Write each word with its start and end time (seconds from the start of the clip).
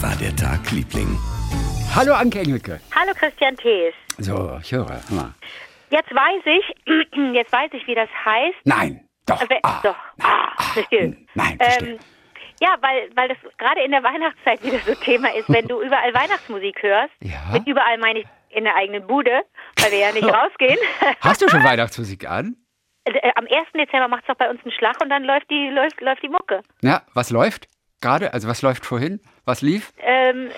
Wie 0.00 0.06
war 0.06 0.16
der 0.16 0.34
Tag, 0.34 0.70
Liebling? 0.72 1.18
Hallo 1.94 2.14
Anke 2.14 2.38
Engelke. 2.40 2.80
Hallo 2.94 3.12
Christian 3.14 3.54
Thees. 3.56 3.92
So, 4.16 4.58
ich 4.62 4.72
höre. 4.72 4.88
Hör 4.88 5.14
mal. 5.14 5.34
Jetzt 5.90 6.10
weiß 6.10 6.42
ich, 6.46 7.34
jetzt 7.34 7.52
weiß 7.52 7.70
ich, 7.74 7.86
wie 7.86 7.94
das 7.94 8.08
heißt. 8.24 8.56
Nein, 8.64 9.06
doch. 9.26 9.42
Äh, 9.42 9.48
we- 9.50 9.58
ah, 9.62 9.80
doch. 9.82 9.96
Ah, 10.22 10.72
verstehe. 10.72 11.02
hm, 11.02 11.26
Nein, 11.34 11.58
verstehe. 11.60 11.88
Ähm, 11.94 11.98
ja, 12.62 12.76
weil, 12.80 13.10
weil 13.14 13.28
das 13.28 13.36
gerade 13.58 13.82
in 13.82 13.90
der 13.90 14.02
Weihnachtszeit 14.04 14.62
wieder 14.64 14.78
so 14.78 14.94
Thema 14.94 15.34
ist, 15.34 15.48
wenn 15.50 15.68
du 15.68 15.82
überall 15.82 16.14
Weihnachtsmusik 16.14 16.82
hörst. 16.82 17.12
Ja. 17.20 17.40
Mit 17.52 17.66
überall 17.66 17.98
meine 17.98 18.20
ich 18.20 18.26
in 18.50 18.64
der 18.64 18.76
eigenen 18.76 19.06
Bude, 19.06 19.42
weil 19.82 19.90
wir 19.92 19.98
ja 19.98 20.12
nicht 20.12 20.24
rausgehen. 20.32 20.78
Hast 21.20 21.42
du 21.42 21.48
schon 21.50 21.62
Weihnachtsmusik 21.64 22.26
an? 22.28 22.56
Äh, 23.04 23.32
Am 23.34 23.44
1. 23.44 23.68
Dezember 23.74 24.08
macht 24.08 24.22
es 24.22 24.28
doch 24.28 24.36
bei 24.36 24.48
uns 24.48 24.62
einen 24.62 24.72
Schlag 24.72 24.96
und 25.02 25.10
dann 25.10 25.24
läuft 25.24 25.50
die, 25.50 25.68
läuft, 25.68 26.00
läuft 26.00 26.22
die 26.22 26.28
Mucke. 26.30 26.62
Ja, 26.80 27.02
was 27.12 27.28
läuft 27.30 27.68
gerade? 28.00 28.32
Also 28.32 28.48
was 28.48 28.62
läuft 28.62 28.86
vorhin? 28.86 29.20
Was 29.44 29.62
lief? 29.62 29.92
Ähm, 30.00 30.50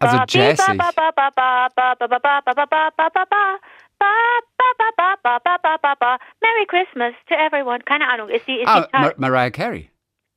Also 0.00 0.18
jazzig. 0.28 0.78
Merry 6.40 6.66
Christmas 6.66 7.14
to 7.28 7.34
everyone. 7.34 7.80
Keine 7.84 8.08
Ahnung, 8.08 8.28
ist 8.28 8.46
die, 8.46 8.60
ist 8.60 8.66
Ah, 8.68 8.82
die 8.92 8.98
Mar 8.98 9.14
Mariah 9.16 9.50
Carey. 9.50 9.90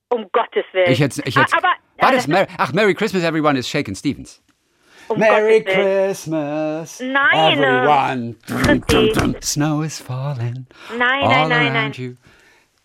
um 0.10 0.28
Gottes 0.32 0.66
Willen. 0.74 0.92
Ich 0.92 1.00
jetzt, 1.00 1.20
ich 1.26 1.36
jetzt. 1.36 1.54
Ah, 1.54 1.58
aber, 1.58 1.68
war 1.98 2.10
ah, 2.10 2.12
das 2.12 2.28
Mer 2.28 2.48
Ach, 2.58 2.72
Merry 2.74 2.94
Christmas, 2.94 3.24
everyone 3.24 3.58
ist 3.58 3.70
Shaken 3.70 3.96
Stevens. 3.96 4.42
um 5.08 5.20
Willen. 5.20 5.66
Christmas, 5.66 7.00
Nein, 7.00 7.34
äh, 7.34 7.54
everyone. 7.54 8.36
Christi. 8.88 9.36
Snow 9.42 9.82
is 9.82 10.00
falling. 10.00 10.68
Nein, 10.98 11.24
all 11.24 11.30
nein, 11.30 11.50
nein, 11.50 11.74
nein. 11.74 11.92
you. 11.96 12.16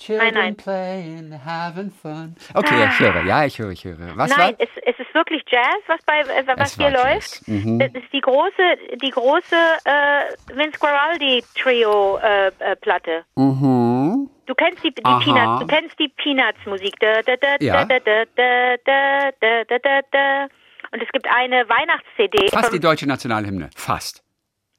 Children 0.01 0.33
nein. 0.33 0.57
playing, 0.57 1.33
having 1.45 1.91
fun. 1.91 2.35
Okay, 2.55 2.87
ich 2.89 2.99
höre. 2.99 3.23
Ja, 3.25 3.45
ich 3.45 3.59
höre, 3.59 3.71
ich 3.71 3.85
höre. 3.85 3.99
Was 4.17 4.31
Nein, 4.31 4.39
war? 4.39 4.55
es, 4.59 4.71
es 4.87 4.99
ist 4.99 5.15
wirklich 5.15 5.43
Jazz, 5.47 5.83
was 5.89 6.01
bei 6.07 6.21
äh, 6.21 6.47
was 6.47 6.73
Es 6.73 6.77
hier 6.79 6.91
läuft. 6.91 7.47
Jazz. 7.47 7.49
Mhm. 7.49 7.79
Das 7.79 7.93
ist 7.93 8.11
die 8.11 8.23
große, 8.23 8.97
die 9.03 9.11
große 9.11 9.55
äh, 9.85 10.57
Vince 10.57 10.79
Guaraldi 10.79 11.45
Trio 11.55 12.17
äh, 12.17 12.47
äh, 12.47 12.77
Platte. 12.77 13.25
Mhm. 13.37 14.31
Du 14.47 14.55
kennst 14.55 14.83
die, 14.83 14.95
die. 14.95 15.03
Peanuts, 15.03 15.61
du 15.61 15.67
kennst 15.67 15.99
die 15.99 16.09
Peanuts 16.09 16.65
Musik. 16.65 16.99
Da, 16.99 17.21
da, 17.21 17.37
da, 17.37 17.57
Ja. 17.61 17.83
Und 20.93 21.03
es 21.03 21.09
gibt 21.13 21.29
eine 21.29 21.69
Weihnachts-CD. 21.69 22.49
Fast 22.49 22.73
die 22.73 22.81
deutsche 22.81 23.07
Nationalhymne. 23.07 23.69
Fast. 23.77 24.25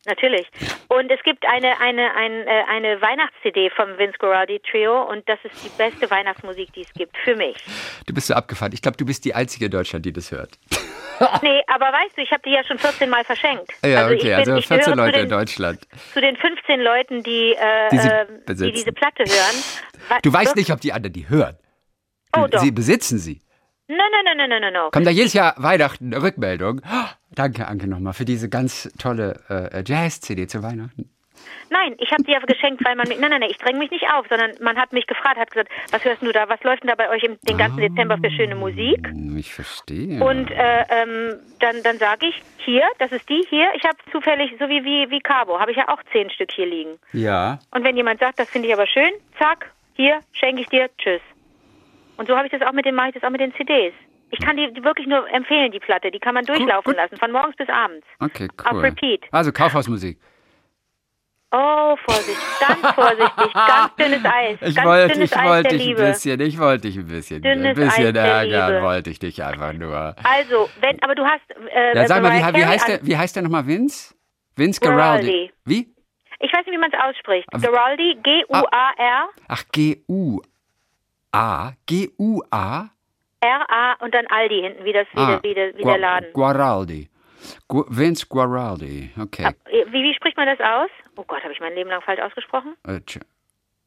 Natürlich. 0.05 0.47
Und 0.87 1.11
es 1.11 1.21
gibt 1.23 1.45
eine, 1.47 1.79
eine, 1.79 2.13
ein, 2.15 2.31
äh, 2.47 2.63
eine 2.67 2.99
Weihnachts-CD 3.01 3.69
vom 3.75 3.97
Vince 3.99 4.17
Guaraldi 4.17 4.59
Trio 4.59 5.03
und 5.03 5.27
das 5.29 5.37
ist 5.43 5.63
die 5.63 5.69
beste 5.77 6.09
Weihnachtsmusik, 6.09 6.73
die 6.73 6.81
es 6.81 6.91
gibt. 6.93 7.15
Für 7.23 7.35
mich. 7.35 7.55
Du 8.07 8.13
bist 8.13 8.27
so 8.27 8.33
abgefahren. 8.33 8.71
Ich 8.73 8.81
glaube, 8.81 8.97
du 8.97 9.05
bist 9.05 9.23
die 9.25 9.35
Einzige 9.35 9.65
in 9.65 9.71
Deutschland, 9.71 10.05
die 10.05 10.13
das 10.13 10.31
hört. 10.31 10.57
Nee, 11.43 11.61
aber 11.67 11.85
weißt 11.85 12.17
du, 12.17 12.21
ich 12.23 12.31
habe 12.31 12.41
die 12.43 12.49
ja 12.49 12.63
schon 12.63 12.79
14 12.79 13.07
Mal 13.07 13.23
verschenkt. 13.23 13.71
Ja, 13.85 14.09
ich 14.09 14.17
okay, 14.17 14.29
bin- 14.29 14.33
also 14.39 14.55
ich 14.55 14.65
14 14.67 14.93
gehöre 14.93 15.05
Leute 15.05 15.13
zu 15.13 15.19
in 15.19 15.29
den, 15.29 15.37
Deutschland. 15.37 15.87
zu 16.13 16.19
den 16.19 16.35
15 16.35 16.79
Leuten, 16.81 17.21
die, 17.21 17.51
äh, 17.53 17.89
Die 17.91 17.97
äh, 17.97 18.25
besitzen. 18.43 18.65
die 18.65 18.71
diese 18.71 18.91
Platte 18.91 19.23
hören. 19.25 19.63
Du 20.23 20.33
weißt 20.33 20.55
nicht, 20.55 20.71
ob 20.71 20.81
die 20.81 20.93
anderen 20.93 21.13
die 21.13 21.29
hören. 21.29 21.59
Oh, 22.35 22.47
doch. 22.49 22.59
sie 22.59 22.71
besitzen 22.71 23.19
sie. 23.19 23.39
No, 23.87 23.97
no, 23.97 24.33
no, 24.33 24.47
no, 24.47 24.59
no, 24.59 24.71
no. 24.71 24.89
Kommt 24.89 25.05
da 25.05 25.11
jedes 25.11 25.33
Jahr 25.33 25.53
Weihnachten 25.57 26.11
eine 26.11 26.23
Rückmeldung. 26.23 26.81
Danke, 27.33 27.67
Anke, 27.67 27.87
nochmal 27.87 28.13
für 28.13 28.25
diese 28.25 28.49
ganz 28.49 28.91
tolle 28.97 29.39
äh, 29.49 29.83
Jazz-CD 29.85 30.47
zu 30.47 30.63
Weihnachten. 30.63 31.09
Nein, 31.69 31.95
ich 31.97 32.11
habe 32.11 32.23
die 32.23 32.31
ja 32.31 32.39
geschenkt, 32.39 32.83
weil 32.85 32.95
man 32.95 33.07
mich. 33.07 33.17
Nein, 33.17 33.31
nein, 33.31 33.39
nein, 33.39 33.49
ich 33.49 33.57
dränge 33.57 33.79
mich 33.79 33.91
nicht 33.91 34.05
auf, 34.11 34.25
sondern 34.29 34.51
man 34.61 34.77
hat 34.77 34.91
mich 34.93 35.07
gefragt, 35.07 35.37
hat 35.37 35.49
gesagt, 35.49 35.71
was 35.91 36.03
hörst 36.03 36.21
du 36.21 36.31
da? 36.31 36.49
Was 36.49 36.61
läuft 36.63 36.83
denn 36.83 36.89
da 36.89 36.95
bei 36.95 37.09
euch 37.09 37.23
im, 37.23 37.37
den 37.47 37.57
ganzen 37.57 37.79
Dezember 37.79 38.17
für 38.17 38.29
schöne 38.29 38.55
Musik? 38.55 39.09
Ich 39.37 39.53
verstehe. 39.53 40.23
Und 40.23 40.51
äh, 40.51 40.85
ähm, 40.89 41.39
dann, 41.59 41.81
dann 41.83 41.97
sage 41.97 42.27
ich, 42.27 42.41
hier, 42.57 42.83
das 42.99 43.11
ist 43.11 43.27
die, 43.29 43.43
hier, 43.49 43.69
ich 43.75 43.83
habe 43.83 43.97
zufällig, 44.11 44.51
so 44.59 44.67
wie, 44.67 44.83
wie, 44.83 45.09
wie 45.09 45.19
Cabo, 45.21 45.59
habe 45.59 45.71
ich 45.71 45.77
ja 45.77 45.87
auch 45.87 46.01
zehn 46.11 46.29
Stück 46.29 46.51
hier 46.51 46.67
liegen. 46.67 46.99
ja. 47.13 47.59
Und 47.71 47.83
wenn 47.83 47.95
jemand 47.95 48.19
sagt, 48.19 48.37
das 48.37 48.49
finde 48.49 48.67
ich 48.67 48.73
aber 48.73 48.85
schön, 48.85 49.11
zack, 49.39 49.71
hier, 49.93 50.19
schenke 50.33 50.61
ich 50.61 50.67
dir, 50.67 50.89
tschüss. 50.97 51.21
Und 52.17 52.27
so 52.27 52.35
habe 52.35 52.47
ich 52.47 52.51
das 52.51 52.61
auch 52.61 52.73
mit 52.73 52.85
den, 52.85 52.95
mache 52.95 53.09
ich 53.09 53.13
das 53.15 53.23
auch 53.23 53.31
mit 53.31 53.41
den 53.41 53.53
CDs. 53.55 53.93
Ich 54.31 54.39
kann 54.39 54.57
die 54.57 54.83
wirklich 54.83 55.07
nur 55.07 55.29
empfehlen, 55.31 55.71
die 55.71 55.79
Platte. 55.79 56.09
Die 56.11 56.19
kann 56.19 56.33
man 56.33 56.45
durchlaufen 56.45 56.91
gut. 56.91 56.95
lassen, 56.95 57.17
von 57.17 57.31
morgens 57.31 57.55
bis 57.57 57.69
abends. 57.69 58.05
Okay, 58.19 58.47
Auf 58.63 58.73
cool. 58.73 58.79
repeat. 58.81 59.23
Also 59.31 59.51
Kaufhausmusik. 59.51 60.17
Oh, 61.53 61.97
Vorsicht, 62.05 62.39
ganz 62.65 62.79
vorsichtig, 62.95 63.53
ganz 63.53 63.93
dünnes 63.97 64.23
Eis. 64.23 64.57
Ich 64.61 64.73
ganz 64.73 64.87
wollte, 64.87 65.13
dünnes 65.15 65.31
ich 65.31 65.37
Eis 65.37 65.49
wollte 65.49 65.63
der 65.63 65.71
dich 65.77 65.81
ein 65.81 65.87
Liebe. 65.89 66.01
bisschen, 66.07 66.39
ich 66.39 66.57
wollte 66.59 66.87
dich 66.87 66.97
ein 66.97 67.07
bisschen, 67.07 67.41
Dünnes 67.41 67.77
ein 67.77 67.87
bisschen 67.89 68.15
ärgern, 68.15 68.81
wollte 68.81 69.09
ich 69.09 69.19
dich 69.19 69.43
einfach 69.43 69.73
nur. 69.73 70.15
Also, 70.23 70.69
wenn, 70.79 71.03
aber 71.03 71.13
du 71.13 71.25
hast. 71.25 71.41
Äh, 71.73 71.93
Ja, 71.97 72.07
sag 72.07 72.23
mal, 72.23 72.31
wie, 72.31 72.57
wie, 72.57 72.65
heißt 72.65 72.87
der, 72.87 73.05
wie 73.05 73.17
heißt 73.17 73.35
der 73.35 73.43
nochmal, 73.43 73.67
Vince? 73.67 74.15
Vince 74.55 74.79
Guaraldi. 74.79 75.27
Guaraldi. 75.27 75.51
Wie? 75.65 75.93
Ich 76.39 76.53
weiß 76.53 76.65
nicht, 76.65 76.71
wie 76.73 76.77
man 76.77 76.89
es 76.93 76.97
ausspricht. 77.01 77.45
Aber- 77.53 77.67
Guaraldi, 77.67 78.17
G-U-A-R, 78.23 79.29
Ach, 79.49 79.63
G-U-A. 79.73 81.73
G-U-A. 81.85 82.89
R-A 83.41 83.93
und 84.03 84.13
dann 84.13 84.25
Aldi 84.27 84.61
hinten, 84.61 84.83
wie, 84.85 84.93
das, 84.93 85.07
wie, 85.13 85.25
der, 85.25 85.43
wie, 85.43 85.53
der, 85.53 85.73
wie 85.77 85.83
der 85.83 85.93
Gua- 85.95 85.97
Laden. 85.97 86.33
Guaraldi. 86.33 87.09
Gu 87.67 87.83
Vince 87.89 88.25
Guaraldi. 88.29 89.09
Okay. 89.19 89.49
Wie, 89.65 89.91
wie 89.91 90.13
spricht 90.13 90.37
man 90.37 90.45
das 90.47 90.59
aus? 90.59 90.89
Oh 91.17 91.23
Gott, 91.27 91.41
habe 91.43 91.51
ich 91.53 91.59
mein 91.59 91.73
Leben 91.73 91.89
lang 91.89 92.01
falsch 92.01 92.21
ausgesprochen? 92.21 92.75
Äh, 92.87 92.99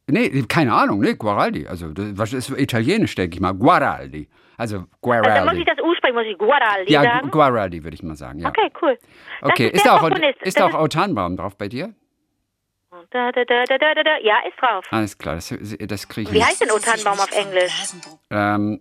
Nee, 0.07 0.43
keine 0.49 0.75
Ahnung, 0.75 1.01
nee, 1.01 1.15
Guaraldi. 1.15 1.67
Also, 1.67 1.89
das 1.95 2.35
ist 2.35 2.51
italienisch, 2.51 3.15
denke 3.15 3.37
ich 3.37 3.41
mal. 3.41 3.55
Guaraldi. 3.55 4.29
Also, 4.59 4.77
Also, 4.77 4.87
dann 5.01 5.23
muss 5.23 5.25
Guaraldi. 5.55 5.61
ich 5.61 5.67
das 5.67 5.79
U 5.83 5.95
sprechen, 5.95 6.15
muss 6.15 6.27
ich 6.27 6.37
Guaraldi 6.37 6.93
ja, 6.93 7.03
sagen? 7.03 7.31
Gu- 7.31 7.39
Guaraldi 7.39 7.83
würde 7.83 7.95
ich 7.95 8.03
mal 8.03 8.15
sagen, 8.15 8.41
ja. 8.41 8.49
Okay, 8.51 8.71
cool. 8.83 8.99
Das 9.41 9.51
Okay, 9.53 9.67
ist, 9.69 9.77
ist 9.77 9.87
da 9.87 9.97
auch, 9.97 10.01
Komponist. 10.01 10.43
ist 10.43 10.61
da 10.61 10.67
auch 10.67 10.75
O 10.79 10.89
Tannenbaum 10.89 11.39
drauf 11.39 11.57
bei 11.57 11.69
dir? 11.69 11.95
Da, 13.11 13.33
da, 13.33 13.45
da, 13.45 13.65
da, 13.65 13.79
da, 13.79 13.95
da, 13.95 14.03
da. 14.03 14.19
Ja, 14.19 14.41
ist 14.47 14.61
drauf. 14.61 14.85
Alles 14.91 15.17
klar, 15.17 15.37
das, 15.37 15.49
das 15.89 16.07
kriege 16.09 16.29
ich 16.31 16.37
Wie 16.37 16.45
heißt 16.45 16.61
denn 16.61 16.71
O 16.71 16.79
Tannenbaum 16.79 17.15
auf 17.19 17.33
Englisch? 17.33 17.73
Ähm, 18.31 18.81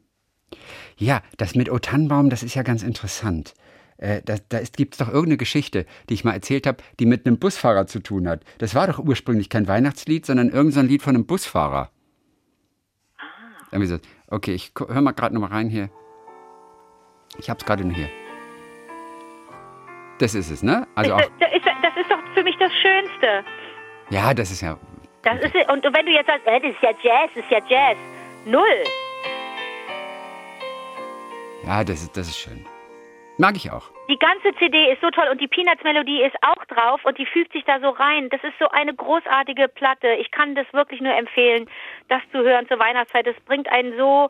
ja, 0.97 1.21
das 1.37 1.55
mit 1.55 1.69
O 1.71 1.79
Tannenbaum, 1.79 2.29
das 2.29 2.43
ist 2.43 2.55
ja 2.55 2.63
ganz 2.63 2.83
interessant. 2.83 3.53
Äh, 3.97 4.21
da 4.25 4.35
da 4.49 4.59
gibt 4.75 4.95
es 4.95 4.97
doch 4.97 5.07
irgendeine 5.07 5.37
Geschichte, 5.37 5.85
die 6.09 6.15
ich 6.15 6.23
mal 6.23 6.33
erzählt 6.33 6.65
habe, 6.67 6.77
die 6.99 7.05
mit 7.05 7.25
einem 7.25 7.37
Busfahrer 7.39 7.85
zu 7.87 7.99
tun 8.01 8.27
hat. 8.27 8.41
Das 8.57 8.73
war 8.75 8.87
doch 8.87 8.99
ursprünglich 8.99 9.49
kein 9.49 9.67
Weihnachtslied, 9.67 10.25
sondern 10.25 10.47
irgendein 10.49 10.71
so 10.71 10.79
ein 10.81 10.87
Lied 10.87 11.01
von 11.03 11.15
einem 11.15 11.25
Busfahrer. 11.25 11.89
Ah. 13.71 13.85
So. 13.85 13.97
Okay, 14.27 14.53
ich 14.53 14.73
gu- 14.73 14.87
hör 14.87 15.01
mal 15.01 15.11
gerade 15.11 15.33
noch 15.35 15.41
mal 15.41 15.47
rein 15.49 15.69
hier. 15.69 15.89
Ich 17.37 17.49
hab's 17.49 17.65
gerade 17.65 17.83
nur 17.85 17.95
hier. 17.95 18.09
Das 20.19 20.35
ist 20.35 20.49
es, 20.51 20.63
ne? 20.63 20.87
Also 20.95 21.13
auch, 21.15 21.19
das, 21.21 21.29
das, 21.39 21.51
ist, 21.53 21.65
das 21.65 21.97
ist 21.97 22.09
doch 22.11 22.19
für 22.33 22.43
mich 22.43 22.55
das 22.59 22.71
Schönste. 22.73 23.43
ja, 24.09 24.33
das 24.33 24.51
ist 24.51 24.61
ja. 24.61 24.77
Das 25.23 25.39
ist, 25.39 25.55
und 25.71 25.83
wenn 25.83 26.05
du 26.05 26.11
jetzt 26.11 26.27
sagst, 26.27 26.45
äh, 26.47 26.59
das 26.59 26.71
ist 26.71 26.81
ja 26.81 26.91
Jazz, 27.01 27.29
das 27.35 27.43
ist 27.45 27.51
ja 27.51 27.59
Jazz. 27.69 27.97
Null. 28.45 28.83
Ja, 31.65 31.83
das 31.83 32.03
ist, 32.03 32.17
das 32.17 32.27
ist 32.27 32.37
schön. 32.37 32.65
Mag 33.37 33.55
ich 33.55 33.71
auch. 33.71 33.89
Die 34.09 34.19
ganze 34.19 34.53
CD 34.59 34.91
ist 34.91 35.01
so 35.01 35.09
toll 35.09 35.27
und 35.31 35.41
die 35.41 35.47
Peanuts-Melodie 35.47 36.21
ist 36.21 36.35
auch 36.41 36.63
drauf 36.65 37.03
und 37.03 37.17
die 37.17 37.25
fügt 37.25 37.53
sich 37.53 37.63
da 37.65 37.79
so 37.79 37.89
rein. 37.89 38.29
Das 38.29 38.43
ist 38.43 38.53
so 38.59 38.67
eine 38.69 38.93
großartige 38.93 39.69
Platte. 39.69 40.07
Ich 40.19 40.29
kann 40.29 40.55
das 40.55 40.67
wirklich 40.71 41.01
nur 41.01 41.15
empfehlen, 41.15 41.67
das 42.09 42.21
zu 42.31 42.43
hören 42.43 42.67
zur 42.67 42.79
Weihnachtszeit. 42.79 43.25
Das 43.25 43.35
bringt 43.45 43.67
einen 43.69 43.97
so 43.97 44.29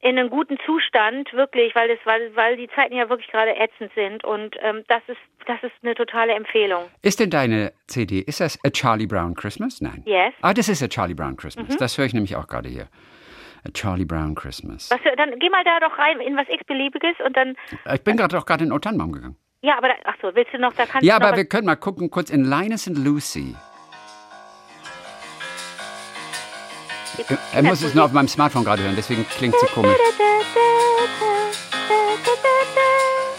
in 0.00 0.18
einen 0.18 0.30
guten 0.30 0.58
Zustand, 0.66 1.32
wirklich, 1.32 1.74
weil, 1.74 1.88
das, 1.88 1.98
weil, 2.04 2.34
weil 2.34 2.56
die 2.56 2.68
Zeiten 2.74 2.94
ja 2.94 3.08
wirklich 3.08 3.30
gerade 3.30 3.54
ätzend 3.56 3.92
sind. 3.94 4.24
Und 4.24 4.56
ähm, 4.60 4.82
das, 4.88 5.02
ist, 5.06 5.20
das 5.46 5.62
ist 5.62 5.72
eine 5.82 5.94
totale 5.94 6.32
Empfehlung. 6.32 6.84
Ist 7.02 7.20
denn 7.20 7.30
deine 7.30 7.72
CD, 7.86 8.18
ist 8.20 8.40
das 8.40 8.58
A 8.64 8.70
Charlie 8.70 9.06
Brown 9.06 9.34
Christmas? 9.34 9.80
Nein. 9.80 10.02
Yes. 10.06 10.32
Ah, 10.40 10.54
das 10.54 10.68
ist 10.68 10.82
A 10.82 10.88
Charlie 10.88 11.14
Brown 11.14 11.36
Christmas. 11.36 11.76
Das 11.76 11.98
höre 11.98 12.06
ich 12.06 12.14
nämlich 12.14 12.34
auch 12.34 12.48
gerade 12.48 12.68
hier. 12.68 12.88
A 13.64 13.70
Charlie 13.72 14.04
Brown 14.04 14.34
Christmas. 14.34 14.90
Was, 14.90 14.98
dann 15.16 15.38
geh 15.38 15.48
mal 15.50 15.62
da 15.64 15.78
doch 15.80 15.96
rein 15.98 16.20
in 16.20 16.36
was 16.36 16.46
x-beliebiges 16.48 17.14
und 17.24 17.36
dann, 17.36 17.54
Ich 17.94 18.02
bin 18.02 18.16
gerade 18.16 18.36
auch 18.38 18.44
gerade 18.46 18.64
in 18.64 18.70
den 18.70 18.76
O 18.76 18.78
Tannenbaum 18.80 19.12
gegangen. 19.12 19.36
ja, 19.62 19.78
aber, 19.78 19.88
da, 19.88 19.94
ach 20.04 20.14
so, 20.20 20.34
willst 20.34 20.52
du 20.52 20.58
noch, 20.58 20.72
da 20.72 20.84
kannst 20.86 21.06
Ja, 21.06 21.16
aber 21.16 21.36
wir 21.36 21.44
können 21.44 21.66
mal 21.66 21.76
gucken, 21.76 22.10
kurz 22.10 22.30
in 22.30 22.44
Linus 22.44 22.88
and 22.88 22.98
Lucy. 22.98 23.54
Er 27.52 27.62
muss 27.62 27.82
es 27.82 27.94
nur 27.94 28.04
auf 28.04 28.12
meinem 28.12 28.26
Smartphone 28.28 28.64
gerade 28.64 28.82
hören, 28.82 28.94
deswegen 28.96 29.24
klingt 29.28 29.54
es 29.54 29.60
so 29.60 29.66
komisch. 29.68 29.96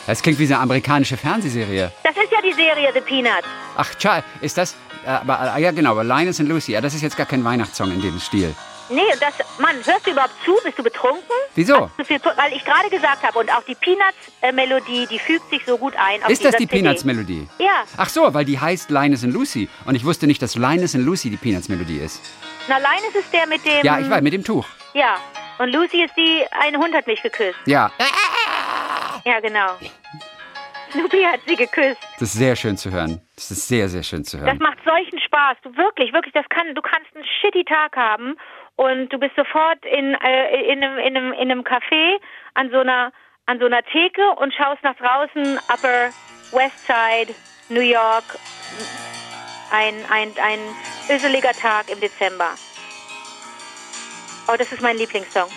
Das 0.06 0.22
klingt 0.22 0.38
wie 0.40 0.46
so 0.46 0.54
eine 0.54 0.64
amerikanische 0.64 1.18
Fernsehserie. 1.18 1.92
Das 2.04 2.16
ist 2.16 2.32
ja 2.32 2.42
die 2.42 2.54
Serie 2.54 2.92
The 2.94 3.02
Peanuts. 3.02 3.48
Ach, 3.76 3.94
tja, 3.96 4.24
ist 4.42 4.58
das. 4.58 4.76
äh, 5.06 5.10
Aber, 5.10 5.58
ja, 5.58 5.72
genau, 5.72 5.92
aber 5.92 6.04
Linus 6.04 6.40
and 6.40 6.50
Lucy. 6.50 6.74
Ja, 6.74 6.82
das 6.82 6.94
ist 6.94 7.02
jetzt 7.02 7.18
gar 7.18 7.26
kein 7.26 7.44
Weihnachtssong 7.44 7.92
in 7.92 8.02
dem 8.02 8.20
Stil. 8.20 8.54
Nee, 8.90 9.02
das, 9.20 9.34
Mann, 9.60 9.76
hörst 9.84 10.06
du 10.06 10.12
überhaupt 10.12 10.34
zu? 10.44 10.56
Bist 10.64 10.78
du 10.78 10.84
betrunken? 10.84 11.24
Wieso? 11.56 11.90
Du 11.98 12.04
viel, 12.04 12.20
weil 12.36 12.54
ich 12.54 12.64
gerade 12.66 12.90
gesagt 12.90 13.24
habe, 13.24 13.40
und 13.40 13.50
auch 13.52 13.64
die 13.64 13.76
Peanuts-Melodie, 13.76 15.08
die 15.08 15.20
fügt 15.20 15.50
sich 15.50 15.66
so 15.66 15.78
gut 15.78 15.94
ein. 15.98 16.22
Ist 16.30 16.44
das 16.44 16.56
die. 16.58 16.68
Peanuts-Melodie? 16.68 17.48
Ja. 17.60 17.84
Ach 17.98 18.10
so, 18.10 18.34
weil 18.34 18.46
die 18.46 18.60
heißt 18.60 18.90
Linus 18.90 19.24
and 19.24 19.34
Lucy. 19.34 19.70
Und 19.86 19.96
ich 19.96 20.04
wusste 20.06 20.28
nicht, 20.28 20.42
dass 20.42 20.56
Linus 20.56 20.96
and 20.96 21.06
Lucy 21.06 21.30
die 21.30 21.38
Peanuts-Melodie 21.38 22.00
ist. 22.00 22.22
Na, 22.68 22.78
Linus 22.78 23.16
ist 23.16 23.32
der 23.34 23.48
mit 23.48 23.66
dem... 23.66 23.84
Ja, 23.86 24.00
ich 24.00 24.10
weiß, 24.10 24.22
mit 24.22 24.34
dem 24.34 24.44
Tuch. 24.44 24.66
Ja. 24.94 25.16
Und 25.60 25.72
Lucy 25.72 26.04
ist 26.04 26.16
die, 26.18 26.44
ein 26.52 26.76
Hund 26.78 26.94
hat 26.94 27.08
mich 27.08 27.22
geküsst. 27.22 27.58
Ja, 27.66 27.92
Ja, 29.26 29.40
genau. 29.40 29.78
Snoopy 30.92 31.24
hat 31.24 31.40
sie 31.48 31.56
geküsst. 31.56 31.98
das 32.20 32.30
ist 32.30 32.34
sehr 32.34 32.56
schön 32.56 32.78
zu 32.78 32.92
hören. 32.92 33.22
Das 33.36 33.50
ist 33.50 33.68
sehr, 33.68 33.90
sehr 33.90 34.04
schön 34.04 34.24
zu 34.24 34.38
Das 34.38 34.46
hören. 34.46 34.58
macht 34.60 34.78
solchen 34.86 35.20
Spaß. 35.20 35.58
Du 35.64 35.76
wirklich, 35.76 36.14
wirklich, 36.14 36.34
das 36.34 36.46
kann, 36.50 36.74
du 36.76 36.82
kannst 36.82 37.08
einen 37.16 37.26
shitty 37.42 37.64
Tag 37.64 37.96
haben 37.96 38.36
und 38.76 39.10
du 39.10 39.20
bist 39.20 39.36
sofort 39.36 39.86
in, 39.86 40.16
äh, 40.16 40.72
in, 40.72 40.84
einem, 40.84 40.98
in, 40.98 41.18
einem, 41.18 41.34
in 41.34 41.52
einem 41.52 41.62
Café 41.64 42.20
an 42.54 42.70
so 42.72 42.80
einer 42.80 43.12
an 43.46 43.60
so 43.60 43.66
einer 43.66 43.84
Theke 43.84 44.30
und 44.38 44.54
schaust 44.54 44.84
nach 44.84 44.96
draußen, 44.96 45.60
Upper 45.68 46.10
West 46.52 46.86
Side, 46.88 47.34
New 47.70 47.82
York. 47.82 48.24
Ein, 49.72 49.96
ein, 50.10 50.32
ein 50.42 50.60
öseliger 51.10 51.52
Tag 51.52 51.90
im 51.90 52.00
Dezember. 52.00 52.52
Oh, 54.48 54.56
das 54.58 54.72
ist 54.72 54.82
mein 54.82 54.98
Lieblingssong. 54.98 55.50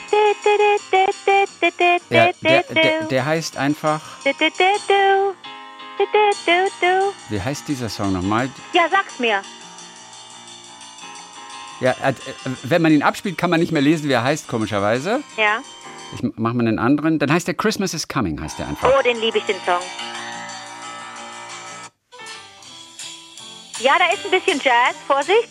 Ja, 2.11 2.31
der, 2.43 2.63
der, 2.63 3.03
der 3.05 3.27
heißt 3.27 3.57
einfach, 3.57 4.01
wie 7.29 7.41
heißt 7.41 7.69
dieser 7.69 7.89
Song 7.89 8.13
nochmal? 8.13 8.49
Ja, 8.73 8.89
sag's 8.89 9.19
mir. 9.19 9.43
Ja, 11.81 11.91
äh, 12.03 12.15
wenn 12.63 12.81
man 12.83 12.93
ihn 12.93 13.03
abspielt, 13.03 13.37
kann 13.39 13.51
man 13.51 13.61
nicht 13.61 13.73
mehr 13.73 13.83
lesen, 13.83 14.09
wie 14.09 14.13
er 14.13 14.23
heißt, 14.23 14.49
komischerweise. 14.49 15.23
Ja. 15.37 15.61
Ich 16.15 16.23
mach 16.37 16.53
mal 16.55 16.67
einen 16.67 16.79
anderen. 16.79 17.19
Dann 17.19 17.33
heißt 17.33 17.47
der 17.49 17.55
Christmas 17.55 17.93
is 17.93 18.09
Coming, 18.09 18.41
heißt 18.41 18.59
der 18.59 18.69
einfach. 18.69 18.89
Oh, 18.99 19.03
den 19.03 19.21
liebe 19.21 19.39
ich, 19.39 19.45
den 19.45 19.57
Song. 19.67 19.81
Ja, 23.81 23.93
da 23.99 24.07
ist 24.13 24.25
ein 24.25 24.31
bisschen 24.31 24.59
Jazz. 24.63 24.97
Vorsicht. 25.07 25.49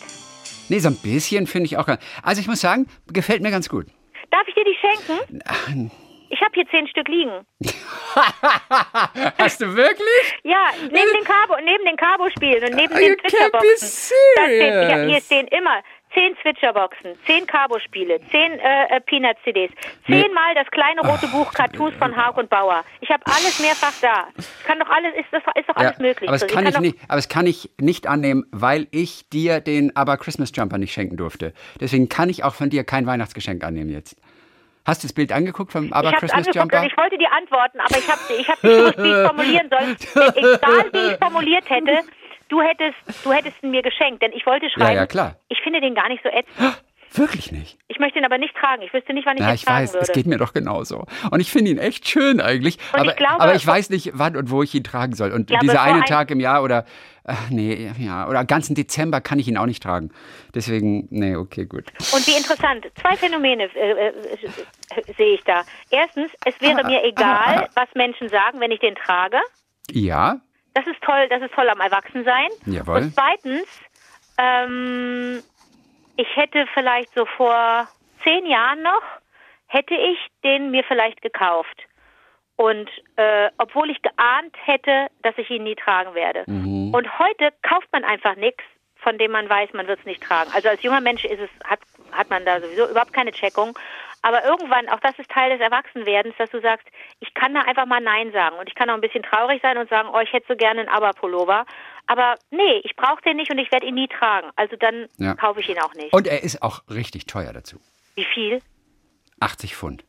Nee, 0.68 0.80
so 0.80 0.88
ein 0.88 0.96
bisschen 0.96 1.46
finde 1.46 1.66
ich 1.66 1.76
auch. 1.76 1.86
ganz- 1.86 2.02
Also 2.22 2.40
ich 2.40 2.48
muss 2.48 2.60
sagen, 2.60 2.88
gefällt 3.12 3.40
mir 3.42 3.50
ganz 3.52 3.68
gut. 3.68 3.86
Darf 4.30 4.42
ich 4.48 4.54
dir 4.54 4.64
die 4.64 4.76
schenken? 4.80 5.90
Ich 6.28 6.40
habe 6.40 6.50
hier 6.54 6.66
zehn 6.70 6.88
Stück 6.88 7.06
liegen. 7.06 7.46
Hast 9.38 9.60
du 9.60 9.76
wirklich? 9.76 10.34
Ja, 10.42 10.70
neben 10.82 11.12
den 11.14 11.22
Cabo, 11.24 11.54
neben 11.62 11.84
den 11.84 11.96
Cabo-Spielen 11.96 12.64
und 12.64 12.74
neben 12.74 12.92
You 12.94 13.00
den 13.00 13.16
can't 13.18 13.52
be 13.52 13.76
Switcherboxen. 13.78 14.16
Da 14.36 14.44
steht, 14.44 14.60
ja, 14.60 14.80
hier 14.88 14.96
serious. 14.96 15.24
stehen 15.26 15.46
immer 15.48 15.82
zehn 16.16 16.34
Switcherboxen, 16.40 17.12
zehn 17.26 17.46
Cabo-Spiele, 17.46 18.18
zehn 18.30 18.52
äh, 18.58 18.96
äh, 18.96 19.00
Peanut-CDs, 19.00 19.70
zehnmal 20.06 20.54
das 20.54 20.66
kleine 20.70 21.02
rote 21.02 21.26
Buch 21.28 21.52
Cartoons 21.52 21.94
von 21.96 22.16
Haug 22.16 22.38
und 22.38 22.48
Bauer. 22.48 22.84
Ich 23.02 23.10
habe 23.10 23.22
alles 23.26 23.60
mehrfach 23.60 23.92
da. 24.00 24.26
Kann 24.66 24.78
doch 24.80 24.88
alles, 24.88 25.14
ist, 25.14 25.26
das, 25.30 25.42
ist 25.54 25.68
doch 25.68 25.76
alles 25.76 25.98
möglich. 25.98 26.28
aber, 26.28 26.36
es 26.36 26.40
So, 26.40 26.46
kann 26.46 26.66
ich 26.66 26.74
doch- 26.74 26.80
nicht, 26.80 26.98
aber 27.08 27.18
es 27.18 27.28
kann 27.28 27.46
ich 27.46 27.70
nicht 27.78 28.06
annehmen, 28.06 28.44
weil 28.50 28.86
ich 28.92 29.28
dir 29.28 29.60
den 29.60 29.94
Aber 29.94 30.16
Christmas 30.16 30.50
Jumper 30.54 30.78
nicht 30.78 30.92
schenken 30.94 31.16
durfte. 31.18 31.52
Deswegen 31.80 32.08
kann 32.08 32.30
ich 32.30 32.42
auch 32.44 32.54
von 32.54 32.70
dir 32.70 32.84
kein 32.84 33.06
Weihnachtsgeschenk 33.06 33.62
annehmen 33.62 33.90
jetzt. 33.90 34.16
Hast 34.86 35.02
du 35.02 35.08
das 35.08 35.12
Bild 35.14 35.32
angeguckt 35.32 35.72
vom 35.72 35.92
Aber 35.92 36.10
Ich 36.10 36.16
Christmas 36.16 36.46
angeguckt 36.46 36.56
Jumper? 36.56 36.80
und 36.80 36.86
ich 36.86 36.96
wollte 36.96 37.18
dir 37.18 37.32
antworten, 37.32 37.80
aber 37.80 37.98
ich 37.98 38.08
habe 38.08 38.20
ich 38.38 38.48
hab 38.48 38.62
nicht 38.62 38.76
gewusst, 38.76 38.98
wie 38.98 39.08
ich 39.10 39.26
formulieren 39.26 39.68
soll. 39.68 39.96
Egal 40.36 40.84
wie 40.92 41.12
ich 41.12 41.18
formuliert 41.18 41.68
hätte, 41.68 41.98
du 42.48 42.60
hättest, 42.62 42.96
du 43.24 43.32
hättest 43.32 43.62
ihn 43.62 43.70
mir 43.70 43.82
geschenkt, 43.82 44.22
denn 44.22 44.32
ich 44.32 44.46
wollte 44.46 44.68
schreiben. 44.70 44.96
ja, 44.96 45.06
klar. 45.06 45.36
Ich 45.48 45.60
finde 45.62 45.80
den 45.80 45.94
gar 45.94 46.08
nicht 46.08 46.22
so 46.22 46.28
ätzend. 46.28 46.82
Wirklich 47.12 47.50
nicht. 47.52 47.78
Ich 47.88 47.98
möchte 47.98 48.18
ihn 48.18 48.24
aber 48.26 48.36
nicht 48.36 48.54
tragen. 48.56 48.82
Ich 48.82 48.92
wüsste 48.92 49.14
nicht, 49.14 49.24
wann 49.26 49.36
ich 49.36 49.42
Ja, 49.42 49.50
ihn 49.50 49.54
ich 49.54 49.64
tragen 49.64 49.84
weiß, 49.84 49.94
würde. 49.94 50.06
es 50.06 50.12
geht 50.12 50.26
mir 50.26 50.36
doch 50.38 50.52
genauso. 50.52 51.06
Und 51.30 51.40
ich 51.40 51.50
finde 51.50 51.70
ihn 51.70 51.78
echt 51.78 52.06
schön 52.08 52.40
eigentlich. 52.40 52.78
Aber, 52.92 53.04
ich 53.06 53.16
glaube- 53.16 53.40
aber 53.40 53.54
ich 53.54 53.66
weiß 53.66 53.88
nicht, 53.90 54.10
wann 54.14 54.36
und 54.36 54.50
wo 54.50 54.62
ich 54.62 54.74
ihn 54.74 54.82
tragen 54.84 55.14
soll. 55.14 55.30
Und 55.32 55.48
Ja, 55.50 55.60
dieser 55.60 55.80
eine 55.82 55.98
ein- 56.00 56.04
Tag 56.04 56.30
im 56.32 56.40
Jahr 56.40 56.62
oder, 56.62 56.84
ach 57.24 57.48
nee, 57.48 57.90
ja, 57.98 58.28
oder 58.28 58.44
ganzen 58.44 58.74
Dezember 58.74 59.20
kann 59.22 59.38
ich 59.38 59.46
ihn 59.48 59.56
auch 59.56 59.64
nicht 59.66 59.82
tragen. 59.82 60.10
Deswegen, 60.54 61.06
nee, 61.10 61.36
okay, 61.36 61.64
gut. 61.64 61.84
Und 62.12 62.26
wie 62.26 62.36
interessant. 62.36 62.86
Zwei 63.00 63.16
Phänomene 63.16 63.64
äh, 63.74 63.90
äh, 63.92 64.08
äh, 64.08 65.12
sehe 65.16 65.34
ich 65.36 65.44
da. 65.44 65.62
Erstens, 65.90 66.32
es 66.44 66.60
wäre 66.60 66.84
Ah, 66.84 66.88
mir 66.88 67.02
egal, 67.04 67.68
was 67.74 67.88
Menschen 67.94 68.28
sagen, 68.28 68.60
wenn 68.60 68.72
ich 68.72 68.80
den 68.80 68.96
trage. 68.96 69.38
Ja, 69.90 70.40
Das 70.76 70.86
ist 70.86 71.00
toll, 71.00 71.26
das 71.30 71.40
ist 71.40 71.54
toll 71.54 71.70
am 71.70 71.80
Erwachsensein. 71.80 72.50
Jawohl. 72.66 72.96
Und 72.96 73.14
zweitens, 73.14 73.66
ähm, 74.36 75.42
ich 76.18 76.36
hätte 76.36 76.66
vielleicht 76.74 77.14
so 77.14 77.24
vor 77.24 77.88
zehn 78.22 78.44
Jahren 78.44 78.82
noch, 78.82 79.02
hätte 79.68 79.94
ich 79.94 80.18
den 80.44 80.70
mir 80.70 80.84
vielleicht 80.84 81.22
gekauft. 81.22 81.82
Und 82.56 82.90
äh, 83.16 83.48
obwohl 83.56 83.88
ich 83.90 84.02
geahnt 84.02 84.54
hätte, 84.66 85.06
dass 85.22 85.38
ich 85.38 85.48
ihn 85.48 85.64
nie 85.64 85.76
tragen 85.76 86.14
werde. 86.14 86.44
Mhm. 86.46 86.92
Und 86.92 87.18
heute 87.18 87.54
kauft 87.62 87.90
man 87.92 88.04
einfach 88.04 88.36
nichts, 88.36 88.62
von 88.96 89.16
dem 89.16 89.30
man 89.30 89.48
weiß, 89.48 89.72
man 89.72 89.86
wird 89.86 90.00
es 90.00 90.04
nicht 90.04 90.22
tragen. 90.22 90.50
Also 90.54 90.68
als 90.68 90.82
junger 90.82 91.00
Mensch 91.00 91.24
ist 91.24 91.40
es, 91.40 91.50
hat, 91.64 91.80
hat 92.12 92.28
man 92.28 92.44
da 92.44 92.60
sowieso 92.60 92.86
überhaupt 92.90 93.14
keine 93.14 93.32
Checkung. 93.32 93.78
Aber 94.22 94.44
irgendwann, 94.44 94.88
auch 94.88 95.00
das 95.00 95.16
ist 95.18 95.30
Teil 95.30 95.50
des 95.50 95.60
Erwachsenwerdens, 95.60 96.34
dass 96.38 96.50
du 96.50 96.60
sagst, 96.60 96.86
ich 97.20 97.32
kann 97.34 97.54
da 97.54 97.60
einfach 97.60 97.86
mal 97.86 98.00
Nein 98.00 98.32
sagen. 98.32 98.56
Und 98.58 98.68
ich 98.68 98.74
kann 98.74 98.90
auch 98.90 98.94
ein 98.94 99.00
bisschen 99.00 99.22
traurig 99.22 99.60
sein 99.62 99.78
und 99.78 99.88
sagen, 99.88 100.08
oh, 100.12 100.18
ich 100.18 100.32
hätte 100.32 100.46
so 100.48 100.56
gerne 100.56 100.80
einen 100.80 100.88
Aber-Pullover. 100.88 101.64
Aber 102.06 102.34
nee, 102.50 102.80
ich 102.84 102.96
brauche 102.96 103.22
den 103.22 103.36
nicht 103.36 103.50
und 103.50 103.58
ich 103.58 103.70
werde 103.70 103.86
ihn 103.86 103.94
nie 103.94 104.08
tragen. 104.08 104.50
Also 104.56 104.76
dann 104.76 105.06
Ja. 105.18 105.34
kaufe 105.34 105.60
ich 105.60 105.68
ihn 105.68 105.78
auch 105.78 105.94
nicht. 105.94 106.12
und 106.12 106.26
er 106.26 106.42
ist 106.42 106.62
auch 106.62 106.82
richtig 106.90 107.26
teuer 107.26 107.52
dazu. 107.52 107.78
Wie 108.16 108.24
viel? 108.24 108.60
80 109.40 109.76
Pfund. 109.76 110.04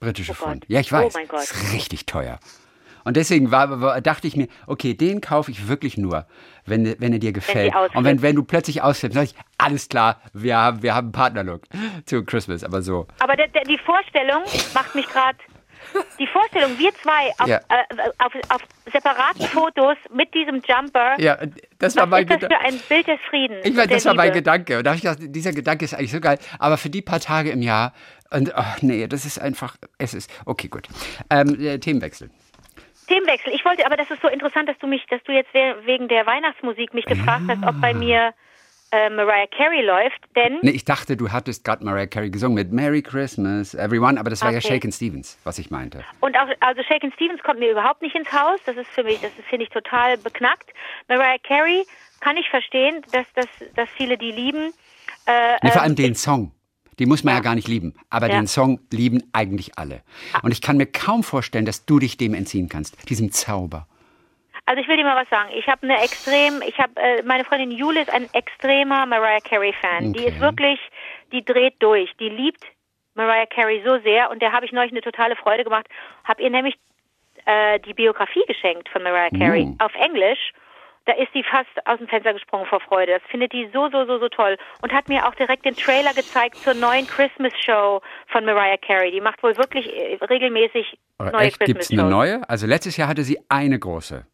Britische 0.00 0.32
Oh. 0.32 0.34
Pfund. 0.34 0.64
Ja, 0.68 0.80
ich 0.80 0.92
Oh 0.92 0.96
weiß. 0.96 1.14
mein 1.14 1.26
Gott. 1.28 1.40
Ist 1.42 1.72
richtig 1.72 2.06
teuer. 2.06 2.38
Und 3.06 3.16
deswegen 3.16 3.52
war, 3.52 3.80
war, 3.80 4.00
dachte 4.00 4.26
ich 4.26 4.34
mir, 4.36 4.48
okay, 4.66 4.92
den 4.94 5.20
kaufe 5.20 5.52
ich 5.52 5.68
wirklich 5.68 5.96
nur, 5.96 6.26
wenn, 6.64 6.96
wenn 7.00 7.12
er 7.12 7.20
dir 7.20 7.32
gefällt. 7.32 7.72
ausflippt. 7.72 7.94
Und 7.96 8.04
wenn, 8.04 8.20
wenn 8.20 8.34
du 8.34 8.42
plötzlich 8.42 8.82
ausflippst, 8.82 9.14
sag 9.14 9.22
ich, 9.26 9.34
alles 9.58 9.88
klar, 9.88 10.20
wir 10.32 10.56
haben, 10.56 10.82
wir 10.82 10.92
haben 10.92 11.06
einen 11.06 11.12
Partnerlook 11.12 11.62
zu 12.04 12.24
Christmas, 12.24 12.64
aber 12.64 12.82
so. 12.82 13.06
Aber 13.20 13.36
der, 13.36 13.46
der, 13.46 13.62
die 13.62 13.78
Vorstellung 13.78 14.42
macht 14.74 14.96
mich 14.96 15.06
gerade. 15.06 15.38
Die 16.18 16.26
Vorstellung, 16.26 16.76
wir 16.78 16.90
zwei 17.00 17.30
auf, 17.38 17.46
Ja. 17.46 17.58
äh, 17.58 18.10
auf, 18.18 18.32
auf 18.48 18.60
separaten 18.92 19.46
Fotos 19.46 19.96
mit 20.12 20.34
diesem 20.34 20.60
Jumper. 20.66 21.14
Ja, 21.20 21.38
das 21.78 21.94
war 21.96 22.06
mein 22.06 22.26
das 22.26 22.40
Gedanke. 22.40 22.56
für 22.56 22.68
ein 22.68 22.80
Bild 22.88 23.06
des 23.06 23.20
Friedens? 23.30 23.64
Ich 23.64 23.72
meine, 23.72 23.86
das 23.86 24.04
war 24.04 24.14
mein 24.14 24.26
Liebe? 24.30 24.38
Gedanke. 24.38 24.78
Und 24.78 24.84
da 24.84 24.90
habe 24.90 24.96
ich 24.96 25.02
gedacht, 25.04 25.18
dieser 25.22 25.52
Gedanke 25.52 25.84
ist 25.84 25.94
eigentlich 25.94 26.10
so 26.10 26.20
geil. 26.20 26.38
Aber 26.58 26.76
für 26.76 26.90
die 26.90 27.02
paar 27.02 27.20
Tage 27.20 27.50
im 27.50 27.62
Jahr, 27.62 27.92
und 28.30 28.52
ach 28.56 28.82
nee, 28.82 29.06
das 29.06 29.24
ist 29.24 29.38
einfach, 29.40 29.76
es 29.98 30.12
ist, 30.12 30.28
okay, 30.44 30.66
gut. 30.66 30.88
Ähm, 31.30 31.60
äh, 31.60 31.78
Themenwechsel. 31.78 32.30
Themenwechsel. 33.06 33.52
Ich 33.54 33.64
wollte, 33.64 33.84
aber 33.86 33.96
das 33.96 34.10
ist 34.10 34.20
so 34.22 34.28
interessant, 34.28 34.68
dass 34.68 34.78
du 34.78 34.86
mich, 34.86 35.04
dass 35.06 35.22
du 35.24 35.32
jetzt 35.32 35.52
we- 35.54 35.76
wegen 35.84 36.08
der 36.08 36.26
Weihnachtsmusik 36.26 36.92
mich 36.94 37.04
gefragt 37.04 37.44
hast, 37.48 37.62
ob 37.64 37.80
bei 37.80 37.94
mir 37.94 38.34
äh, 38.92 39.10
Mariah 39.10 39.46
Carey 39.48 39.82
läuft, 39.84 40.20
denn 40.36 40.58
Nee, 40.62 40.70
ich 40.70 40.84
dachte, 40.84 41.16
du 41.16 41.32
hattest 41.32 41.64
gerade 41.64 41.84
Mariah 41.84 42.06
Carey 42.06 42.30
gesungen 42.30 42.54
mit 42.54 42.70
Merry 42.72 43.02
Christmas, 43.02 43.74
Everyone, 43.74 44.18
aber 44.18 44.30
das 44.30 44.42
war 44.42 44.52
ja 44.52 44.58
Okay. 44.58 44.68
Shaken 44.74 44.92
Stevens, 44.92 45.38
was 45.44 45.58
ich 45.58 45.70
meinte. 45.70 46.04
und 46.20 46.36
auch 46.36 46.48
also 46.60 46.82
Shakin' 46.84 47.12
Stevens 47.12 47.42
kommt 47.42 47.58
mir 47.58 47.70
überhaupt 47.72 48.00
nicht 48.02 48.14
ins 48.14 48.30
Haus. 48.32 48.60
Das 48.64 48.76
ist 48.76 48.88
für 48.90 49.02
mich, 49.02 49.20
das 49.20 49.32
ist, 49.38 49.46
finde 49.48 49.64
ich 49.64 49.70
total 49.70 50.16
beknackt. 50.18 50.70
Mariah 51.08 51.38
Carey 51.42 51.84
kann 52.20 52.36
ich 52.36 52.48
verstehen, 52.48 53.04
dass 53.10 53.26
dass, 53.34 53.48
dass 53.74 53.88
viele 53.96 54.16
die 54.18 54.30
lieben. 54.30 54.72
Äh, 55.26 55.56
Nee, 55.62 55.70
vor 55.70 55.80
ähm, 55.80 55.82
allem 55.82 55.96
den 55.96 56.14
Song. 56.14 56.52
Die 56.98 57.06
muss 57.06 57.24
man 57.24 57.32
ja, 57.34 57.38
Ja. 57.38 57.42
gar 57.44 57.54
nicht 57.54 57.68
lieben. 57.68 57.94
Aber 58.10 58.28
Ja. 58.28 58.36
den 58.36 58.46
Song 58.46 58.80
lieben 58.90 59.22
eigentlich 59.32 59.78
alle. 59.78 60.02
Und 60.42 60.50
ich 60.52 60.62
kann 60.62 60.76
mir 60.76 60.86
kaum 60.86 61.22
vorstellen, 61.22 61.64
dass 61.66 61.84
du 61.86 61.98
dich 61.98 62.16
dem 62.16 62.34
entziehen 62.34 62.68
kannst, 62.68 63.08
diesem 63.10 63.30
Zauber. 63.32 63.86
Also 64.68 64.80
ich 64.82 64.88
will 64.88 64.96
dir 64.96 65.04
mal 65.04 65.14
was 65.22 65.28
sagen. 65.28 65.50
Ich 65.54 65.66
habe 65.68 65.82
eine 65.84 66.00
extrem, 66.02 66.60
ich 66.62 66.76
habe 66.78 66.92
äh, 67.00 67.22
meine 67.22 67.44
Freundin 67.44 67.70
Jule 67.70 68.00
ist 68.02 68.10
ein 68.10 68.28
extremer 68.32 69.06
Mariah 69.06 69.40
Carey 69.40 69.72
Fan. 69.80 70.12
Die 70.12 70.20
Okay. 70.20 70.28
ist 70.30 70.40
wirklich, 70.40 70.80
die 71.32 71.44
dreht 71.44 71.74
durch. 71.80 72.10
Die 72.18 72.28
liebt 72.28 72.64
Mariah 73.14 73.46
Carey 73.46 73.82
so 73.84 73.98
sehr 74.00 74.30
und 74.30 74.42
der 74.42 74.52
habe 74.52 74.66
ich 74.66 74.72
neulich 74.72 74.90
eine 74.92 75.02
totale 75.02 75.36
Freude 75.36 75.62
gemacht. 75.64 75.86
Habe 76.24 76.42
ihr 76.42 76.50
nämlich 76.50 76.74
äh, 77.44 77.78
die 77.80 77.94
Biografie 77.94 78.44
geschenkt 78.48 78.88
von 78.88 79.02
Mariah 79.04 79.30
Carey 79.30 79.66
Mm. 79.66 79.76
auf 79.78 79.94
Englisch. 79.94 80.52
Da 81.06 81.12
ist 81.14 81.32
sie 81.32 81.42
fast 81.44 81.68
aus 81.86 81.98
dem 81.98 82.08
Fenster 82.08 82.32
gesprungen 82.34 82.66
vor 82.66 82.80
Freude. 82.80 83.12
Das 83.12 83.22
findet 83.30 83.52
die 83.52 83.68
so, 83.72 83.88
so, 83.90 84.04
so, 84.06 84.18
so 84.18 84.28
toll. 84.28 84.56
Und 84.82 84.92
hat 84.92 85.08
mir 85.08 85.26
auch 85.26 85.34
direkt 85.36 85.64
den 85.64 85.76
Trailer 85.76 86.12
gezeigt 86.12 86.56
zur 86.56 86.74
neuen 86.74 87.06
Christmas 87.06 87.52
Show 87.64 88.00
von 88.26 88.44
Mariah 88.44 88.76
Carey. 88.76 89.12
Die 89.12 89.20
macht 89.20 89.42
wohl 89.42 89.56
wirklich 89.56 89.86
äh, 89.86 90.16
regelmäßig 90.24 90.98
neue 91.18 91.28
echt, 91.34 91.58
Christmas 91.60 91.66
gibt 91.66 91.82
es 91.82 91.90
eine 91.92 92.00
Shows. 92.02 92.10
neue? 92.10 92.48
Also 92.50 92.66
letztes 92.66 92.96
Jahr 92.96 93.08
hatte 93.08 93.22
sie 93.22 93.38
eine 93.48 93.78
große. 93.78 94.26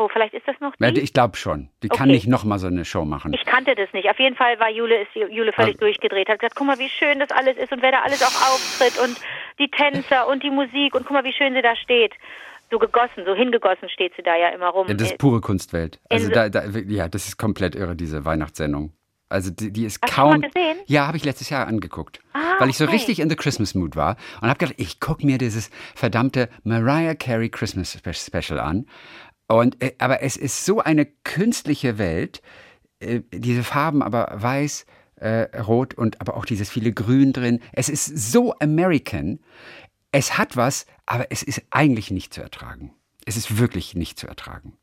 Oh, 0.00 0.08
vielleicht 0.08 0.32
ist 0.32 0.46
das 0.46 0.54
noch 0.60 0.74
die? 0.76 1.00
Ich 1.00 1.12
glaube 1.12 1.36
schon. 1.36 1.70
Die 1.82 1.88
kann 1.88 2.02
Okay. 2.08 2.12
nicht 2.12 2.28
nochmal 2.28 2.58
so 2.60 2.68
eine 2.68 2.84
Show 2.84 3.04
machen. 3.04 3.32
Ich 3.34 3.44
kannte 3.44 3.74
das 3.74 3.92
nicht. 3.92 4.08
Auf 4.08 4.18
jeden 4.20 4.36
Fall 4.36 4.58
war 4.60 4.70
Jule, 4.70 5.02
ist 5.02 5.14
Jule 5.14 5.52
völlig 5.52 5.74
Ah. 5.76 5.80
durchgedreht. 5.80 6.28
Hat 6.28 6.38
gesagt, 6.38 6.54
guck 6.56 6.68
mal, 6.68 6.78
wie 6.78 6.88
schön 6.88 7.18
das 7.18 7.32
alles 7.32 7.56
ist 7.58 7.72
und 7.72 7.82
wer 7.82 7.90
da 7.92 8.00
alles 8.02 8.22
auch 8.22 8.54
auftritt 8.54 8.96
und 9.02 9.20
die 9.58 9.68
Tänzer 9.68 10.28
und 10.28 10.42
die 10.44 10.50
Musik 10.50 10.94
und 10.94 11.02
guck 11.04 11.10
mal, 11.14 11.24
wie 11.24 11.32
schön 11.32 11.52
sie 11.52 11.62
da 11.62 11.74
steht. 11.76 12.14
So 12.70 12.78
gegossen, 12.78 13.24
so 13.24 13.34
hingegossen 13.34 13.88
steht 13.88 14.12
sie 14.16 14.22
da 14.22 14.36
ja 14.36 14.48
immer 14.50 14.68
rum. 14.68 14.86
Ja, 14.88 14.94
das 14.94 15.08
Äh, 15.08 15.12
ist 15.12 15.18
pure 15.18 15.40
Kunstwelt. 15.40 16.00
Also 16.10 16.28
da, 16.28 16.48
da, 16.48 16.64
ja, 16.66 17.08
das 17.08 17.26
ist 17.28 17.38
komplett 17.38 17.74
irre, 17.74 17.96
diese 17.96 18.24
Weihnachtssendung. 18.24 18.92
Also 19.30 19.50
die, 19.50 19.70
die 19.72 19.84
ist 19.84 20.00
Hast 20.02 20.10
du 20.12 20.16
kaum. 20.16 20.40
mal 20.40 20.48
gesehen? 20.48 20.78
Ja, 20.86 21.06
habe 21.06 21.16
ich 21.16 21.24
letztes 21.24 21.50
Jahr 21.50 21.66
angeguckt. 21.66 22.20
Ah, 22.32 22.56
weil 22.58 22.70
ich 22.70 22.76
so 22.78 22.84
okay. 22.84 22.94
richtig 22.94 23.20
in 23.20 23.28
the 23.30 23.36
Christmas 23.36 23.74
Mood 23.74 23.94
war 23.96 24.16
und 24.40 24.48
habe 24.48 24.58
gedacht, 24.58 24.74
ich 24.78 25.00
gucke 25.00 25.24
mir 25.26 25.38
dieses 25.38 25.70
verdammte 25.94 26.48
Mariah 26.64 27.14
Carey 27.14 27.48
Christmas 27.50 27.92
Spe- 27.92 28.14
Special 28.14 28.58
an. 28.58 28.86
Und 29.46 29.82
äh, 29.82 29.94
aber 29.98 30.22
es 30.22 30.36
ist 30.36 30.64
so 30.64 30.80
eine 30.80 31.06
künstliche 31.24 31.98
Welt, 31.98 32.42
äh, 33.00 33.20
diese 33.32 33.64
Farben 33.64 34.02
aber 34.02 34.30
weiß, 34.34 34.84
äh, 35.16 35.60
rot 35.60 35.94
und 35.94 36.20
aber 36.20 36.36
auch 36.36 36.44
dieses 36.44 36.70
viele 36.70 36.92
Grün 36.92 37.32
drin. 37.32 37.60
Es 37.72 37.88
ist 37.88 38.06
so 38.32 38.54
American. 38.60 39.40
Es 40.12 40.38
hat 40.38 40.56
was, 40.56 40.86
aber 41.08 41.26
es 41.30 41.42
ist 41.42 41.62
eigentlich 41.70 42.10
nicht 42.10 42.34
zu 42.34 42.42
ertragen. 42.42 42.92
Es 43.24 43.36
ist 43.36 43.58
wirklich 43.58 43.94
nicht 43.94 44.18
zu 44.18 44.26
ertragen. 44.26 44.76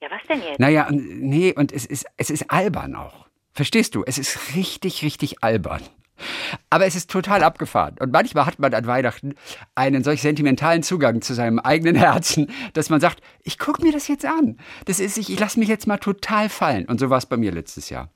Ja, 0.00 0.08
was 0.10 0.22
denn 0.28 0.40
jetzt? 0.42 0.60
Naja, 0.60 0.88
nee, 0.90 1.52
und 1.52 1.72
es 1.72 1.84
ist, 1.86 2.06
es 2.16 2.30
ist 2.30 2.50
albern 2.50 2.94
auch. 2.94 3.26
Verstehst 3.52 3.94
du? 3.94 4.04
Es 4.06 4.18
ist 4.18 4.54
richtig, 4.54 5.02
richtig 5.02 5.42
albern. 5.42 5.82
Aber 6.70 6.86
es 6.86 6.94
ist 6.94 7.10
total 7.10 7.42
abgefahren. 7.42 7.96
Und 7.98 8.12
manchmal 8.12 8.46
hat 8.46 8.58
man 8.58 8.72
an 8.74 8.86
Weihnachten 8.86 9.34
einen 9.74 10.04
solch 10.04 10.22
sentimentalen 10.22 10.82
Zugang 10.82 11.20
zu 11.20 11.34
seinem 11.34 11.58
eigenen 11.58 11.96
Herzen, 11.96 12.52
dass 12.72 12.88
man 12.88 13.00
sagt, 13.00 13.20
ich 13.42 13.58
gucke 13.58 13.82
mir 13.82 13.92
das 13.92 14.08
jetzt 14.08 14.24
an. 14.24 14.58
Das 14.84 15.00
ist, 15.00 15.18
ich, 15.18 15.30
ich 15.30 15.38
lasse 15.38 15.58
mich 15.58 15.68
jetzt 15.68 15.86
mal 15.86 15.98
total 15.98 16.48
fallen. 16.48 16.86
Und 16.86 17.00
so 17.00 17.10
war 17.10 17.18
es 17.18 17.26
bei 17.26 17.36
mir 17.36 17.52
letztes 17.52 17.90
Jahr. 17.90 18.10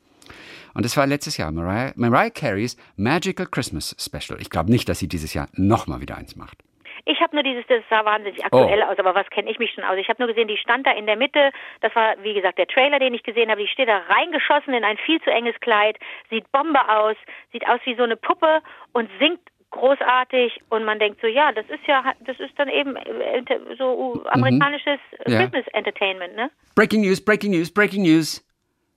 Und 0.74 0.84
es 0.86 0.96
war 0.96 1.06
letztes 1.06 1.36
Jahr 1.36 1.50
Mariah, 1.52 1.92
Mariah 1.96 2.30
Careys 2.30 2.76
Magical 2.96 3.46
Christmas 3.46 3.94
Special. 3.98 4.40
Ich 4.40 4.50
glaube 4.50 4.70
nicht, 4.70 4.88
dass 4.88 4.98
sie 4.98 5.08
dieses 5.08 5.34
Jahr 5.34 5.48
nochmal 5.54 6.00
wieder 6.00 6.16
eins 6.16 6.36
macht. 6.36 6.58
Ich 7.06 7.18
habe 7.22 7.34
nur 7.34 7.42
dieses, 7.42 7.64
das 7.66 7.82
sah 7.88 8.04
wahnsinnig 8.04 8.44
aktuell 8.44 8.82
Oh. 8.86 8.92
aus, 8.92 8.98
aber 8.98 9.14
was 9.14 9.28
kenne 9.30 9.50
ich 9.50 9.58
mich 9.58 9.72
schon 9.72 9.84
aus? 9.84 9.96
Ich 9.96 10.08
habe 10.10 10.20
nur 10.22 10.28
gesehen, 10.28 10.48
die 10.48 10.58
stand 10.58 10.86
da 10.86 10.92
in 10.92 11.06
der 11.06 11.16
Mitte. 11.16 11.50
Das 11.80 11.94
war, 11.96 12.14
wie 12.22 12.34
gesagt, 12.34 12.58
der 12.58 12.66
Trailer, 12.66 12.98
den 12.98 13.14
ich 13.14 13.22
gesehen 13.22 13.50
habe. 13.50 13.62
Die 13.62 13.68
steht 13.68 13.88
da 13.88 13.98
reingeschossen 14.08 14.74
in 14.74 14.84
ein 14.84 14.98
viel 14.98 15.18
zu 15.22 15.30
enges 15.30 15.58
Kleid, 15.60 15.96
sieht 16.28 16.50
Bombe 16.52 16.78
aus, 16.90 17.16
sieht 17.52 17.66
aus 17.66 17.80
wie 17.84 17.94
so 17.96 18.02
eine 18.02 18.16
Puppe 18.16 18.60
und 18.92 19.08
singt 19.18 19.40
großartig. 19.70 20.60
Und 20.68 20.84
man 20.84 20.98
denkt 20.98 21.20
so, 21.20 21.26
ja, 21.26 21.52
das 21.52 21.64
ist 21.70 21.86
ja, 21.86 22.12
das 22.20 22.38
ist 22.38 22.52
dann 22.58 22.68
eben 22.68 22.96
äh, 22.96 23.42
so 23.78 24.22
amerikanisches 24.28 24.98
Mhm. 25.26 25.32
Ja. 25.32 25.38
Christmas 25.40 25.66
Entertainment, 25.72 26.36
ne? 26.36 26.50
Breaking 26.74 27.00
news, 27.00 27.24
breaking 27.24 27.50
news, 27.52 27.72
breaking 27.72 28.02
news. 28.02 28.44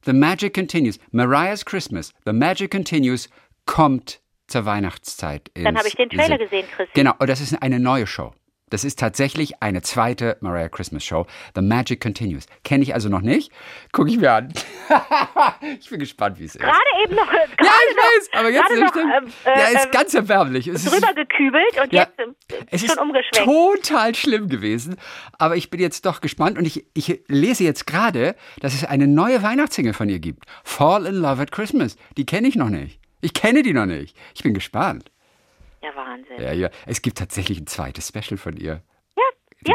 The 0.05 0.13
Magic 0.13 0.53
Continues. 0.53 0.99
Mariah's 1.11 1.63
Christmas. 1.63 2.13
The 2.25 2.33
Magic 2.33 2.71
Continues 2.71 3.29
kommt 3.65 4.19
zur 4.47 4.65
Weihnachtszeit. 4.65 5.49
Dann 5.55 5.77
habe 5.77 5.87
ich 5.87 5.95
den 5.95 6.09
Trailer 6.09 6.37
gesehen, 6.37 6.65
Chris. 6.75 6.89
Genau, 6.93 7.13
und 7.19 7.29
das 7.29 7.41
ist 7.41 7.61
eine 7.61 7.79
neue 7.79 8.05
Show. 8.05 8.33
Das 8.73 8.83
ist 8.83 8.97
tatsächlich 8.97 9.61
eine 9.61 9.83
zweite 9.83 10.35
Mariah 10.41 10.67
Christmas 10.67 11.03
Show. 11.05 11.27
The 11.53 11.61
Magic 11.61 12.01
Continues. 12.01 12.47
Kenne 12.63 12.81
ich 12.81 12.95
also 12.95 13.07
noch 13.07 13.21
nicht. 13.21 13.51
Gucke 13.91 14.09
ich 14.09 14.17
mir 14.17 14.31
an. 14.31 14.51
ich 15.79 15.87
bin 15.91 15.99
gespannt, 15.99 16.39
wie 16.39 16.45
es 16.45 16.55
ist. 16.55 16.61
Gerade 16.63 16.79
eben 17.05 17.13
noch, 17.13 17.29
gerade 17.29 17.51
ja, 17.61 17.71
ich 17.91 17.95
weiß, 17.95 18.29
aber 18.33 18.49
jetzt 18.49 18.71
nicht. 18.71 18.81
noch, 18.81 18.95
ähm, 18.95 19.31
äh, 19.45 19.59
ja, 19.59 19.65
ist 19.67 19.85
ähm, 19.85 19.91
ganz 19.91 20.15
erbärmlich. 20.15 20.67
Es 20.67 20.85
ist, 20.85 20.91
drüber 20.91 21.13
gekübelt 21.13 21.83
und 21.83 21.93
Ja. 21.93 22.07
jetzt 22.17 22.17
äh, 22.19 22.65
es 22.71 22.81
schon 22.81 22.89
ist 22.89 22.97
umgeschwenkt. 22.99 23.45
total 23.45 24.15
schlimm 24.15 24.49
gewesen, 24.49 24.95
aber 25.37 25.55
ich 25.55 25.69
bin 25.69 25.79
jetzt 25.79 26.07
doch 26.07 26.19
gespannt 26.19 26.57
und 26.57 26.65
ich, 26.65 26.83
ich 26.95 27.21
lese 27.27 27.63
jetzt 27.63 27.85
gerade, 27.85 28.35
dass 28.59 28.73
es 28.73 28.83
eine 28.85 29.05
neue 29.05 29.43
Weihnachtssingle 29.43 29.93
von 29.93 30.09
ihr 30.09 30.17
gibt. 30.17 30.45
Fall 30.63 31.05
in 31.05 31.13
Love 31.13 31.43
at 31.43 31.51
Christmas. 31.51 31.95
Die 32.17 32.25
kenne 32.25 32.47
ich 32.47 32.55
noch 32.55 32.69
nicht. 32.69 32.99
Ich 33.21 33.35
kenne 33.35 33.61
die 33.61 33.73
noch 33.73 33.85
nicht. 33.85 34.17
Ich 34.33 34.41
bin 34.41 34.55
gespannt. 34.55 35.11
Ja, 35.83 35.95
Wahnsinn. 35.95 36.39
Ja, 36.41 36.53
ja. 36.53 36.69
Es 36.85 37.01
gibt 37.01 37.17
tatsächlich 37.17 37.59
ein 37.59 37.67
zweites 37.67 38.07
Special 38.07 38.37
von 38.37 38.55
ihr. 38.57 38.81
Ja, 39.17 39.23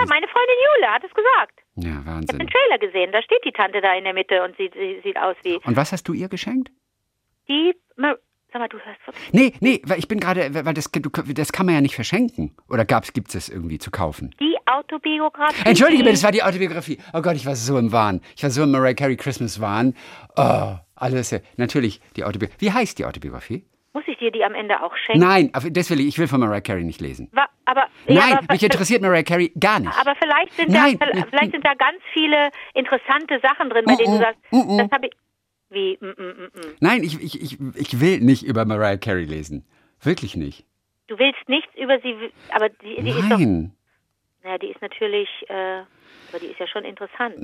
ja, 0.01 0.05
meine 0.09 0.27
Freundin 0.29 0.57
Jule 0.77 0.93
hat 0.93 1.05
es 1.05 1.15
gesagt. 1.15 1.61
Ja, 1.77 1.83
Ich 1.83 1.95
habe 1.95 2.05
den 2.05 2.07
Wahnsinn. 2.07 2.47
Trailer 2.49 2.79
gesehen. 2.79 3.13
Da 3.13 3.23
steht 3.23 3.45
die 3.45 3.53
Tante 3.53 3.81
da 3.81 3.95
in 3.95 4.05
der 4.05 4.15
Mitte 4.15 4.43
und 4.43 4.57
sie, 4.57 4.71
sie 4.75 5.01
sieht 5.03 5.17
aus 5.19 5.37
wie 5.43 5.57
Und 5.65 5.77
was 5.77 5.93
hast 5.93 6.05
du 6.09 6.13
ihr 6.13 6.29
geschenkt? 6.29 6.71
die. 7.49 7.75
Sag 8.51 8.61
mal, 8.63 8.69
du 8.69 8.79
hörst 8.79 9.07
wirklich. 9.07 9.33
Nee, 9.35 9.53
nee, 9.61 9.83
weil 9.85 9.99
ich 9.99 10.09
bin 10.09 10.21
gerade, 10.21 10.55
weil 10.65 10.73
das, 10.73 10.91
du, 10.91 11.11
das 11.11 11.53
kann 11.53 11.67
man 11.67 11.75
ja 11.75 11.81
nicht 11.83 11.95
verschenken. 11.95 12.57
Oder 12.71 12.87
gibt 12.87 13.29
es 13.29 13.35
das 13.35 13.49
irgendwie 13.51 13.79
zu 13.79 13.91
kaufen? 13.91 14.35
Die 14.41 14.57
Autobiografie. 14.65 15.69
Entschuldige 15.69 16.03
bitte, 16.03 16.15
das 16.15 16.23
war 16.25 16.33
die 16.33 16.43
Autobiografie. 16.43 16.97
Oh 17.13 17.21
Gott, 17.21 17.37
ich 17.37 17.45
war 17.45 17.55
so 17.57 17.77
im 17.77 17.93
Wahn. 17.93 18.23
Ich 18.37 18.43
war 18.43 18.51
so 18.51 18.63
im 18.63 18.71
Mariah 18.71 18.95
Carey 18.95 19.17
Christmas 19.17 19.61
Wahn. 19.61 19.95
Oh, 20.37 20.77
alles. 20.95 21.35
Natürlich, 21.59 22.01
die 22.17 22.25
Autobiografie. 22.25 22.65
Wie 22.67 22.73
heißt 22.73 22.99
die 22.99 23.05
Autobiografie? 23.05 23.67
Muss 23.99 24.07
ich 24.07 24.19
dir 24.19 24.31
die 24.31 24.45
am 24.45 24.55
Ende 24.55 24.81
auch 24.81 24.95
schenken? 24.97 25.21
Nein, 25.27 25.51
das 25.73 25.91
will 25.91 25.99
ich, 25.99 26.07
ich 26.07 26.19
will 26.21 26.29
von 26.29 26.39
Mariah 26.39 26.61
Carey 26.61 26.85
nicht 26.85 27.01
lesen. 27.01 27.29
Wa- 27.33 27.49
Aber, 27.65 27.87
ja, 28.07 28.21
Nein, 28.21 28.39
aber, 28.39 28.53
mich 28.53 28.63
interessiert 28.63 29.03
Mariah 29.03 29.25
Carey 29.25 29.53
gar 29.59 29.81
nicht. 29.81 29.93
aber 29.99 30.15
vielleicht 30.15 30.53
sind, 30.55 30.69
Nein. 30.71 30.97
da, 31.01 31.07
vielleicht 31.29 31.51
sind 31.51 31.67
da 31.67 31.75
ganz 31.75 31.99
viele 32.13 32.51
interessante 32.75 33.41
Sachen 33.43 33.71
drin, 33.71 33.85
bei 33.87 33.97
denen 33.97 34.13
du 34.13 34.19
sagst, 34.19 34.39
das 34.53 34.91
habe 34.93 35.07
ich. 35.09 35.13
Wie? 35.71 35.99
Mm, 36.01 36.07
mm, 36.07 36.13
mm, 36.17 36.45
mm. 36.55 36.75
Nein, 36.81 37.03
ich, 37.03 37.21
ich, 37.21 37.43
ich, 37.43 37.59
ich 37.75 38.01
will 38.01 38.21
nicht 38.21 38.45
über 38.45 38.65
Mariah 38.65 38.99
Carey 38.99 39.25
lesen. 39.25 39.67
Wirklich 40.01 40.37
nicht. 40.37 40.65
Du 41.09 41.19
willst 41.19 41.49
nichts 41.49 41.71
über 41.77 41.99
sie, 42.01 42.15
aber 42.55 42.69
die, 42.69 43.03
die 43.03 43.11
ist 43.11 43.31
doch. 43.31 43.39
Nein. 43.39 43.73
Naja, 44.45 44.59
die 44.59 44.69
ist 44.69 44.81
natürlich. 44.81 45.29
Äh, 45.49 45.81
aber 46.31 46.39
die 46.41 46.47
ist 46.47 46.61
ja 46.61 46.69
schon 46.69 46.85
interessant. 46.85 47.35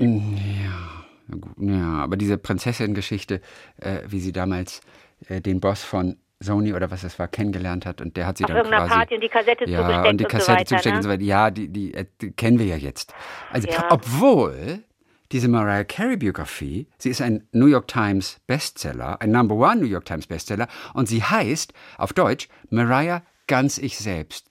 Na 1.27 1.37
gut, 1.37 1.53
Ja, 1.57 2.03
aber 2.03 2.17
diese 2.17 2.37
Prinzessin-Geschichte, 2.37 3.41
äh, 3.81 4.01
wie 4.07 4.19
sie 4.19 4.31
damals 4.31 4.81
äh, 5.27 5.41
den 5.41 5.59
Boss 5.59 5.83
von 5.83 6.17
Sony 6.39 6.73
oder 6.73 6.91
was 6.91 7.01
das 7.01 7.17
war, 7.17 7.27
kennengelernt 7.27 7.85
hat 7.85 8.01
und 8.01 8.17
der 8.17 8.27
hat 8.27 8.37
sie 8.37 8.45
Auf 8.45 8.51
dann 8.51 8.67
quasi... 8.67 8.89
Party 8.93 9.15
und 9.15 9.21
die 9.21 9.29
Kassette 9.29 9.69
ja, 9.69 9.81
zugesteckt 9.81 10.07
und 10.09 10.17
die 10.19 10.23
und 10.25 10.31
so 10.31 10.37
Kassette 10.37 10.51
weiter, 10.59 10.65
zugesteckt 10.65 10.93
ne? 10.93 10.97
und 10.97 11.03
so 11.03 11.09
weiter. 11.09 11.23
Ja, 11.23 11.51
die, 11.51 11.67
die, 11.69 11.93
äh, 11.93 12.05
die 12.21 12.31
kennen 12.31 12.59
wir 12.59 12.65
ja 12.65 12.75
jetzt. 12.75 13.13
Also, 13.51 13.69
Ja. 13.69 13.85
obwohl 13.89 14.83
diese 15.31 15.47
Mariah 15.47 15.83
Carey 15.85 16.17
Biografie, 16.17 16.87
sie 16.97 17.09
ist 17.09 17.21
ein 17.21 17.47
New 17.51 17.65
York 17.67 17.87
Times 17.87 18.39
Bestseller, 18.47 19.21
ein 19.21 19.31
Number 19.31 19.55
One 19.55 19.77
New 19.77 19.87
York 19.87 20.05
Times 20.05 20.27
Bestseller 20.27 20.67
und 20.93 21.07
sie 21.07 21.23
heißt 21.23 21.73
auf 21.97 22.13
Deutsch 22.13 22.47
Mariah 22.69 23.21
ganz 23.47 23.77
ich 23.77 23.97
selbst. 23.97 24.47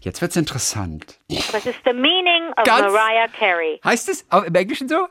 Jetzt 0.00 0.20
wird's 0.22 0.36
interessant. 0.36 1.18
Es 1.28 1.66
ist 1.66 1.80
The 1.84 1.92
Meaning 1.92 2.48
of 2.56 2.64
Ganz- 2.64 2.92
Mariah 2.92 3.28
Carey. 3.38 3.80
Heißt 3.84 4.08
es 4.08 4.24
auch 4.30 4.42
im 4.42 4.54
Englischen 4.54 4.88
so? 4.88 5.06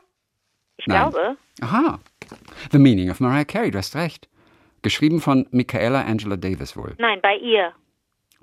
Ich 0.76 0.86
Nein. 0.86 1.10
glaube. 1.10 1.36
Aha. 1.62 2.00
The 2.72 2.78
Meaning 2.78 3.10
of 3.10 3.20
Mariah 3.20 3.44
Carey, 3.44 3.70
du 3.70 3.78
hast 3.78 3.94
recht. 3.96 4.28
Geschrieben 4.86 5.20
von 5.20 5.48
Michaela 5.50 6.02
Angela 6.02 6.36
Davis 6.36 6.76
wohl. 6.76 6.94
Nein, 6.98 7.18
bei 7.20 7.34
ihr. 7.38 7.72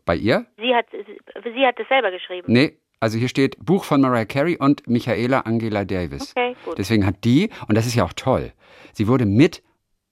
Bei 0.03 0.13
ihr? 0.13 0.45
Sie 0.57 0.75
hat, 0.75 0.87
sie, 0.91 1.51
sie 1.55 1.65
hat 1.65 1.79
es 1.79 1.87
selber 1.87 2.11
geschrieben. 2.11 2.51
Nee, 2.51 2.73
also 2.99 3.17
hier 3.17 3.29
steht 3.29 3.55
Buch 3.65 3.85
von 3.85 4.01
Mariah 4.01 4.25
Carey 4.25 4.57
und 4.57 4.85
Michaela 4.85 5.39
Angela 5.45 5.85
Davis. 5.85 6.33
Okay, 6.35 6.57
gut. 6.65 6.77
Deswegen 6.77 7.05
hat 7.05 7.23
die, 7.23 7.49
und 7.69 7.77
das 7.77 7.85
ist 7.85 7.95
ja 7.95 8.03
auch 8.03 8.11
toll, 8.11 8.51
sie 8.91 9.07
wurde 9.07 9.25
mit 9.25 9.63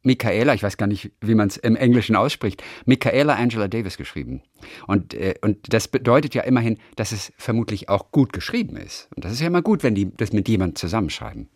Michaela, 0.04 0.54
ich 0.54 0.64
weiß 0.64 0.78
gar 0.78 0.88
nicht, 0.88 1.12
wie 1.20 1.36
man 1.36 1.50
es 1.50 1.58
im 1.58 1.76
Englischen 1.76 2.16
ausspricht, 2.16 2.64
Michaela 2.86 3.36
Angela 3.36 3.68
Davis 3.68 3.98
geschrieben. 3.98 4.42
Und, 4.88 5.14
äh, 5.14 5.34
und 5.42 5.74
das 5.74 5.90
bedeutet 5.90 6.34
ja 6.34 6.44
immerhin, 6.44 6.78
dass 6.96 7.12
es 7.12 7.34
vermutlich 7.38 7.90
auch 7.90 8.14
gut 8.14 8.32
geschrieben 8.32 8.78
ist. 8.78 9.10
Und 9.18 9.26
das 9.26 9.34
ist 9.34 9.42
ja 9.42 9.48
immer 9.48 9.62
gut, 9.62 9.84
wenn 9.84 9.96
die 9.96 10.16
das 10.16 10.32
mit 10.32 10.48
jemandem 10.48 10.78
zusammenschreiben. 10.78 11.50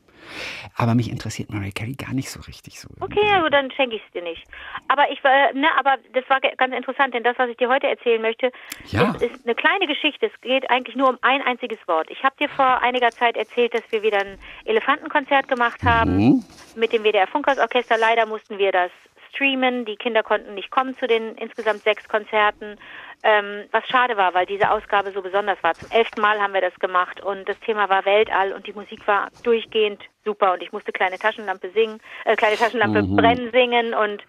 Aber 0.76 0.96
mich 0.96 1.10
interessiert 1.10 1.50
Mariah 1.52 1.72
Carey 1.72 1.94
gar 1.94 2.14
nicht 2.14 2.30
so 2.30 2.40
richtig 2.42 2.80
so. 2.80 2.90
Okay, 3.00 3.42
gut, 3.42 3.54
dann 3.54 3.72
schenke 3.72 3.96
ich 3.98 4.02
es 4.06 4.12
dir 4.12 4.22
nicht. 4.22 4.44
Aber 4.88 5.10
ich 5.12 5.24
war, 5.24 5.54
ne, 5.54 5.68
aber 5.78 5.98
das 6.14 6.28
war 6.30 6.40
ganz 6.42 6.74
interessant, 6.76 7.14
denn 7.14 7.24
das, 7.24 7.38
was 7.38 7.50
ich 7.50 7.58
dir 7.58 7.70
heute 7.70 7.88
erzählen 7.88 8.22
möchte, 8.22 8.52
Ja. 8.88 9.12
ist, 9.12 9.22
ist 9.22 9.46
eine 9.46 9.56
kleine 9.56 9.88
Geschichte. 9.88 10.28
Es 10.34 10.42
geht 10.42 10.70
eigentlich 10.70 10.96
nur 10.96 11.10
um 11.10 11.18
ein 11.22 11.42
einziges 11.42 11.80
Wort. 11.88 12.10
Ich 12.10 12.24
habe 12.24 12.36
dir 12.40 12.50
vor 12.50 12.82
einiger 12.82 13.14
Zeit 13.16 13.38
erzählt, 13.38 13.74
dass 13.74 13.84
wir 13.92 14.02
wieder 14.04 14.20
ein 14.20 14.38
Elefantenkonzert 14.66 15.48
gemacht 15.48 15.84
haben 15.84 16.18
Mhm. 16.18 16.46
mit 16.76 16.92
dem 16.92 17.04
WDR 17.04 17.28
Funkhausorchester. 17.28 17.98
Leider 17.98 18.26
mussten 18.26 18.58
wir 18.58 18.72
das 18.72 18.92
streamen. 19.36 19.86
Die 19.86 19.96
Kinder 19.96 20.24
konnten 20.24 20.54
nicht 20.56 20.72
kommen 20.72 20.96
zu 20.98 21.08
den 21.08 21.36
insgesamt 21.36 21.84
sechs 21.84 22.08
Konzerten. 22.08 22.78
Ähm, 23.24 23.64
was 23.72 23.86
schade 23.88 24.18
war, 24.18 24.34
weil 24.34 24.46
diese 24.46 24.70
Ausgabe 24.70 25.12
so 25.12 25.22
besonders 25.22 25.62
war. 25.64 25.74
Zum 25.74 25.90
elften 25.92 26.22
Mal 26.22 26.40
haben 26.40 26.54
wir 26.54 26.62
das 26.62 26.76
gemacht 26.76 27.22
und 27.22 27.48
das 27.50 27.60
Thema 27.62 27.90
war 27.90 28.06
Weltall 28.06 28.54
und 28.54 28.68
die 28.68 28.74
Musik 28.74 29.06
war 29.08 29.30
durchgehend 29.44 30.02
super 30.24 30.54
und 30.54 30.62
ich 30.62 30.72
musste 30.72 30.92
kleine 30.92 31.18
Taschenlampe 31.18 31.72
singen, 31.72 32.00
äh, 32.26 32.36
kleine 32.36 32.56
Taschenlampe 32.56 33.04
brennen 33.04 33.52
singen 33.52 33.94
und 33.94 34.22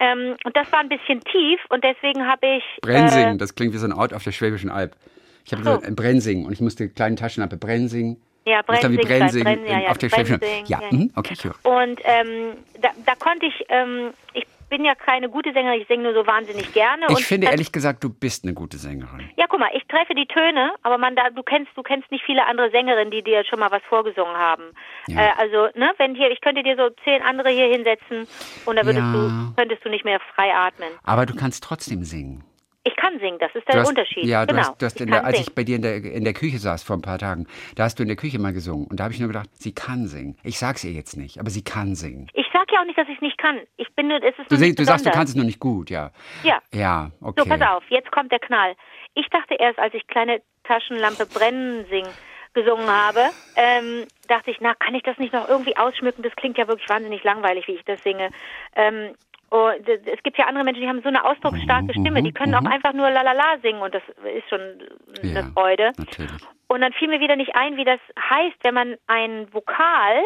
ähm, 0.00 0.36
und 0.44 0.56
das 0.56 0.70
war 0.72 0.80
ein 0.80 0.88
bisschen 0.88 1.20
tief 1.20 1.60
und 1.68 1.84
deswegen 1.84 2.26
habe 2.26 2.46
ich 2.46 2.64
Brensing, 2.82 3.38
das 3.38 3.54
klingt 3.54 3.74
wie 3.74 3.78
so 3.78 3.86
ein 3.86 3.92
Ort 3.92 4.12
auf 4.14 4.24
der 4.24 4.32
Schwäbischen 4.32 4.70
Alb. 4.70 4.96
Ich 5.44 5.52
habe 5.52 5.62
so. 5.62 5.76
gesagt, 5.76 5.88
äh, 5.88 5.94
Brensing 5.94 6.44
und 6.44 6.52
ich 6.52 6.60
musste 6.60 6.88
kleine 6.88 7.16
Taschenlampe 7.16 7.56
Brensing. 7.56 8.18
Ja 8.46 8.62
dann 8.62 8.92
wie 8.92 8.96
Brensing, 8.98 9.44
Brensing 9.44 9.66
ja, 9.66 9.80
ja, 9.80 9.88
auf 9.90 9.98
der 9.98 10.08
Brensing. 10.08 10.66
Ja, 10.66 10.80
ja. 10.80 10.88
mhm, 10.90 11.12
okay, 11.16 11.34
ich 11.34 11.44
höre. 11.44 11.54
Und 11.62 12.00
ähm, 12.04 12.54
da, 12.80 12.90
da 13.04 13.14
konnte 13.14 13.46
ich, 13.46 13.64
ähm, 13.68 14.10
ich 14.32 14.46
bin 14.70 14.84
ja 14.84 14.94
keine 14.94 15.28
gute 15.28 15.52
Sängerin, 15.52 15.80
ich 15.80 15.88
singe 15.88 16.04
nur 16.04 16.14
so 16.14 16.26
wahnsinnig 16.26 16.72
gerne. 16.72 17.08
und 17.08 17.18
Ich 17.18 17.26
finde 17.26 17.46
das, 17.46 17.52
ehrlich 17.54 17.72
gesagt, 17.72 18.02
du 18.04 18.08
bist 18.08 18.44
eine 18.44 18.54
gute 18.54 18.78
Sängerin. 18.78 19.28
Ja, 19.36 19.46
guck 19.48 19.58
mal, 19.58 19.70
ich 19.74 19.84
treffe 19.88 20.14
die 20.14 20.26
Töne, 20.26 20.72
aber 20.82 20.96
man 20.96 21.16
da, 21.16 21.28
du 21.30 21.42
kennst, 21.42 21.70
du 21.74 21.82
kennst 21.82 22.10
nicht 22.12 22.24
viele 22.24 22.46
andere 22.46 22.70
Sängerinnen, 22.70 23.10
die 23.10 23.22
dir 23.22 23.44
schon 23.44 23.58
mal 23.58 23.70
was 23.70 23.82
vorgesungen 23.88 24.36
haben. 24.36 24.62
Ja. 25.08 25.20
Äh, 25.20 25.30
also, 25.38 25.68
ne, 25.76 25.92
wenn 25.98 26.14
hier, 26.14 26.30
ich 26.30 26.40
könnte 26.40 26.62
dir 26.62 26.76
so 26.76 26.88
zehn 27.04 27.20
andere 27.22 27.50
hier 27.50 27.66
hinsetzen 27.66 28.28
und 28.64 28.76
da 28.76 28.86
würdest 28.86 29.04
Ja. 29.06 29.12
du, 29.12 29.54
könntest 29.56 29.84
du 29.84 29.88
nicht 29.90 30.04
mehr 30.04 30.20
frei 30.34 30.54
atmen. 30.54 30.90
Aber 31.02 31.26
du 31.26 31.34
kannst 31.34 31.64
trotzdem 31.64 32.04
singen. 32.04 32.44
Ich 32.82 32.96
kann 32.96 33.18
singen, 33.20 33.38
das 33.38 33.54
ist 33.54 33.66
Du 33.68 33.72
der 33.72 33.80
hast, 33.82 33.88
Unterschied. 33.88 34.24
Ja, 34.24 34.46
du 34.46 34.54
genau. 34.54 34.68
hast, 34.68 34.80
du 34.80 34.86
hast 34.86 34.96
ich 34.96 35.02
in 35.02 35.10
der, 35.10 35.24
als 35.24 35.36
singen. 35.36 35.48
ich 35.48 35.54
bei 35.54 35.64
dir 35.64 35.76
in 35.76 35.82
der, 35.82 35.96
in 35.96 36.24
der 36.24 36.32
Küche 36.32 36.58
saß 36.58 36.82
vor 36.82 36.96
ein 36.96 37.02
paar 37.02 37.18
Tagen, 37.18 37.46
da 37.76 37.84
hast 37.84 37.98
du 37.98 38.02
in 38.02 38.08
der 38.08 38.16
Küche 38.16 38.38
mal 38.38 38.52
gesungen. 38.54 38.86
Und 38.86 38.98
da 39.00 39.04
habe 39.04 39.12
ich 39.12 39.20
nur 39.20 39.28
gedacht, 39.28 39.50
sie 39.52 39.74
kann 39.74 40.06
singen. 40.06 40.36
Ich 40.44 40.58
sag's 40.58 40.82
ihr 40.84 40.92
jetzt 40.92 41.16
nicht, 41.16 41.38
aber 41.38 41.50
sie 41.50 41.62
kann 41.62 41.94
singen. 41.94 42.28
Ich 42.32 42.46
sag 42.52 42.72
ja 42.72 42.80
auch 42.80 42.86
nicht, 42.86 42.98
dass 42.98 43.08
ich 43.08 43.16
es 43.16 43.20
nicht 43.20 43.36
kann. 43.38 43.60
Ich 43.76 43.94
bin 43.94 44.08
nur, 44.08 44.16
es 44.22 44.38
ist 44.38 44.50
Du, 44.50 44.54
nur 44.54 44.58
sing, 44.58 44.74
du 44.74 44.84
sagst, 44.84 45.04
du 45.04 45.10
kannst 45.10 45.30
es 45.32 45.36
nur 45.36 45.44
nicht 45.44 45.60
gut, 45.60 45.90
ja. 45.90 46.10
Ja. 46.42 46.60
Ja, 46.72 47.10
okay. 47.20 47.42
So, 47.42 47.48
pass 47.48 47.60
auf, 47.60 47.84
jetzt 47.90 48.10
kommt 48.12 48.32
der 48.32 48.38
Knall. 48.38 48.74
Ich 49.14 49.28
dachte 49.28 49.54
erst, 49.58 49.78
als 49.78 49.92
ich 49.92 50.06
kleine 50.06 50.40
Taschenlampe 50.64 51.26
brennen 51.26 51.84
sing 51.90 52.06
gesungen 52.52 52.88
habe, 52.88 53.20
ähm, 53.56 54.06
dachte 54.26 54.50
ich, 54.50 54.56
na, 54.60 54.74
kann 54.74 54.94
ich 54.94 55.02
das 55.04 55.18
nicht 55.18 55.32
noch 55.32 55.48
irgendwie 55.48 55.76
ausschmücken? 55.76 56.22
Das 56.22 56.34
klingt 56.34 56.58
ja 56.58 56.66
wirklich 56.66 56.88
wahnsinnig 56.88 57.22
langweilig, 57.22 57.68
wie 57.68 57.74
ich 57.74 57.84
das 57.84 58.02
singe. 58.02 58.30
Ähm, 58.74 59.14
Und 59.50 59.88
es 59.88 60.22
gibt 60.22 60.38
ja 60.38 60.46
andere 60.46 60.64
Menschen, 60.64 60.80
die 60.82 60.88
haben 60.88 61.02
so 61.02 61.08
eine 61.08 61.24
ausdrucksstarke 61.24 61.86
Mhm, 61.96 62.00
Stimme, 62.04 62.22
die 62.22 62.32
können 62.32 62.54
auch 62.54 62.64
einfach 62.70 62.92
nur 62.92 63.10
lalala 63.10 63.58
singen 63.62 63.82
und 63.82 63.92
das 63.92 64.02
ist 64.36 64.48
schon 64.48 64.60
eine 64.60 65.32
Ja, 65.40 65.50
Freude. 65.52 65.92
natürlich. 65.98 66.30
Und 66.68 66.80
dann 66.82 66.92
fiel 66.92 67.08
mir 67.08 67.18
wieder 67.18 67.34
nicht 67.34 67.54
ein, 67.56 67.76
wie 67.76 67.84
das 67.84 67.98
heißt, 68.30 68.56
wenn 68.62 68.74
man 68.74 68.96
ein 69.08 69.52
Vokal 69.52 70.22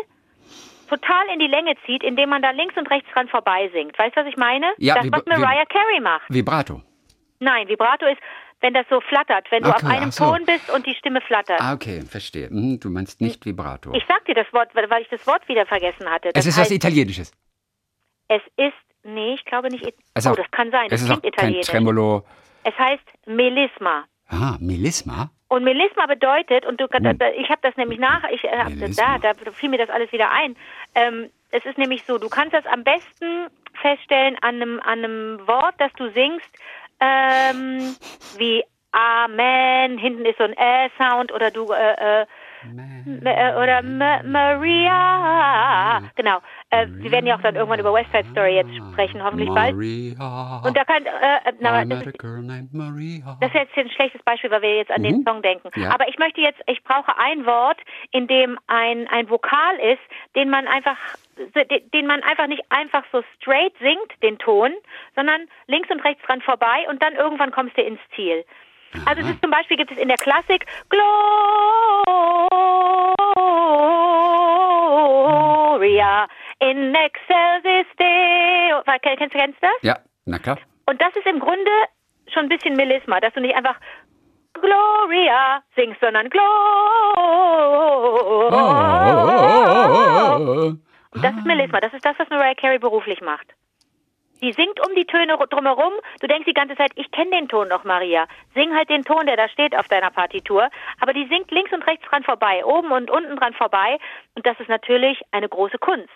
total 0.88 1.26
in 1.32 1.38
die 1.38 1.46
Länge 1.46 1.74
zieht, 1.86 2.02
indem 2.04 2.28
man 2.28 2.42
da 2.42 2.50
links 2.50 2.76
und 2.76 2.90
rechts 2.90 3.08
dran 3.14 3.28
vorbei 3.28 3.70
singt. 3.72 3.98
Weißt 3.98 4.14
du, 4.14 4.20
was 4.20 4.26
ich 4.28 4.36
meine? 4.36 4.72
Ja, 4.76 4.94
das, 4.96 5.10
was 5.10 5.24
Mariah 5.24 5.64
Carey 5.66 6.00
macht. 6.00 6.24
Vibrato. 6.28 6.82
Nein, 7.40 7.66
Vibrato 7.68 8.04
ist, 8.06 8.20
wenn 8.60 8.74
das 8.74 8.86
so 8.90 9.00
flattert, 9.00 9.50
wenn 9.50 9.62
du 9.62 9.70
Okay, 9.70 9.86
auf 9.86 9.90
einem 9.90 10.10
so. 10.10 10.24
Ton 10.26 10.44
bist 10.44 10.70
und 10.70 10.86
die 10.86 10.94
Stimme 10.94 11.22
flattert. 11.22 11.60
Ah, 11.60 11.72
okay, 11.72 12.02
verstehe. 12.02 12.48
Mhm, 12.50 12.78
du 12.80 12.90
meinst 12.90 13.20
nicht 13.22 13.44
Vibrato. 13.46 13.92
Ich 13.94 14.04
sag 14.06 14.24
dir 14.26 14.34
das 14.34 14.50
Wort, 14.52 14.68
weil 14.74 15.00
ich 15.02 15.08
das 15.08 15.26
Wort 15.26 15.46
wieder 15.48 15.64
vergessen 15.64 16.08
hatte. 16.10 16.30
Das 16.34 16.44
es 16.44 16.46
ist 16.50 16.56
was 16.58 16.64
heißt, 16.64 16.72
Italienisches. 16.72 17.32
es 18.28 18.42
ist, 18.56 18.72
nee, 19.04 19.34
ich 19.34 19.44
glaube 19.44 19.68
nicht. 19.68 19.84
Ist 19.84 20.26
oh, 20.26 20.30
auch- 20.30 20.36
das 20.36 20.50
kann 20.50 20.70
sein. 20.70 20.88
Das 20.88 21.00
Es 21.00 21.06
ist 21.08 21.12
auch 21.12 21.20
klingt 21.20 21.36
kein 21.36 21.48
italienisch. 21.50 21.66
Tremolo. 21.68 22.24
Es 22.64 22.76
heißt 22.78 23.04
Melisma. 23.26 24.04
Ah, 24.28 24.56
Melisma? 24.60 25.30
Und 25.48 25.64
Melisma 25.64 26.06
bedeutet, 26.06 26.64
und 26.66 26.80
du, 26.80 26.86
Hm. 26.90 27.18
ich 27.38 27.48
habe 27.50 27.60
das 27.62 27.76
nämlich 27.76 27.98
nach, 27.98 28.24
ich 28.30 28.42
äh, 28.44 28.88
da, 28.96 29.18
da 29.18 29.32
fiel 29.52 29.68
mir 29.68 29.78
das 29.78 29.90
alles 29.90 30.10
wieder 30.12 30.30
ein. 30.30 30.56
Ähm, 30.94 31.30
es 31.50 31.64
ist 31.64 31.78
nämlich 31.78 32.02
so, 32.04 32.18
du 32.18 32.28
kannst 32.28 32.54
das 32.54 32.66
am 32.66 32.82
besten 32.82 33.46
feststellen 33.80 34.36
an 34.40 34.56
einem, 34.56 34.80
an 34.80 35.04
einem 35.04 35.46
Wort, 35.46 35.74
das 35.78 35.92
du 35.92 36.10
singst, 36.10 36.48
ähm, 37.00 37.94
wie 38.38 38.64
Amen, 38.92 39.98
hinten 39.98 40.24
ist 40.24 40.38
so 40.38 40.44
ein 40.44 40.54
Ä-Sound 40.56 41.32
oder 41.32 41.50
du, 41.50 41.70
äh, 41.72 42.22
äh, 42.22 42.26
Oder 42.66 43.78
M 43.78 43.98
Maria. 44.32 46.02
Genau. 46.16 46.38
Äh, 46.70 46.86
wir 46.88 47.10
werden 47.12 47.26
ja 47.26 47.36
auch 47.36 47.42
dann 47.42 47.54
irgendwann 47.56 47.80
über 47.80 47.92
West 47.92 48.10
Side 48.12 48.26
Story 48.32 48.56
jetzt 48.56 48.74
sprechen, 48.92 49.22
hoffentlich 49.22 49.48
bald. 49.50 49.74
Maria. 49.74 50.62
Und 50.64 50.76
da 50.76 50.84
kann, 50.84 51.04
äh, 51.06 51.48
äh, 51.48 51.52
na, 51.60 51.84
das 51.84 52.06
ist, 52.06 52.18
girl 52.18 52.42
named 52.42 52.72
Maria. 52.72 53.36
das 53.40 53.50
ist 53.50 53.54
jetzt 53.54 53.76
ein 53.76 53.90
schlechtes 53.90 54.22
Beispiel, 54.22 54.50
weil 54.50 54.62
wir 54.62 54.76
jetzt 54.76 54.90
an 54.90 55.02
den 55.02 55.18
Mhm. 55.18 55.24
Song 55.26 55.42
denken. 55.42 55.68
Ja. 55.76 55.90
Aber 55.94 56.08
ich 56.08 56.18
möchte 56.18 56.40
jetzt, 56.40 56.60
ich 56.66 56.82
brauche 56.84 57.16
ein 57.18 57.46
Wort, 57.46 57.78
in 58.10 58.26
dem 58.26 58.58
ein, 58.66 59.06
ein 59.08 59.28
Vokal 59.30 59.76
ist, 59.76 60.02
den 60.34 60.50
man 60.50 60.66
einfach, 60.66 60.96
den- 61.54 61.90
den 61.90 62.06
man 62.06 62.22
einfach 62.22 62.46
nicht 62.46 62.62
einfach 62.70 63.04
so 63.12 63.22
straight 63.40 63.74
singt, 63.80 64.22
den 64.22 64.38
Ton, 64.38 64.72
sondern 65.14 65.42
links 65.66 65.90
und 65.90 66.00
rechts 66.04 66.22
dran 66.26 66.40
vorbei 66.40 66.86
und 66.88 67.02
dann 67.02 67.14
irgendwann 67.14 67.50
kommst 67.50 67.76
du 67.76 67.82
ins 67.82 68.00
Ziel. 68.14 68.44
Also 69.06 69.22
es 69.22 69.30
ist 69.30 69.42
zum 69.42 69.50
Beispiel 69.50 69.76
gibt 69.76 69.90
es 69.90 69.98
in 69.98 70.06
der 70.08 70.16
Klassik 70.16 70.64
Gloria 70.88 71.08
in 76.60 76.94
excelsis 76.94 77.86
Deo. 77.98 78.82
Kennst, 79.02 79.34
kennst 79.34 79.62
du 79.62 79.66
das? 79.66 79.82
ja, 79.82 79.98
na 80.24 80.38
klar. 80.38 80.58
Und 80.86 81.00
das 81.00 81.14
ist 81.16 81.26
im 81.26 81.40
Grunde 81.40 81.70
schon 82.32 82.44
ein 82.44 82.48
bisschen 82.48 82.76
Melisma, 82.76 83.18
dass 83.20 83.34
du 83.34 83.40
nicht 83.40 83.56
einfach 83.56 83.76
Gloria 84.54 85.62
singst, 85.74 86.00
sondern 86.00 86.30
Gloria. 86.30 86.44
Oh. 90.38 90.74
Und 91.14 91.24
das 91.24 91.36
ist 91.36 91.46
Melisma, 91.46 91.80
das 91.80 91.92
ist 91.92 92.04
das, 92.04 92.18
was 92.18 92.28
Mariah 92.28 92.54
Carey 92.54 92.78
beruflich 92.78 93.20
macht. 93.20 93.46
Die 94.44 94.52
singt 94.52 94.78
um 94.86 94.94
die 94.94 95.06
Töne 95.06 95.38
drumherum. 95.38 95.94
Du 96.20 96.26
denkst 96.26 96.44
die 96.44 96.52
ganze 96.52 96.76
Zeit, 96.76 96.90
ich 96.96 97.10
kenne 97.12 97.30
den 97.30 97.48
Ton 97.48 97.66
noch, 97.68 97.84
Maria. 97.84 98.26
Sing 98.52 98.76
halt 98.76 98.90
den 98.90 99.02
Ton, 99.02 99.24
der 99.24 99.38
da 99.38 99.48
steht 99.48 99.74
auf 99.74 99.88
deiner 99.88 100.10
Partitur. 100.10 100.68
Aber 101.00 101.14
die 101.14 101.26
singt 101.28 101.50
links 101.50 101.72
und 101.72 101.86
rechts 101.86 102.06
dran 102.10 102.24
vorbei, 102.24 102.62
oben 102.62 102.92
und 102.92 103.10
unten 103.10 103.36
dran 103.36 103.54
vorbei. 103.54 103.96
Und 104.34 104.44
das 104.44 104.60
ist 104.60 104.68
natürlich 104.68 105.22
eine 105.30 105.48
große 105.48 105.78
Kunst. 105.78 106.10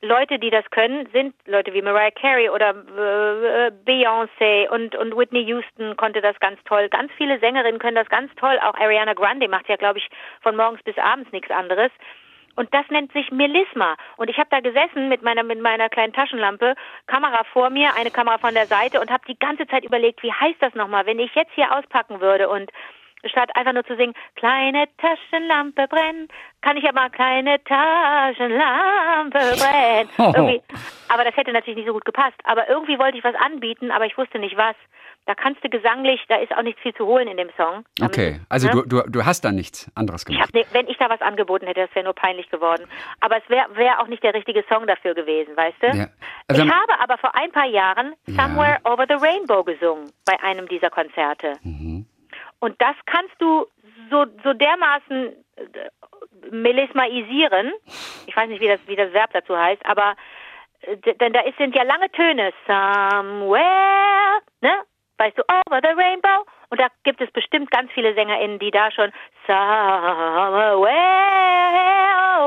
Leute, 0.00 0.38
die 0.38 0.50
das 0.50 0.64
können, 0.70 1.08
sind 1.12 1.34
Leute 1.46 1.74
wie 1.74 1.82
Mariah 1.82 2.12
Carey 2.12 2.50
oder 2.50 2.70
äh, 2.70 3.72
Beyoncé 3.84 4.68
und, 4.68 4.94
und 4.94 5.16
Whitney 5.16 5.42
Houston 5.46 5.96
konnte 5.96 6.20
das 6.20 6.38
ganz 6.38 6.62
toll. 6.66 6.88
Ganz 6.88 7.10
viele 7.16 7.40
Sängerinnen 7.40 7.80
können 7.80 7.96
das 7.96 8.08
ganz 8.08 8.32
toll. 8.36 8.60
Auch 8.62 8.74
Ariana 8.74 9.14
Grande 9.14 9.48
macht 9.48 9.68
ja, 9.68 9.74
glaube 9.74 9.98
ich, 9.98 10.08
von 10.40 10.54
morgens 10.54 10.84
bis 10.84 10.96
abends 10.98 11.32
nichts 11.32 11.50
anderes. 11.50 11.90
Und 12.56 12.72
das 12.74 12.84
nennt 12.90 13.12
sich 13.12 13.30
Melisma. 13.30 13.96
Und 14.16 14.28
ich 14.28 14.38
habe 14.38 14.48
da 14.50 14.60
gesessen 14.60 15.08
mit 15.08 15.22
meiner 15.22 15.42
mit 15.42 15.60
meiner 15.60 15.88
kleinen 15.88 16.12
Taschenlampe, 16.12 16.74
Kamera 17.06 17.44
vor 17.52 17.70
mir, 17.70 17.94
eine 17.96 18.10
Kamera 18.10 18.38
von 18.38 18.54
der 18.54 18.66
Seite 18.66 19.00
und 19.00 19.10
habe 19.10 19.24
die 19.28 19.38
ganze 19.38 19.66
Zeit 19.66 19.84
überlegt, 19.84 20.22
wie 20.22 20.32
heißt 20.32 20.60
das 20.60 20.74
nochmal, 20.74 21.06
wenn 21.06 21.18
ich 21.18 21.34
jetzt 21.34 21.52
hier 21.54 21.76
auspacken 21.76 22.20
würde 22.20 22.48
und 22.48 22.70
statt 23.24 23.50
einfach 23.54 23.72
nur 23.72 23.84
zu 23.84 23.96
singen, 23.96 24.14
kleine 24.36 24.86
Taschenlampe 24.98 25.88
brennen, 25.88 26.28
kann 26.62 26.76
ich 26.76 26.84
ja 26.84 26.92
mal 26.92 27.10
kleine 27.10 27.62
Taschenlampe 27.64 29.38
brennen. 29.58 30.10
Oh. 30.18 30.32
Irgendwie, 30.34 30.62
aber 31.08 31.24
das 31.24 31.36
hätte 31.36 31.52
natürlich 31.52 31.76
nicht 31.76 31.86
so 31.86 31.92
gut 31.92 32.04
gepasst. 32.04 32.36
Aber 32.44 32.68
irgendwie 32.68 32.98
wollte 32.98 33.18
ich 33.18 33.24
was 33.24 33.34
anbieten, 33.34 33.90
aber 33.90 34.06
ich 34.06 34.16
wusste 34.16 34.38
nicht 34.38 34.56
was. 34.56 34.74
Da 35.26 35.34
kannst 35.34 35.62
du 35.64 35.68
gesanglich, 35.68 36.24
da 36.28 36.36
ist 36.36 36.52
auch 36.56 36.62
nicht 36.62 36.78
viel 36.78 36.94
zu 36.94 37.04
holen 37.04 37.26
in 37.26 37.36
dem 37.36 37.50
Song. 37.56 37.84
Okay, 38.00 38.40
also 38.48 38.68
ne? 38.68 38.72
du, 38.74 38.82
du, 38.82 39.10
du 39.10 39.24
hast 39.26 39.44
da 39.44 39.50
nichts 39.50 39.90
anderes 39.96 40.22
Ich 40.22 40.26
gemacht. 40.28 40.44
hab, 40.48 40.54
ne, 40.54 40.64
wenn 40.72 40.86
ich 40.86 40.96
da 40.98 41.10
was 41.10 41.20
angeboten 41.20 41.66
hätte, 41.66 41.80
das 41.80 41.94
wäre 41.96 42.04
nur 42.04 42.14
peinlich 42.14 42.48
geworden. 42.48 42.86
Aber 43.20 43.36
es 43.36 43.48
wäre 43.50 43.66
wär 43.76 44.00
auch 44.00 44.06
nicht 44.06 44.22
der 44.22 44.34
richtige 44.34 44.64
Song 44.68 44.86
dafür 44.86 45.14
gewesen, 45.14 45.56
weißt 45.56 45.76
du? 45.82 45.86
Ja. 45.98 46.06
Also- 46.46 46.62
ich 46.64 46.70
habe 46.70 47.00
aber 47.00 47.18
vor 47.18 47.34
ein 47.34 47.50
paar 47.50 47.66
Jahren 47.66 48.14
Ja. 48.26 48.44
Somewhere 48.46 48.78
Over 48.84 49.06
the 49.08 49.14
Rainbow 49.14 49.64
gesungen 49.64 50.12
bei 50.24 50.38
einem 50.42 50.68
dieser 50.68 50.90
Konzerte. 50.90 51.54
Mhm. 51.62 52.06
Und 52.60 52.80
das 52.80 52.94
kannst 53.06 53.34
du 53.40 53.66
so, 54.10 54.26
so 54.44 54.52
dermaßen 54.52 55.32
äh, 55.56 56.50
melismaisieren. 56.50 57.72
Ich 58.26 58.36
weiß 58.36 58.48
nicht, 58.48 58.60
wie 58.60 58.68
das, 58.68 58.80
wie 58.86 58.96
das 58.96 59.12
Verb 59.12 59.30
dazu 59.32 59.56
heißt, 59.58 59.84
aber 59.86 60.14
äh, 60.82 60.96
denn 61.14 61.32
da 61.32 61.40
sind 61.58 61.74
ja 61.74 61.82
lange 61.82 62.10
Töne. 62.12 62.52
Somewhere, 62.66 64.40
ne? 64.60 64.70
Weißt 65.18 65.38
du, 65.38 65.42
over 65.42 65.80
the 65.82 65.94
rainbow. 65.96 66.44
Und 66.68 66.80
da 66.80 66.88
gibt 67.04 67.20
es 67.20 67.30
bestimmt 67.30 67.70
ganz 67.70 67.90
viele 67.92 68.14
SängerInnen, 68.14 68.58
die 68.58 68.70
da 68.70 68.90
schon 68.90 69.12
Somewhere 69.46 70.92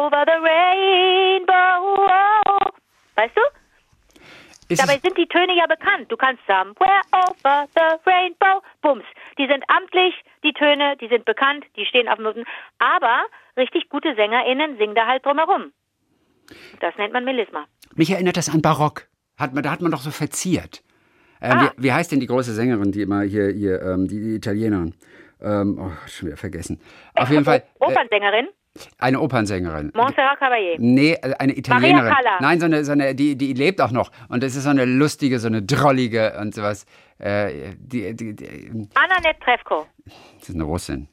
over 0.06 0.24
the 0.26 0.38
rainbow. 0.48 2.12
Weißt 3.16 3.36
du? 3.36 3.42
Ist 4.68 4.82
Dabei 4.82 5.00
sind 5.00 5.18
die 5.18 5.26
Töne 5.26 5.56
ja 5.56 5.66
bekannt. 5.66 6.12
Du 6.12 6.18
kannst 6.18 6.46
Somewhere 6.46 7.02
over 7.12 7.66
the 7.74 7.98
rainbow, 8.06 8.62
bums. 8.82 9.06
Die 9.40 9.48
sind 9.48 9.64
amtlich, 9.68 10.14
die 10.44 10.54
Töne, 10.54 10.96
die 10.98 11.08
sind 11.08 11.26
bekannt, 11.26 11.66
die 11.76 11.86
stehen 11.86 12.08
auf 12.08 12.16
dem 12.16 12.26
Noten. 12.26 12.46
Aber 12.78 13.24
richtig 13.58 13.90
gute 13.90 14.14
SängerInnen 14.14 14.78
singen 14.78 14.94
da 14.94 15.08
halt 15.08 15.26
drumherum. 15.26 15.74
Das 16.82 16.96
nennt 16.98 17.14
man 17.14 17.24
Melisma. 17.24 17.66
mich 17.96 18.12
erinnert 18.12 18.38
das 18.38 18.50
an 18.50 18.62
Barock. 18.62 19.08
Hat 19.40 19.54
man, 19.54 19.64
da 19.64 19.72
hat 19.72 19.82
man 19.82 19.92
doch 19.92 20.02
so 20.02 20.12
verziert. 20.12 20.84
Ähm, 21.42 21.52
Ah. 21.58 21.72
wie, 21.78 21.84
wie 21.84 21.94
heißt 21.94 22.12
denn 22.12 22.20
die 22.20 22.28
große 22.28 22.54
Sängerin, 22.54 22.92
die 22.92 23.02
immer 23.02 23.22
hier, 23.22 23.50
hier 23.52 23.82
ähm, 23.82 24.08
die, 24.08 24.20
die 24.20 24.36
Italienerin? 24.36 24.94
Ähm, 25.42 25.78
oh, 25.80 25.92
schon 26.08 26.28
wieder 26.28 26.38
vergessen. 26.38 26.80
Auf 27.16 27.30
jeden 27.30 27.46
Fall 27.50 27.58
äh, 27.60 27.62
Opernsängerin, 27.86 28.48
eine 28.98 29.20
Opernsängerin. 29.22 29.92
Montserrat 29.96 30.38
Caballé. 30.40 30.76
Nee, 30.80 31.14
äh, 31.14 31.34
eine 31.40 31.58
Italienerin. 31.58 32.12
Callas. 32.14 32.42
Nein, 32.42 32.60
so 32.60 32.66
eine, 32.66 32.84
so 32.84 32.92
eine 32.92 33.16
die, 33.16 33.36
die 33.38 33.54
lebt 33.54 33.80
auch 33.82 33.92
noch. 33.92 34.12
Und 34.28 34.44
das 34.44 34.56
ist 34.56 34.64
so 34.64 34.70
eine 34.70 34.84
lustige, 34.86 35.40
so 35.40 35.48
eine 35.48 35.62
drollige 35.64 36.38
und 36.42 36.54
sowas. 36.54 36.86
Äh, 37.20 37.74
die, 37.78 38.14
die, 38.16 38.36
die, 38.36 38.88
Annanette 38.96 39.40
Trefko. 39.44 39.86
das 40.40 40.50
ist 40.50 40.56
eine 40.56 40.64
Russin. 40.66 41.08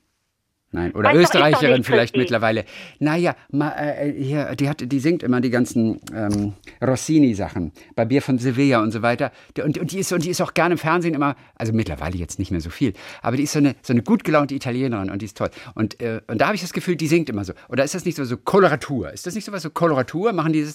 Nein, 0.73 0.93
oder 0.93 1.11
Weiß 1.11 1.17
Österreicherin 1.17 1.85
vielleicht 1.85 2.13
Christi. 2.13 2.19
mittlerweile. 2.19 2.65
Naja, 2.99 3.37
ma, 3.51 3.71
äh, 3.77 4.13
hier, 4.13 4.55
die, 4.57 4.69
hat, 4.69 4.83
die 4.85 4.99
singt 4.99 5.23
immer 5.23 5.41
die 5.41 5.51
ganzen 5.51 6.01
ähm, 6.13 6.55
Rossini-Sachen. 6.85 7.73
Bei 7.95 8.05
Bier 8.05 8.21
von 8.21 8.39
Sevilla 8.39 8.83
und 8.83 8.91
so 8.91 9.01
weiter. 9.01 9.31
Und, 9.63 9.79
und, 9.79 9.93
die 9.93 10.01
ist, 10.01 10.13
und 10.13 10.25
die 10.25 10.31
ist 10.31 10.41
auch 10.41 10.55
gerne 10.55 10.75
im 10.75 10.79
Fernsehen 10.79 11.15
immer, 11.15 11.37
also 11.55 11.73
mittlerweile 11.73 12.17
jetzt 12.17 12.39
nicht 12.39 12.51
mehr 12.51 12.61
so 12.61 12.71
viel, 12.71 12.95
aber 13.23 13.37
die 13.37 13.45
ist 13.45 13.53
so 13.53 13.61
eine, 13.61 13.77
so 13.83 13.93
eine 13.93 14.03
gut 14.03 14.25
gelaunte 14.25 14.55
Italienerin 14.55 15.11
und 15.11 15.23
die 15.23 15.27
ist 15.27 15.37
toll. 15.37 15.51
Und, 15.75 16.01
äh, 16.03 16.21
und 16.27 16.41
da 16.41 16.47
habe 16.47 16.57
ich 16.57 16.63
das 16.63 16.73
Gefühl, 16.73 16.97
die 16.97 17.07
singt 17.07 17.31
immer 17.31 17.45
so. 17.45 17.53
Oder 17.69 17.85
ist 17.85 17.95
das 17.95 18.05
nicht 18.05 18.17
so, 18.17 18.25
so 18.25 18.37
Koloratur? 18.37 19.13
Ist 19.13 19.27
das 19.27 19.35
nicht 19.35 19.45
so 19.45 19.53
was 19.53 19.63
so 19.63 19.71
Koloratur? 19.71 20.33
Machen 20.33 20.53
die 20.53 20.63
das, 20.63 20.75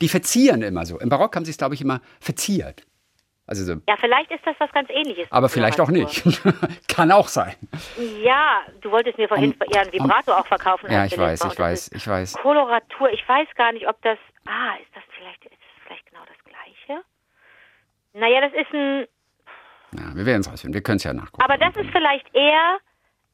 die 0.00 0.08
verzieren 0.08 0.62
immer 0.62 0.84
so. 0.84 1.00
Im 1.00 1.08
Barock 1.08 1.34
haben 1.34 1.44
sie 1.44 1.50
es, 1.50 1.56
glaube 1.56 1.74
ich, 1.74 1.80
immer 1.80 2.02
verziert. 2.20 2.84
Also 3.50 3.64
so. 3.64 3.80
Ja, 3.88 3.96
vielleicht 3.98 4.30
ist 4.30 4.46
das 4.46 4.54
was 4.60 4.70
ganz 4.70 4.88
ähnliches. 4.90 5.26
Aber 5.32 5.48
vielleicht 5.48 5.80
auch 5.80 5.88
nicht. 5.90 6.22
Kann 6.88 7.10
auch 7.10 7.26
sein. 7.26 7.56
Ja, 8.22 8.60
du 8.80 8.92
wolltest 8.92 9.18
mir 9.18 9.26
vorhin 9.26 9.56
ja 9.74 9.80
ein 9.80 9.92
Vibrato 9.92 10.32
auch 10.32 10.46
verkaufen. 10.46 10.88
Ja, 10.88 11.04
ich 11.04 11.18
weiß, 11.18 11.44
ich 11.44 11.58
weiß, 11.58 11.90
ich 11.92 12.06
weiß. 12.06 12.34
Koloratur, 12.34 13.10
ich 13.12 13.28
weiß 13.28 13.48
gar 13.56 13.72
nicht, 13.72 13.88
ob 13.88 14.00
das. 14.02 14.18
Ah, 14.46 14.76
ist 14.80 14.94
das 14.94 15.02
vielleicht, 15.18 15.44
ist 15.46 15.50
das 15.52 15.82
vielleicht 15.84 16.06
genau 16.06 16.20
das 16.28 16.36
Gleiche? 16.44 17.02
Naja, 18.12 18.40
das 18.40 18.52
ist 18.52 18.72
ein. 18.72 19.06
Ja, 19.98 20.14
wir 20.14 20.24
werden 20.26 20.42
es 20.42 20.48
rausfinden. 20.52 20.74
Wir 20.74 20.82
können 20.84 20.98
es 20.98 21.02
ja 21.04 21.12
nachgucken. 21.12 21.42
Aber 21.42 21.58
das 21.58 21.74
ist 21.74 21.90
vielleicht 21.90 22.32
eher. 22.32 22.78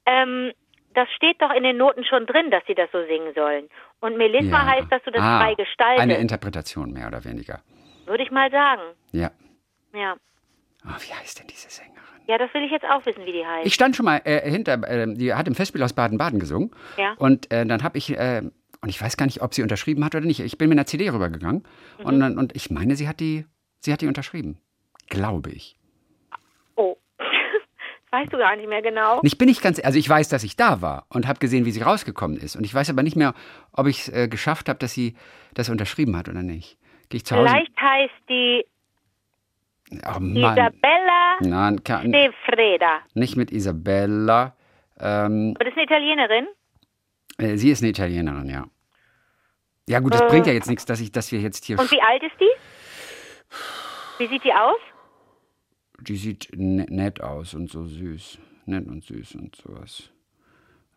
Ähm, 0.07 0.52
das 0.94 1.11
steht 1.14 1.42
doch 1.42 1.50
in 1.50 1.62
den 1.62 1.76
Noten 1.76 2.05
schon 2.07 2.24
drin, 2.24 2.50
dass 2.50 2.62
sie 2.66 2.74
das 2.74 2.90
so 2.90 3.05
singen 3.05 3.35
sollen. 3.35 3.68
Und 4.00 4.16
Melisma 4.16 4.61
Ja. 4.61 4.66
heißt, 4.66 4.90
dass 4.90 5.02
du 5.02 5.11
das 5.11 5.20
Ah, 5.22 5.40
frei 5.40 5.55
gestaltest. 5.55 6.00
Eine 6.00 6.16
Interpretation 6.16 6.90
mehr 6.94 7.09
oder 7.09 7.22
weniger. 7.24 7.61
Würde 8.07 8.22
ich 8.22 8.31
mal 8.31 8.50
sagen. 8.50 8.81
Ja. 9.12 9.31
Ja. 9.96 10.16
Oh, 10.85 10.94
wie 11.00 11.12
heißt 11.14 11.40
denn 11.40 11.46
diese 11.48 11.68
Sängerin? 11.70 11.94
Ja, 12.28 12.38
das 12.38 12.52
will 12.54 12.62
ich 12.64 12.70
jetzt 12.72 12.85
auch 12.85 13.04
wissen, 13.06 13.24
wie 13.24 13.32
die 13.32 13.46
heißt. 13.46 13.66
Ich 13.66 13.74
stand 13.74 13.96
schon 13.96 14.04
mal 14.04 14.20
äh, 14.24 14.48
hinter, 14.50 14.74
äh, 14.88 15.12
die 15.14 15.32
hat 15.35 15.46
im 15.48 15.54
Festspiel 15.54 15.82
aus 15.82 15.92
Baden-Baden 15.92 16.38
gesungen. 16.38 16.70
Ja. 16.96 17.14
Und 17.18 17.50
äh, 17.52 17.64
dann 17.64 17.82
habe 17.82 17.98
ich, 17.98 18.11
äh, 18.11 18.42
und 18.80 18.88
ich 18.88 19.00
weiß 19.00 19.16
gar 19.16 19.26
nicht, 19.26 19.42
ob 19.42 19.54
sie 19.54 19.62
unterschrieben 19.62 20.04
hat 20.04 20.14
oder 20.14 20.24
nicht. 20.26 20.40
Ich 20.40 20.59
bin 20.59 20.68
mit 20.68 20.76
einer 20.78 20.87
CD 20.87 21.09
rübergegangen 21.11 21.64
Mhm. 21.98 22.04
und, 22.04 22.20
dann, 22.20 22.38
und 22.38 22.54
ich 22.56 22.70
meine, 22.70 22.96
sie 22.96 23.09
hat 23.09 23.20
die, 23.20 23.46
Sie 23.80 23.92
hat 23.92 24.00
die 24.00 24.09
unterschrieben. 24.09 24.59
Glaube 25.09 25.50
ich. 25.50 25.78
Oh. 26.74 26.96
Weißt 28.11 28.32
du 28.32 28.38
gar 28.38 28.56
nicht 28.56 28.68
mehr 28.68 28.82
genau. 28.82 29.20
Ich 29.22 29.38
bin 29.38 29.46
nicht 29.48 29.62
ganz, 29.62 29.78
also 29.78 29.98
ich 29.98 30.09
weiß, 30.09 30.28
dass 30.28 30.42
ich 30.42 30.56
da 30.56 30.80
war 30.82 31.06
und 31.11 31.28
habe 31.28 31.38
gesehen, 31.38 31.64
wie 31.66 31.70
sie 31.70 31.82
rausgekommen 31.82 32.37
ist. 32.37 32.56
Und 32.56 32.64
ich 32.64 32.74
weiß 32.74 32.90
aber 32.90 33.02
nicht 33.04 33.16
mehr, 33.16 33.35
ob 33.72 33.87
ich 33.87 34.00
es 34.00 34.09
äh, 34.09 34.28
geschafft 34.28 34.68
habe, 34.68 34.78
dass 34.80 34.92
sie 34.92 35.14
das 35.54 35.68
unterschrieben 35.68 36.16
hat 36.16 36.28
oder 36.28 36.42
nicht. 36.42 36.78
Gehe 37.09 37.18
ich 37.18 37.24
zu 37.26 37.37
Hause. 37.37 37.48
Vielleicht 37.48 37.76
heißt 37.80 38.14
die 38.28 38.64
Oh. 39.92 40.20
Isabella 40.20 41.37
Nein, 41.40 41.85
kann, 41.85 42.11
De 42.11 42.31
Freda. 42.44 43.01
nicht 43.14 43.37
mit 43.37 43.53
Isabella. 43.53 44.57
Ähm, 44.99 45.53
Aber 45.55 45.64
das 45.64 45.72
ist 45.72 45.79
eine 45.79 45.85
Italienerin. 45.85 46.46
äh, 47.38 47.57
sie 47.57 47.70
ist 47.70 47.83
eine 47.83 47.90
Italienerin, 47.90 48.49
ja. 48.49 48.66
Ja 49.88 50.01
gut, 50.01 50.14
das 50.14 50.27
bringt 50.27 50.46
ja 50.49 50.53
jetzt 50.53 50.68
nichts, 50.68 50.85
dass 50.87 51.01
ich, 51.01 51.12
dass 51.12 51.31
wir 51.31 51.38
jetzt 51.38 51.64
hier. 51.64 51.79
Äh. 51.79 51.83
Und 51.83 51.90
wie 51.92 52.03
alt 52.03 52.22
ist 52.22 52.35
die? 52.40 52.51
Wie 54.18 54.27
sieht 54.29 54.42
die 54.42 54.53
aus? 54.53 54.79
Die 56.01 56.16
sieht 56.16 56.49
ne 56.57 56.87
nett 56.88 57.20
aus 57.20 57.55
und 57.55 57.70
so 57.70 57.85
süß. 57.87 58.38
Nett 58.66 58.87
und 58.88 59.05
süß 59.05 59.37
und 59.37 59.55
sowas. 59.55 60.11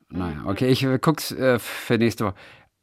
Naja, 0.10 0.43
okay, 0.47 0.69
ich 0.69 0.84
äh, 0.84 0.97
guck's 0.99 1.32
äh, 1.32 1.60
für 1.60 1.99
nächste 1.99 2.25
Woche. 2.25 2.36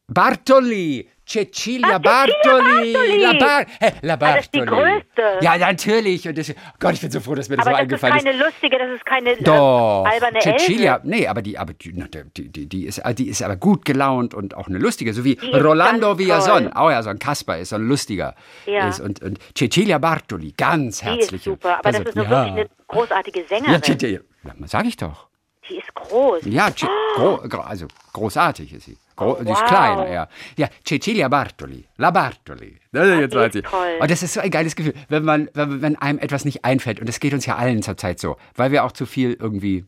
Bartoli! 0.09 1.09
Cecilia 1.29 1.97
Ah, 1.97 1.99
Cecilia 1.99 1.99
Bartoli! 1.99 2.93
Bartoli! 2.93 3.21
La, 3.21 3.33
Bar 3.33 3.67
Hä, 3.81 3.93
La 4.03 4.15
Ah, 4.15 4.17
das 4.17 4.41
ist 4.45 4.55
die 4.55 4.59
Bartoli! 4.61 4.83
größte. 4.93 5.23
Ja, 5.41 5.59
natürlich. 5.59 6.29
Und 6.29 6.39
das, 6.39 6.51
oh 6.51 6.55
Gott, 6.79 6.95
ich 6.95 7.01
bin 7.01 7.11
so 7.11 7.19
froh, 7.19 7.35
dass 7.35 7.49
mir 7.49 7.57
das 7.57 7.67
Aber 7.67 7.79
so 7.79 7.85
das 7.87 7.99
ist 7.99 8.05
eingefallen 8.05 8.17
ist. 8.19 8.25
keine 8.25 8.45
lustige, 8.45 8.79
das 8.79 8.91
ist 8.93 9.05
keine 9.05 9.31
äh, 9.31 9.43
Doch, 9.43 10.05
alberne 10.09 10.39
Cecilia, 10.39 10.95
Else. 10.97 11.09
nee, 11.09 11.27
aber 11.27 11.43
die, 11.43 11.59
aber 11.59 11.73
die, 11.73 11.93
die, 11.93 12.49
die, 12.53 12.67
die, 12.69 12.85
ist, 12.87 13.03
die 13.19 13.29
ist 13.29 13.43
aber 13.43 13.57
gut 13.57 13.85
gelaunt 13.85 14.35
und 14.35 14.55
auch 14.57 14.69
eine 14.69 14.79
lustige, 14.79 15.13
so 15.13 15.25
wie 15.25 15.35
Die 15.35 15.51
Rolando 15.51 16.17
Villason, 16.17 16.73
auch 16.73 16.91
ja, 16.93 17.03
so 17.03 17.11
ein 17.11 17.19
Kasper 17.19 17.59
ist, 17.59 17.71
so 17.71 17.77
ein 17.77 17.89
lustiger. 17.89 18.37
Ja. 18.67 18.89
Ist, 18.89 19.01
und, 19.01 19.21
und 19.23 19.41
Cecilia 19.59 19.99
Bartoli, 19.99 20.53
ganz 20.57 21.03
herzlich. 21.03 21.43
super, 21.43 21.79
aber 21.81 21.91
das 21.91 22.03
ist 22.03 22.15
nur 22.15 22.31
wirklich 22.31 22.53
eine 22.53 22.69
großartige 22.87 23.41
Ja, 23.41 23.47
Sängerin. 23.49 23.83
Cecilia, 23.83 24.21
ja, 24.45 24.53
sag 24.67 24.87
ich 24.87 24.97
doch. 24.97 25.27
Die 25.69 25.79
ist 25.79 25.93
groß. 25.93 26.43
Ja, 26.45 26.71
gro 27.17 27.39
gro 27.49 27.61
also 27.63 27.87
großartig 28.13 28.73
ist 28.73 28.85
sie. 28.85 28.97
Gro 29.17 29.37
Sie 29.43 29.51
ist 29.51 29.61
Wow. 29.61 29.65
klein, 29.67 30.13
ja. 30.13 30.29
Ja, 30.57 30.69
Cecilia 30.87 31.29
Bartoli, 31.29 31.85
La 31.97 32.11
Bartoli. 32.11 32.77
Das 32.93 33.09
ist 33.09 33.19
jetzt 33.19 33.33
die 33.33 33.39
weiß 33.39 33.55
ist 33.55 33.65
ich. 33.65 34.01
Und 34.01 34.11
das 34.11 34.23
ist 34.23 34.35
so 34.35 34.41
ein 34.41 34.51
geiles 34.51 34.77
Gefühl, 34.77 34.95
wenn 35.09 35.25
man, 35.25 35.49
wenn, 35.55 35.83
wenn 35.83 35.97
einem 35.97 36.19
etwas 36.19 36.45
nicht 36.45 36.65
einfällt. 36.65 37.01
Und 37.01 37.09
das 37.09 37.19
geht 37.19 37.33
uns 37.33 37.47
ja 37.47 37.57
allen 37.57 37.83
zurzeit 37.83 38.21
so, 38.21 38.37
weil 38.55 38.71
wir 38.73 38.85
auch 38.85 38.93
zu 38.93 39.07
viel 39.07 39.33
irgendwie 39.41 39.85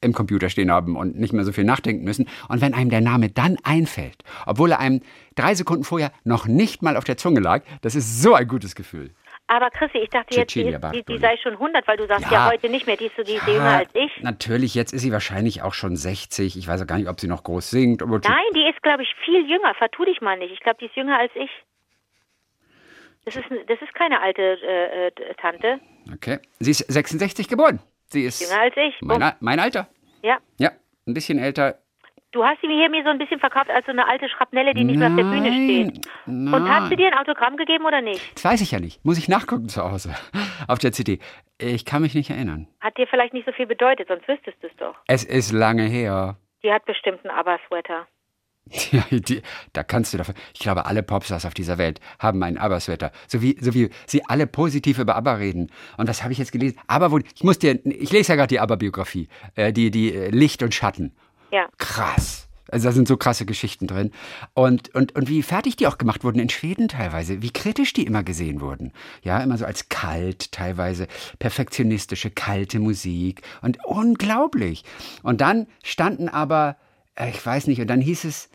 im 0.00 0.12
Computer 0.12 0.50
stehen 0.50 0.70
haben 0.70 0.96
und 0.96 1.18
nicht 1.18 1.32
mehr 1.32 1.44
so 1.44 1.52
viel 1.52 1.64
nachdenken 1.64 2.04
müssen. 2.04 2.28
Und 2.48 2.60
wenn 2.60 2.74
einem 2.74 2.90
der 2.90 3.00
Name 3.00 3.30
dann 3.30 3.56
einfällt, 3.64 4.22
obwohl 4.46 4.72
er 4.72 4.78
einem 4.78 5.00
drei 5.34 5.54
Sekunden 5.54 5.82
vorher 5.82 6.12
noch 6.24 6.46
nicht 6.46 6.82
mal 6.82 6.96
auf 6.96 7.04
der 7.04 7.16
Zunge 7.16 7.40
lag, 7.40 7.62
das 7.80 7.94
ist 7.94 8.22
so 8.22 8.34
ein 8.34 8.46
gutes 8.46 8.74
Gefühl. 8.74 9.10
Aber 9.46 9.68
Chrissy, 9.70 9.98
ich 9.98 10.08
dachte 10.08 10.34
jetzt, 10.36 10.54
die, 10.54 10.64
die, 10.92 11.02
die 11.04 11.18
sei 11.18 11.36
schon 11.36 11.52
100, 11.52 11.86
weil 11.86 11.98
du 11.98 12.06
sagst 12.06 12.24
ja, 12.30 12.46
Ja. 12.46 12.50
heute 12.50 12.70
nicht 12.70 12.86
mehr. 12.86 12.96
Die 12.96 13.06
ist 13.06 13.16
so 13.16 13.22
die 13.22 13.34
ist 13.34 13.46
jünger 13.46 13.76
als 13.78 13.90
ich. 13.94 14.10
Natürlich, 14.22 14.74
jetzt 14.74 14.92
ist 14.94 15.02
sie 15.02 15.12
wahrscheinlich 15.12 15.60
auch 15.62 15.74
schon 15.74 15.96
60. 15.96 16.56
Ich 16.56 16.66
weiß 16.66 16.80
auch 16.82 16.86
gar 16.86 16.96
nicht, 16.96 17.08
ob 17.08 17.20
sie 17.20 17.28
noch 17.28 17.44
groß 17.44 17.68
singt. 17.70 18.00
Nein, 18.00 18.20
die 18.54 18.66
ist, 18.70 18.82
glaube 18.82 19.02
ich, 19.02 19.14
viel 19.24 19.46
jünger. 19.48 19.74
Vertu 19.74 20.04
dich 20.06 20.20
mal 20.22 20.38
nicht. 20.38 20.52
Ich 20.52 20.60
glaube, 20.60 20.78
die 20.80 20.86
ist 20.86 20.96
jünger 20.96 21.18
als 21.18 21.30
ich. 21.34 21.50
Das 23.26 23.36
ist, 23.36 23.44
das 23.50 23.80
ist 23.82 23.94
keine 23.94 24.20
alte 24.20 24.42
äh, 24.42 25.06
äh, 25.08 25.34
Tante. 25.40 25.80
Okay. 26.12 26.38
Sie 26.58 26.70
ist 26.70 26.78
66 26.92 27.48
geboren. 27.48 27.80
Sie 28.06 28.22
ist 28.24 28.40
Jünger 28.40 28.60
als 28.62 28.74
ich. 28.76 28.94
mein, 29.00 29.32
mein 29.40 29.60
Alter. 29.60 29.88
ja. 30.22 30.38
Ja, 30.58 30.70
ein 31.06 31.14
bisschen 31.14 31.38
älter. 31.38 31.78
Du 32.34 32.44
hast 32.44 32.60
sie 32.60 32.66
mir 32.66 32.74
hier 32.74 32.90
mir 32.90 33.04
so 33.04 33.10
ein 33.10 33.18
bisschen 33.18 33.38
verkauft 33.38 33.70
als 33.70 33.86
so 33.86 33.92
eine 33.92 34.08
alte 34.08 34.28
Schrapnelle, 34.28 34.74
die 34.74 34.82
nicht 34.82 34.98
mehr 34.98 35.08
auf 35.08 35.14
der 35.14 35.22
Bühne 35.22 35.52
steht. 35.52 36.08
Nein. 36.26 36.52
Und 36.52 36.68
hat 36.68 36.88
sie 36.88 36.96
dir 36.96 37.06
ein 37.06 37.14
Autogramm 37.14 37.56
gegeben 37.56 37.84
oder 37.84 38.00
nicht? 38.00 38.20
Das 38.34 38.44
weiß 38.44 38.60
ich 38.60 38.72
ja 38.72 38.80
nicht. 38.80 39.04
Muss 39.04 39.18
ich 39.18 39.28
nachgucken 39.28 39.68
zu 39.68 39.88
Hause 39.88 40.16
auf 40.66 40.80
der 40.80 40.90
CD. 40.90 41.20
Ich 41.58 41.84
kann 41.84 42.02
mich 42.02 42.16
nicht 42.16 42.30
erinnern. 42.30 42.66
Hat 42.80 42.98
dir 42.98 43.06
vielleicht 43.06 43.34
nicht 43.34 43.46
so 43.46 43.52
viel 43.52 43.68
bedeutet, 43.68 44.08
sonst 44.08 44.26
wüsstest 44.26 44.60
du 44.60 44.66
es 44.66 44.76
doch. 44.78 44.96
Es 45.06 45.22
ist 45.22 45.52
lange 45.52 45.84
her. 45.84 46.36
Die 46.64 46.72
hat 46.72 46.84
bestimmt 46.86 47.24
einen 47.24 47.38
Aber-Sweater. 47.38 48.08
Ja, 48.90 49.04
die, 49.10 49.42
da 49.72 49.84
kannst 49.84 50.12
du 50.12 50.18
davon. 50.18 50.34
Ich 50.54 50.60
glaube, 50.60 50.86
alle 50.86 51.02
Popstars 51.02 51.46
auf 51.46 51.54
dieser 51.54 51.78
Welt 51.78 52.00
haben 52.18 52.42
einen 52.42 52.58
ABBA-Sweater. 52.58 53.12
So 53.28 53.42
wie, 53.42 53.56
so 53.60 53.74
wie 53.74 53.90
sie 54.06 54.22
alle 54.26 54.46
positiv 54.46 54.98
über 54.98 55.16
ABBA 55.16 55.34
reden. 55.34 55.70
Und 55.98 56.08
was 56.08 56.22
habe 56.22 56.32
ich 56.32 56.38
jetzt 56.38 56.50
gelesen? 56.50 56.80
ABBA, 56.86 57.10
wo, 57.12 57.18
ich 57.18 57.44
muss 57.44 57.58
dir, 57.58 57.78
ich 57.84 58.10
lese 58.10 58.32
ja 58.32 58.36
gerade 58.36 58.48
die 58.48 58.60
ABBA-Biografie. 58.60 59.28
Äh, 59.54 59.72
die, 59.72 59.90
die 59.90 60.14
äh, 60.14 60.30
Licht 60.30 60.62
und 60.62 60.74
Schatten. 60.74 61.14
Ja. 61.54 61.68
Krass. 61.78 62.48
Also 62.68 62.88
da 62.88 62.92
sind 62.92 63.06
so 63.06 63.16
krasse 63.16 63.46
Geschichten 63.46 63.86
drin. 63.86 64.10
Und, 64.54 64.92
und, 64.96 65.14
und 65.14 65.28
wie 65.28 65.40
fertig 65.44 65.76
die 65.76 65.86
auch 65.86 65.98
gemacht 65.98 66.24
wurden 66.24 66.40
in 66.40 66.48
Schweden 66.48 66.88
teilweise, 66.88 67.42
wie 67.42 67.52
kritisch 67.52 67.92
die 67.92 68.04
immer 68.04 68.24
gesehen 68.24 68.60
wurden. 68.60 68.92
Ja, 69.22 69.38
immer 69.38 69.56
so 69.56 69.64
als 69.64 69.88
kalt, 69.88 70.50
teilweise 70.50 71.06
perfektionistische, 71.38 72.30
kalte 72.32 72.80
Musik. 72.80 73.42
Und 73.62 73.78
unglaublich. 73.84 74.82
Und 75.22 75.40
dann 75.40 75.68
standen 75.84 76.28
aber, 76.28 76.76
äh, 77.14 77.30
ich 77.30 77.46
weiß 77.46 77.68
nicht, 77.68 77.80
und 77.80 77.86
dann 77.86 78.00
hieß 78.00 78.24
es, 78.24 78.48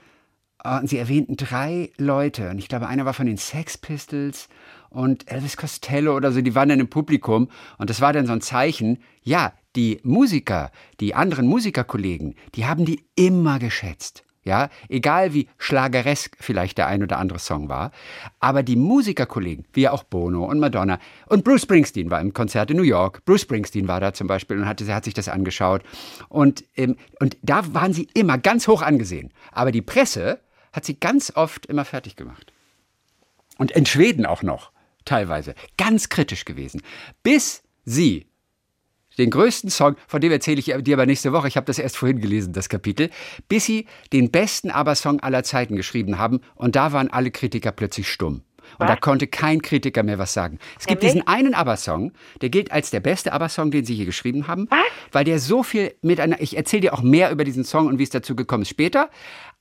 äh, 0.65 0.85
sie 0.85 0.97
erwähnten 0.97 1.37
drei 1.37 1.91
Leute. 1.97 2.49
Und 2.49 2.57
ich 2.57 2.67
glaube, 2.67 2.87
einer 2.87 3.05
war 3.05 3.13
von 3.13 3.27
den 3.27 3.37
Sex 3.37 3.77
Pistols 3.77 4.49
und 4.89 5.31
Elvis 5.31 5.55
Costello 5.55 6.17
oder 6.17 6.33
so, 6.33 6.41
die 6.41 6.55
waren 6.55 6.67
dann 6.67 6.81
im 6.81 6.89
Publikum. 6.89 7.49
Und 7.77 7.89
das 7.89 8.01
war 8.01 8.11
dann 8.11 8.27
so 8.27 8.33
ein 8.33 8.41
Zeichen, 8.41 9.01
ja, 9.23 9.53
die 9.75 9.99
Musiker, 10.03 10.71
die 10.99 11.15
anderen 11.15 11.47
Musikerkollegen, 11.47 12.35
die 12.55 12.65
haben 12.65 12.85
die 12.85 13.05
immer 13.15 13.59
geschätzt. 13.59 14.23
Ja, 14.43 14.69
egal 14.87 15.33
wie 15.33 15.47
schlageresk 15.57 16.37
vielleicht 16.39 16.77
der 16.77 16.87
ein 16.87 17.03
oder 17.03 17.19
andere 17.19 17.39
Song 17.39 17.67
war. 17.67 17.91
Aber 18.39 18.63
die 18.63 18.77
Musikerkollegen, 18.77 19.65
wie 19.73 19.81
ja 19.81 19.91
auch 19.91 20.03
Bono 20.03 20.45
und 20.45 20.59
Madonna 20.59 20.97
und 21.27 21.43
Bruce 21.43 21.63
Springsteen 21.63 22.09
war 22.09 22.21
im 22.21 22.33
Konzert 22.33 22.71
in 22.71 22.77
New 22.77 22.83
York. 22.83 23.25
Bruce 23.25 23.41
Springsteen 23.41 23.87
war 23.87 23.99
da 23.99 24.13
zum 24.13 24.27
Beispiel 24.27 24.57
und 24.57 24.65
hatte, 24.65 24.91
hat 24.93 25.03
sich 25.03 25.13
das 25.13 25.27
angeschaut. 25.27 25.83
Und, 26.29 26.63
ähm, 26.77 26.95
und 27.19 27.37
da 27.41 27.73
waren 27.73 27.93
sie 27.93 28.07
immer 28.13 28.37
ganz 28.37 28.67
hoch 28.67 28.81
angesehen. 28.81 29.31
Aber 29.51 29.71
die 29.71 29.81
Presse 29.81 30.39
hat 30.71 30.85
sie 30.85 30.95
ganz 30.99 31.33
oft 31.35 31.65
immer 31.65 31.83
fertig 31.83 32.15
gemacht. 32.15 32.53
Und 33.57 33.71
in 33.71 33.85
Schweden 33.85 34.25
auch 34.25 34.41
noch, 34.41 34.71
teilweise. 35.03 35.53
Ganz 35.77 36.07
kritisch 36.07 36.45
gewesen. 36.45 36.81
Bis 37.23 37.61
sie 37.83 38.25
den 39.19 39.29
größten 39.29 39.69
Song, 39.69 39.95
von 40.07 40.21
dem 40.21 40.31
erzähle 40.31 40.59
ich 40.59 40.65
dir 40.65 40.95
aber 40.95 41.05
nächste 41.05 41.31
Woche, 41.31 41.47
ich 41.47 41.57
habe 41.57 41.65
das 41.65 41.77
erst 41.77 41.97
vorhin 41.97 42.19
gelesen, 42.19 42.53
das 42.53 42.69
Kapitel, 42.69 43.09
bis 43.47 43.65
sie 43.65 43.85
den 44.13 44.31
besten 44.31 44.71
ABBA-Song 44.71 45.19
aller 45.19 45.43
Zeiten 45.43 45.75
geschrieben 45.75 46.17
haben 46.17 46.41
und 46.55 46.75
da 46.75 46.93
waren 46.93 47.09
alle 47.09 47.31
Kritiker 47.31 47.71
plötzlich 47.71 48.09
stumm. 48.09 48.41
Und 48.77 48.87
da 48.87 48.95
konnte 48.95 49.25
kein 49.25 49.61
Kritiker 49.61 50.03
mehr 50.03 50.19
was 50.19 50.33
sagen. 50.33 50.59
Es 50.79 50.85
gibt 50.85 51.01
Nämlich? 51.01 51.23
diesen 51.23 51.27
einen 51.27 51.53
ABBA-Song, 51.55 52.11
der 52.41 52.49
gilt 52.49 52.71
als 52.71 52.91
der 52.91 52.99
beste 52.99 53.33
ABBA-Song, 53.33 53.71
den 53.71 53.83
sie 53.83 53.95
je 53.95 54.05
geschrieben 54.05 54.47
haben, 54.47 54.67
Was? 54.69 54.79
weil 55.11 55.23
der 55.23 55.39
so 55.39 55.63
viel 55.63 55.95
mit 56.01 56.19
einer, 56.19 56.39
ich 56.39 56.55
erzähle 56.55 56.81
dir 56.81 56.93
auch 56.93 57.01
mehr 57.01 57.31
über 57.31 57.43
diesen 57.43 57.63
Song 57.63 57.87
und 57.87 57.97
wie 57.97 58.03
es 58.03 58.09
dazu 58.11 58.35
gekommen 58.35 58.61
ist 58.63 58.69
später, 58.69 59.09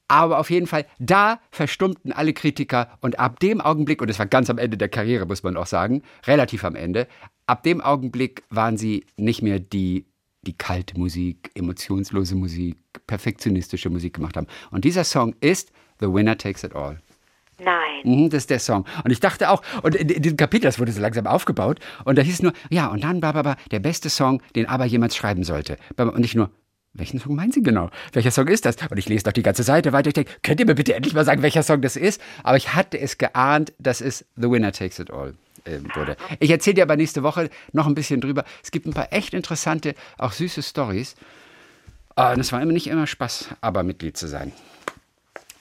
aber 0.09 0.39
auf 0.39 0.51
jeden 0.51 0.67
Fall, 0.67 0.87
da 0.99 1.39
verstummten 1.51 2.13
alle 2.13 2.33
Kritiker 2.33 2.99
und 3.01 3.19
ab 3.19 3.41
dem 3.41 3.61
Augenblick, 3.61 4.03
und 4.03 4.09
es 4.09 4.19
war 4.19 4.27
ganz 4.27 4.49
am 4.51 4.59
Ende 4.59 4.77
der 4.77 4.89
Karriere, 4.89 5.27
muss 5.27 5.43
man 5.43 5.57
auch 5.57 5.67
sagen, 5.67 6.03
relativ 6.27 6.65
am 6.65 6.75
Ende, 6.75 7.07
ab 7.47 7.63
dem 7.63 7.81
Augenblick 7.81 8.43
waren 8.51 8.77
sie 8.77 9.05
nicht 9.17 9.43
mehr 9.43 9.61
die, 9.61 10.07
die 10.43 10.57
kalte 10.57 10.99
Musik, 10.99 11.51
emotionslose 11.55 12.35
Musik, 12.35 12.79
perfektionistische 13.07 13.91
Musik 13.91 14.15
gemacht 14.15 14.37
haben. 14.37 14.47
Und 14.71 14.85
dieser 14.85 15.05
Song 15.05 15.35
ist 15.41 15.73
The 16.01 16.07
Winner 16.07 16.39
Takes 16.39 16.65
It 16.65 16.75
All. 16.75 17.01
Nein. 17.61 18.03
Mhm, 18.05 18.31
das 18.31 18.45
ist 18.45 18.51
der 18.51 18.61
Song. 18.61 18.87
Und 19.05 19.11
ich 19.11 19.21
dachte 19.21 19.51
auch, 19.51 19.63
und 19.83 19.95
in 19.95 20.23
diesem 20.23 20.37
Kapitel, 20.37 20.67
das 20.67 20.79
wurde 20.79 20.93
so 20.93 21.01
langsam 21.01 21.27
aufgebaut, 21.27 21.81
und 22.05 22.17
da 22.17 22.23
hieß 22.23 22.35
es 22.35 22.43
nur, 22.43 22.53
ja, 22.71 22.87
und 22.87 23.03
dann, 23.03 23.21
bababa, 23.21 23.57
der 23.73 23.81
beste 23.81 24.11
Song, 24.11 24.41
den 24.55 24.67
ABBA 24.67 24.85
jemals 24.85 25.17
schreiben 25.17 25.43
sollte. 25.43 25.77
Und 25.97 26.19
nicht 26.21 26.37
nur, 26.37 26.51
welchen 26.99 27.21
Song 27.21 27.35
meinen 27.35 27.53
Sie 27.53 27.63
genau? 27.63 27.91
Welcher 28.13 28.31
Song 28.31 28.49
ist 28.49 28.65
das? 28.65 28.77
Und 28.91 28.99
ich 28.99 29.09
lese 29.09 29.25
doch 29.25 29.33
die 29.33 29.43
ganze 29.43 29.63
Seite 29.63 29.93
weiter. 29.93 30.09
Ich 30.09 30.15
denke, 30.15 30.33
könnt 30.43 30.61
ihr 30.61 30.67
mir 30.67 30.75
bitte 30.75 30.95
endlich 30.95 31.15
mal 31.15 31.25
sagen, 31.25 31.43
welcher 31.43 31.63
Song 31.63 31.81
das 31.81 31.97
ist? 31.97 32.21
Aber 32.43 32.57
ich 32.57 32.75
hatte 32.75 32.99
es 32.99 33.19
geahnt, 33.19 33.73
dass 33.79 34.01
es 34.01 34.25
The 34.37 34.51
Winner 34.51 34.73
Takes 34.73 34.99
It 34.99 35.11
All 35.11 35.35
äh, 35.65 35.79
wurde. 35.95 36.17
Ich 36.41 36.51
erzähle 36.51 36.75
dir 36.75 36.83
aber 36.83 36.97
nächste 36.97 37.23
Woche 37.23 37.51
noch 37.73 37.87
ein 37.87 37.95
bisschen 37.95 38.21
drüber. 38.21 38.45
Es 38.63 38.71
gibt 38.71 38.87
ein 38.87 38.93
paar 38.93 39.13
echt 39.13 39.35
interessante, 39.35 39.95
auch 40.19 40.33
süße 40.33 40.63
Stories. 40.63 41.15
Und 42.17 42.41
es 42.41 42.53
war 42.53 42.61
immer 42.61 42.73
nicht 42.73 42.89
immer 42.89 43.07
Spaß, 43.07 43.51
aber 43.61 43.85
Mitglied 43.85 44.17
zu 44.17 44.27
sein. 44.27 44.53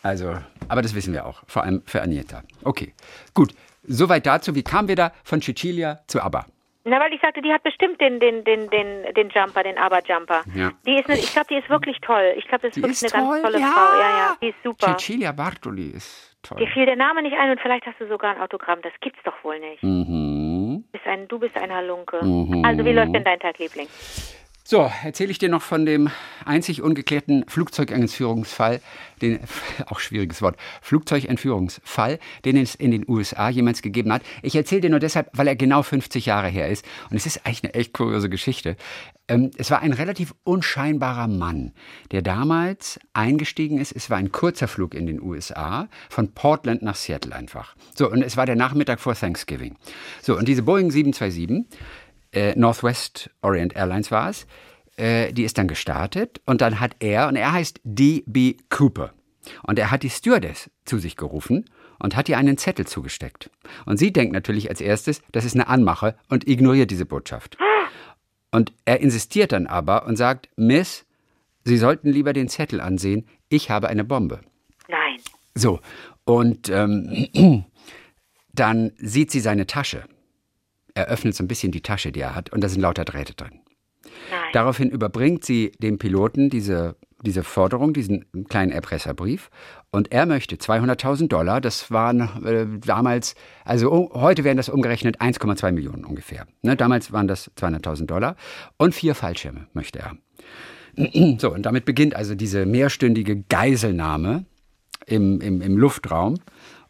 Also, 0.01 0.37
aber 0.67 0.81
das 0.81 0.95
wissen 0.95 1.13
wir 1.13 1.25
auch, 1.25 1.43
vor 1.47 1.63
allem 1.63 1.83
für 1.85 2.01
Agneta. 2.01 2.43
Okay, 2.63 2.93
gut. 3.33 3.53
Soweit 3.89 4.25
dazu. 4.25 4.53
Wie 4.55 4.63
kamen 4.63 4.87
wir 4.87 4.95
da 4.95 5.13
von 5.23 5.41
Cecilia 5.41 6.01
zu 6.07 6.21
ABBA? 6.21 6.45
Na, 6.89 7.01
weil 7.01 7.13
ich 7.13 7.19
sagte, 7.19 7.41
die 7.41 7.51
hat 7.51 7.63
bestimmt 7.63 7.99
den, 7.99 8.19
den, 8.21 8.45
den, 8.45 8.69
den, 8.69 9.13
den 9.13 9.29
Jumper, 9.29 9.61
den 9.61 9.77
Aber-Jumper. 9.77 10.43
Ja. 10.55 10.71
Die 10.85 10.95
ist 10.95 11.09
eine, 11.09 11.19
ich 11.19 11.33
glaube, 11.33 11.47
die 11.49 11.55
ist 11.57 11.69
wirklich 11.69 11.97
toll. 11.99 12.33
Ich 12.37 12.47
glaube, 12.47 12.61
das 12.61 12.69
ist 12.69 12.77
Die 12.77 12.81
wirklich 12.81 13.01
ist 13.03 13.13
eine 13.13 13.25
toll, 13.25 13.41
ganz 13.41 13.43
tolle 13.43 13.59
ja. 13.59 13.71
Frau. 13.71 13.99
Ja, 13.99 14.09
ja, 14.17 14.37
die 14.41 14.47
ist 14.47 14.63
super. 14.63 14.97
Cecilia 14.97 15.31
Bartoli 15.33 15.89
ist 15.89 16.37
toll. 16.43 16.59
Dir 16.59 16.67
fiel 16.67 16.85
der 16.85 16.95
Name 16.95 17.23
nicht 17.23 17.35
ein 17.37 17.51
und 17.51 17.59
vielleicht 17.59 17.85
hast 17.85 17.99
du 17.99 18.07
sogar 18.07 18.35
ein 18.35 18.41
Autogramm. 18.41 18.79
Das 18.83 18.93
gibt's 19.01 19.19
doch 19.25 19.35
wohl 19.43 19.59
nicht. 19.59 19.83
Mhm. 19.83 20.85
Du 20.85 20.91
bist 20.93 21.05
ein, 21.07 21.27
du 21.27 21.39
bist 21.39 21.57
ein 21.57 21.73
Halunke. 21.73 22.23
Mhm. 22.23 22.63
Also, 22.63 22.85
wie 22.85 22.93
läuft 22.93 23.13
denn 23.13 23.25
dein 23.25 23.39
Tag, 23.39 23.59
Liebling? 23.59 23.87
So, 24.69 24.91
erzähle 25.01 25.31
ich 25.31 25.37
dir 25.37 25.47
noch 25.47 25.61
von 25.61 25.85
dem 25.85 26.09
einzig 26.43 26.81
ungeklärten 26.81 27.45
Flugzeugentführungsfall, 27.47 28.81
den, 29.21 29.39
auch 29.85 30.01
schwieriges 30.01 30.41
Wort, 30.41 30.57
Flugzeugentführungsfall, 30.81 32.19
den 32.43 32.57
es 32.57 32.75
in 32.75 32.91
den 32.91 33.05
USA 33.07 33.47
jemals 33.47 33.81
gegeben 33.81 34.11
hat. 34.11 34.23
Ich 34.41 34.57
erzähle 34.57 34.81
dir 34.81 34.89
nur 34.89 34.99
deshalb, 34.99 35.29
weil 35.31 35.47
er 35.47 35.55
genau 35.55 35.83
50 35.83 36.25
Jahre 36.25 36.49
her 36.49 36.67
ist. 36.67 36.83
Und 37.09 37.15
es 37.15 37.25
ist 37.25 37.45
eigentlich 37.45 37.63
eine 37.63 37.75
echt 37.75 37.93
kuriose 37.93 38.29
Geschichte. 38.29 38.75
Ähm, 39.29 39.51
es 39.57 39.71
war 39.71 39.79
ein 39.79 39.93
relativ 39.93 40.35
unscheinbarer 40.43 41.29
Mann, 41.29 41.71
der 42.11 42.21
damals 42.21 42.99
eingestiegen 43.13 43.77
ist. 43.77 43.93
Es 43.93 44.09
war 44.09 44.17
ein 44.17 44.33
kurzer 44.33 44.67
Flug 44.67 44.95
in 44.95 45.07
den 45.07 45.21
USA, 45.21 45.87
von 46.09 46.33
Portland 46.33 46.81
nach 46.81 46.97
Seattle 46.97 47.33
einfach. 47.33 47.73
So, 47.95 48.11
und 48.11 48.21
es 48.21 48.35
war 48.35 48.45
der 48.45 48.57
Nachmittag 48.57 48.99
vor 48.99 49.15
Thanksgiving. 49.15 49.77
So, 50.21 50.37
und 50.37 50.45
diese 50.45 50.63
Boeing 50.63 50.91
727 50.91 51.65
äh, 52.37 52.55
Northwest 52.55 53.29
Orient 53.41 53.75
Airlines 53.75 54.11
war 54.11 54.29
es, 54.29 54.45
äh, 54.95 55.33
die 55.33 55.43
ist 55.43 55.57
dann 55.57 55.67
gestartet 55.67 56.41
und 56.45 56.61
dann 56.61 56.79
hat 56.79 56.95
er, 56.99 57.27
und 57.27 57.35
er 57.35 57.51
heißt 57.51 57.81
D.B. 57.83 58.57
Cooper, 58.69 59.13
und 59.63 59.79
er 59.79 59.91
hat 59.91 60.03
die 60.03 60.09
Stewardess 60.09 60.69
zu 60.85 60.99
sich 60.99 61.15
gerufen 61.15 61.65
und 61.99 62.15
hat 62.15 62.29
ihr 62.29 62.37
einen 62.37 62.57
Zettel 62.57 62.85
zugesteckt. 62.85 63.49
Und 63.85 63.97
sie 63.97 64.11
denkt 64.11 64.33
natürlich 64.33 64.69
als 64.69 64.81
erstes, 64.81 65.21
das 65.31 65.45
ist 65.45 65.55
eine 65.55 65.67
Anmache 65.67 66.15
und 66.29 66.47
ignoriert 66.47 66.91
diese 66.91 67.05
Botschaft. 67.05 67.57
Und 68.51 68.73
er 68.85 68.99
insistiert 68.99 69.51
dann 69.51 69.67
aber 69.67 70.05
und 70.05 70.15
sagt, 70.15 70.49
Miss, 70.57 71.05
Sie 71.67 71.77
sollten 71.77 72.09
lieber 72.09 72.31
den 72.31 72.47
Zettel 72.47 72.79
ansehen, 72.79 73.27
ich 73.49 73.69
habe 73.69 73.89
eine 73.89 74.05
Bombe. 74.05 74.39
Nein. 74.87 75.17
So, 75.53 75.81
und 76.23 76.69
ähm, 76.69 77.27
dann 78.53 78.93
sieht 78.95 79.31
sie 79.31 79.41
seine 79.41 79.67
Tasche 79.67 80.05
er 80.97 81.07
öffnet 81.07 81.35
so 81.35 81.43
ein 81.43 81.47
bisschen 81.47 81.71
die 81.71 81.81
Tasche, 81.81 82.11
die 82.11 82.19
er 82.19 82.35
hat, 82.35 82.51
und 82.51 82.61
da 82.63 82.69
sind 82.69 82.81
lauter 82.81 83.05
Drähte 83.05 83.33
drin. 83.35 83.61
Nein. 84.31 84.49
Daraufhin 84.53 84.89
überbringt 84.89 85.45
sie 85.45 85.71
dem 85.79 85.99
Piloten 85.99 86.49
diese, 86.49 86.95
diese 87.21 87.43
Forderung, 87.43 87.93
diesen 87.93 88.25
kleinen 88.49 88.71
Erpresserbrief. 88.71 89.49
Und 89.91 90.11
er 90.11 90.25
möchte 90.25 90.55
200.000 90.55 91.27
Dollar. 91.27 91.61
Das 91.61 91.91
waren 91.91 92.21
äh, 92.43 92.65
damals, 92.79 93.35
also 93.63 93.91
oh, 93.91 94.09
heute 94.13 94.43
wären 94.43 94.57
das 94.57 94.69
umgerechnet 94.69 95.21
1,2 95.21 95.71
Millionen 95.71 96.03
ungefähr. 96.03 96.47
Ne, 96.61 96.75
damals 96.75 97.11
waren 97.11 97.27
das 97.27 97.51
200.000 97.57 98.05
Dollar. 98.05 98.35
Und 98.77 98.95
vier 98.95 99.13
Fallschirme 99.13 99.67
möchte 99.73 99.99
er. 99.99 100.17
So, 101.37 101.53
und 101.53 101.63
damit 101.63 101.85
beginnt 101.85 102.15
also 102.15 102.33
diese 102.33 102.65
mehrstündige 102.65 103.43
Geiselnahme 103.43 104.45
im, 105.05 105.41
im, 105.41 105.61
im 105.61 105.77
Luftraum 105.77 106.39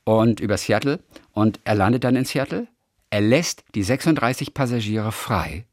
und 0.05 0.39
über 0.39 0.55
Seattle. 0.55 1.01
Und 1.33 1.59
er 1.65 1.75
landet 1.75 2.05
dann 2.05 2.15
in 2.15 2.23
Seattle 2.23 2.69
er 3.09 3.21
lässt 3.21 3.63
die 3.75 3.83
36 3.83 4.53
Passagiere 4.53 5.11
frei 5.11 5.65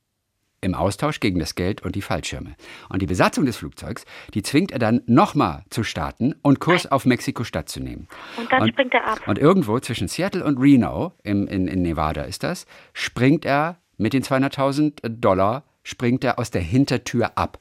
im 0.64 0.74
Austausch 0.74 1.20
gegen 1.20 1.38
das 1.38 1.54
Geld 1.54 1.82
und 1.82 1.94
die 1.94 2.00
Fallschirme. 2.00 2.56
Und 2.88 3.02
die 3.02 3.06
Besatzung 3.06 3.44
des 3.44 3.58
Flugzeugs, 3.58 4.06
die 4.32 4.42
zwingt 4.42 4.72
er 4.72 4.78
dann 4.78 5.02
nochmal 5.06 5.62
zu 5.68 5.84
starten 5.84 6.34
und 6.40 6.58
Kurs 6.58 6.90
auf 6.90 7.04
Mexiko-Stadt 7.04 7.68
zu 7.68 7.80
nehmen. 7.80 8.08
Und 8.38 8.50
dann 8.50 8.62
und, 8.62 8.68
springt 8.70 8.94
er 8.94 9.06
ab. 9.06 9.20
Und 9.26 9.38
irgendwo 9.38 9.78
zwischen 9.80 10.08
Seattle 10.08 10.42
und 10.42 10.58
Reno, 10.58 11.12
im, 11.22 11.46
in, 11.46 11.68
in 11.68 11.82
Nevada 11.82 12.22
ist 12.22 12.42
das, 12.42 12.66
springt 12.94 13.44
er 13.44 13.78
mit 13.98 14.14
den 14.14 14.22
200.000 14.22 15.06
Dollar, 15.08 15.64
springt 15.82 16.24
er 16.24 16.38
aus 16.38 16.50
der 16.50 16.62
Hintertür 16.62 17.36
ab. 17.36 17.58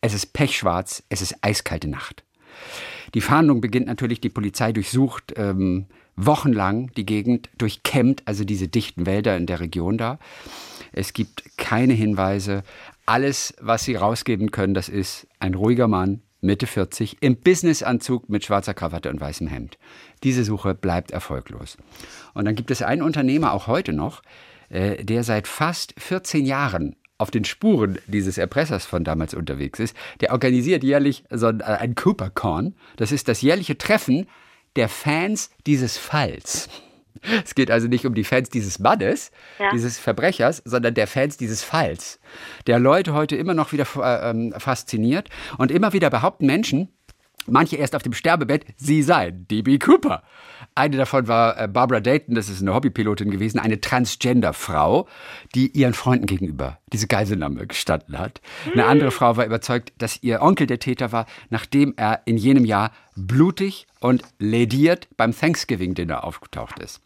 Es 0.00 0.14
ist 0.14 0.32
pechschwarz, 0.32 1.02
es 1.08 1.22
ist 1.22 1.36
eiskalte 1.42 1.88
Nacht. 1.88 2.24
Die 3.14 3.20
Fahndung 3.20 3.60
beginnt 3.60 3.86
natürlich, 3.86 4.20
die 4.20 4.28
Polizei 4.28 4.72
durchsucht 4.72 5.34
ähm, 5.36 5.86
wochenlang 6.18 6.90
die 6.96 7.06
Gegend 7.06 7.48
durchkämmt, 7.58 8.22
also 8.26 8.44
diese 8.44 8.68
dichten 8.68 9.06
Wälder 9.06 9.36
in 9.36 9.46
der 9.46 9.60
Region 9.60 9.96
da. 9.96 10.18
Es 10.92 11.12
gibt 11.12 11.56
keine 11.56 11.94
Hinweise. 11.94 12.64
Alles, 13.06 13.54
was 13.60 13.84
sie 13.84 13.94
rausgeben 13.94 14.50
können, 14.50 14.74
das 14.74 14.88
ist 14.88 15.26
ein 15.38 15.54
ruhiger 15.54 15.86
Mann, 15.86 16.22
Mitte 16.40 16.66
40, 16.66 17.18
im 17.20 17.36
Businessanzug 17.36 18.28
mit 18.28 18.44
schwarzer 18.44 18.74
Krawatte 18.74 19.10
und 19.10 19.20
weißem 19.20 19.46
Hemd. 19.46 19.78
Diese 20.22 20.44
Suche 20.44 20.74
bleibt 20.74 21.10
erfolglos. 21.10 21.76
Und 22.34 22.44
dann 22.44 22.54
gibt 22.54 22.70
es 22.70 22.82
einen 22.82 23.02
Unternehmer, 23.02 23.52
auch 23.52 23.66
heute 23.66 23.92
noch, 23.92 24.22
äh, 24.68 25.02
der 25.04 25.24
seit 25.24 25.48
fast 25.48 25.94
14 25.98 26.44
Jahren 26.44 26.96
auf 27.16 27.30
den 27.32 27.44
Spuren 27.44 27.98
dieses 28.06 28.38
Erpressers 28.38 28.86
von 28.86 29.02
damals 29.02 29.34
unterwegs 29.34 29.80
ist. 29.80 29.96
Der 30.20 30.32
organisiert 30.32 30.84
jährlich 30.84 31.24
so 31.30 31.46
ein, 31.46 31.60
äh, 31.60 31.64
ein 31.64 31.94
CooperCon. 31.96 32.74
Das 32.96 33.10
ist 33.10 33.28
das 33.28 33.42
jährliche 33.42 33.76
Treffen 33.76 34.26
der 34.76 34.88
Fans 34.88 35.50
dieses 35.66 35.98
Falls. 35.98 36.68
Es 37.44 37.54
geht 37.54 37.70
also 37.70 37.88
nicht 37.88 38.06
um 38.06 38.14
die 38.14 38.24
Fans 38.24 38.48
dieses 38.48 38.78
Mannes, 38.78 39.30
ja. 39.58 39.70
dieses 39.72 39.98
Verbrechers, 39.98 40.62
sondern 40.64 40.94
der 40.94 41.06
Fans 41.06 41.36
dieses 41.36 41.62
Falls, 41.62 42.20
der 42.66 42.78
Leute 42.78 43.12
heute 43.12 43.36
immer 43.36 43.54
noch 43.54 43.72
wieder 43.72 43.86
äh, 43.96 44.30
ähm, 44.30 44.54
fasziniert 44.56 45.28
und 45.56 45.70
immer 45.70 45.92
wieder 45.92 46.10
behaupten 46.10 46.46
Menschen, 46.46 46.88
manche 47.46 47.76
erst 47.76 47.96
auf 47.96 48.02
dem 48.02 48.12
Sterbebett, 48.12 48.66
sie 48.76 49.02
seien 49.02 49.46
DB 49.48 49.78
Cooper. 49.78 50.22
Eine 50.78 50.96
davon 50.96 51.26
war 51.26 51.60
äh, 51.60 51.66
Barbara 51.66 51.98
Dayton, 51.98 52.36
das 52.36 52.48
ist 52.48 52.62
eine 52.62 52.72
Hobbypilotin 52.72 53.32
gewesen, 53.32 53.58
eine 53.58 53.80
Transgender-Frau, 53.80 55.08
die 55.56 55.76
ihren 55.76 55.92
Freunden 55.92 56.26
gegenüber 56.26 56.78
diese 56.92 57.08
Geiselnahme 57.08 57.66
gestanden 57.66 58.16
hat. 58.16 58.40
Eine 58.72 58.84
hm. 58.84 58.90
andere 58.90 59.10
Frau 59.10 59.36
war 59.36 59.44
überzeugt, 59.44 59.92
dass 59.98 60.22
ihr 60.22 60.40
Onkel 60.40 60.68
der 60.68 60.78
Täter 60.78 61.10
war, 61.10 61.26
nachdem 61.50 61.94
er 61.96 62.20
in 62.26 62.36
jenem 62.36 62.64
Jahr 62.64 62.92
blutig 63.16 63.88
und 63.98 64.22
lediert 64.38 65.08
beim 65.16 65.36
Thanksgiving-Dinner 65.36 66.22
aufgetaucht 66.22 66.78
ist. 66.78 67.00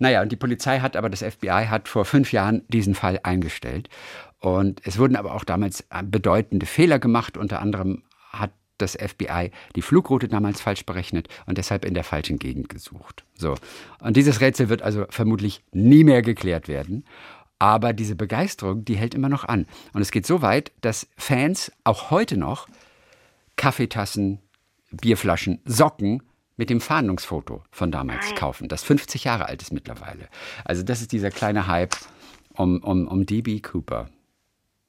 Naja, 0.00 0.20
und 0.20 0.32
die 0.32 0.36
Polizei 0.36 0.80
hat 0.80 0.96
aber, 0.96 1.08
das 1.08 1.22
FBI 1.22 1.66
hat 1.68 1.86
vor 1.86 2.04
fünf 2.04 2.32
Jahren 2.32 2.62
diesen 2.66 2.96
Fall 2.96 3.20
eingestellt. 3.22 3.88
Und 4.40 4.80
es 4.84 4.98
wurden 4.98 5.14
aber 5.14 5.34
auch 5.34 5.44
damals 5.44 5.82
äh, 5.90 6.02
bedeutende 6.02 6.66
Fehler 6.66 6.98
gemacht. 6.98 7.36
Unter 7.36 7.62
anderem 7.62 8.02
hat 8.32 8.50
das 8.78 8.94
FBI 8.94 9.50
die 9.76 9.82
Flugroute 9.82 10.28
damals 10.28 10.60
falsch 10.60 10.86
berechnet 10.86 11.28
und 11.46 11.58
deshalb 11.58 11.84
in 11.84 11.94
der 11.94 12.04
falschen 12.04 12.38
Gegend 12.38 12.68
gesucht. 12.68 13.24
So. 13.36 13.54
Und 14.00 14.16
dieses 14.16 14.40
Rätsel 14.40 14.68
wird 14.68 14.82
also 14.82 15.06
vermutlich 15.10 15.62
nie 15.72 16.04
mehr 16.04 16.22
geklärt 16.22 16.68
werden. 16.68 17.04
Aber 17.58 17.92
diese 17.92 18.14
Begeisterung, 18.14 18.84
die 18.84 18.96
hält 18.96 19.14
immer 19.14 19.28
noch 19.28 19.44
an. 19.44 19.66
Und 19.92 20.00
es 20.00 20.12
geht 20.12 20.26
so 20.26 20.42
weit, 20.42 20.70
dass 20.80 21.08
Fans 21.16 21.72
auch 21.82 22.10
heute 22.10 22.36
noch 22.36 22.68
Kaffeetassen, 23.56 24.38
Bierflaschen, 24.92 25.60
Socken 25.64 26.22
mit 26.56 26.70
dem 26.70 26.80
Fahndungsfoto 26.80 27.62
von 27.70 27.90
damals 27.90 28.34
kaufen, 28.34 28.68
das 28.68 28.82
50 28.82 29.24
Jahre 29.24 29.46
alt 29.46 29.62
ist 29.62 29.72
mittlerweile. 29.72 30.28
Also 30.64 30.82
das 30.82 31.00
ist 31.00 31.12
dieser 31.12 31.30
kleine 31.30 31.66
Hype 31.66 31.94
um, 32.54 32.82
um, 32.82 33.06
um 33.06 33.26
DB 33.26 33.60
Cooper. 33.60 34.08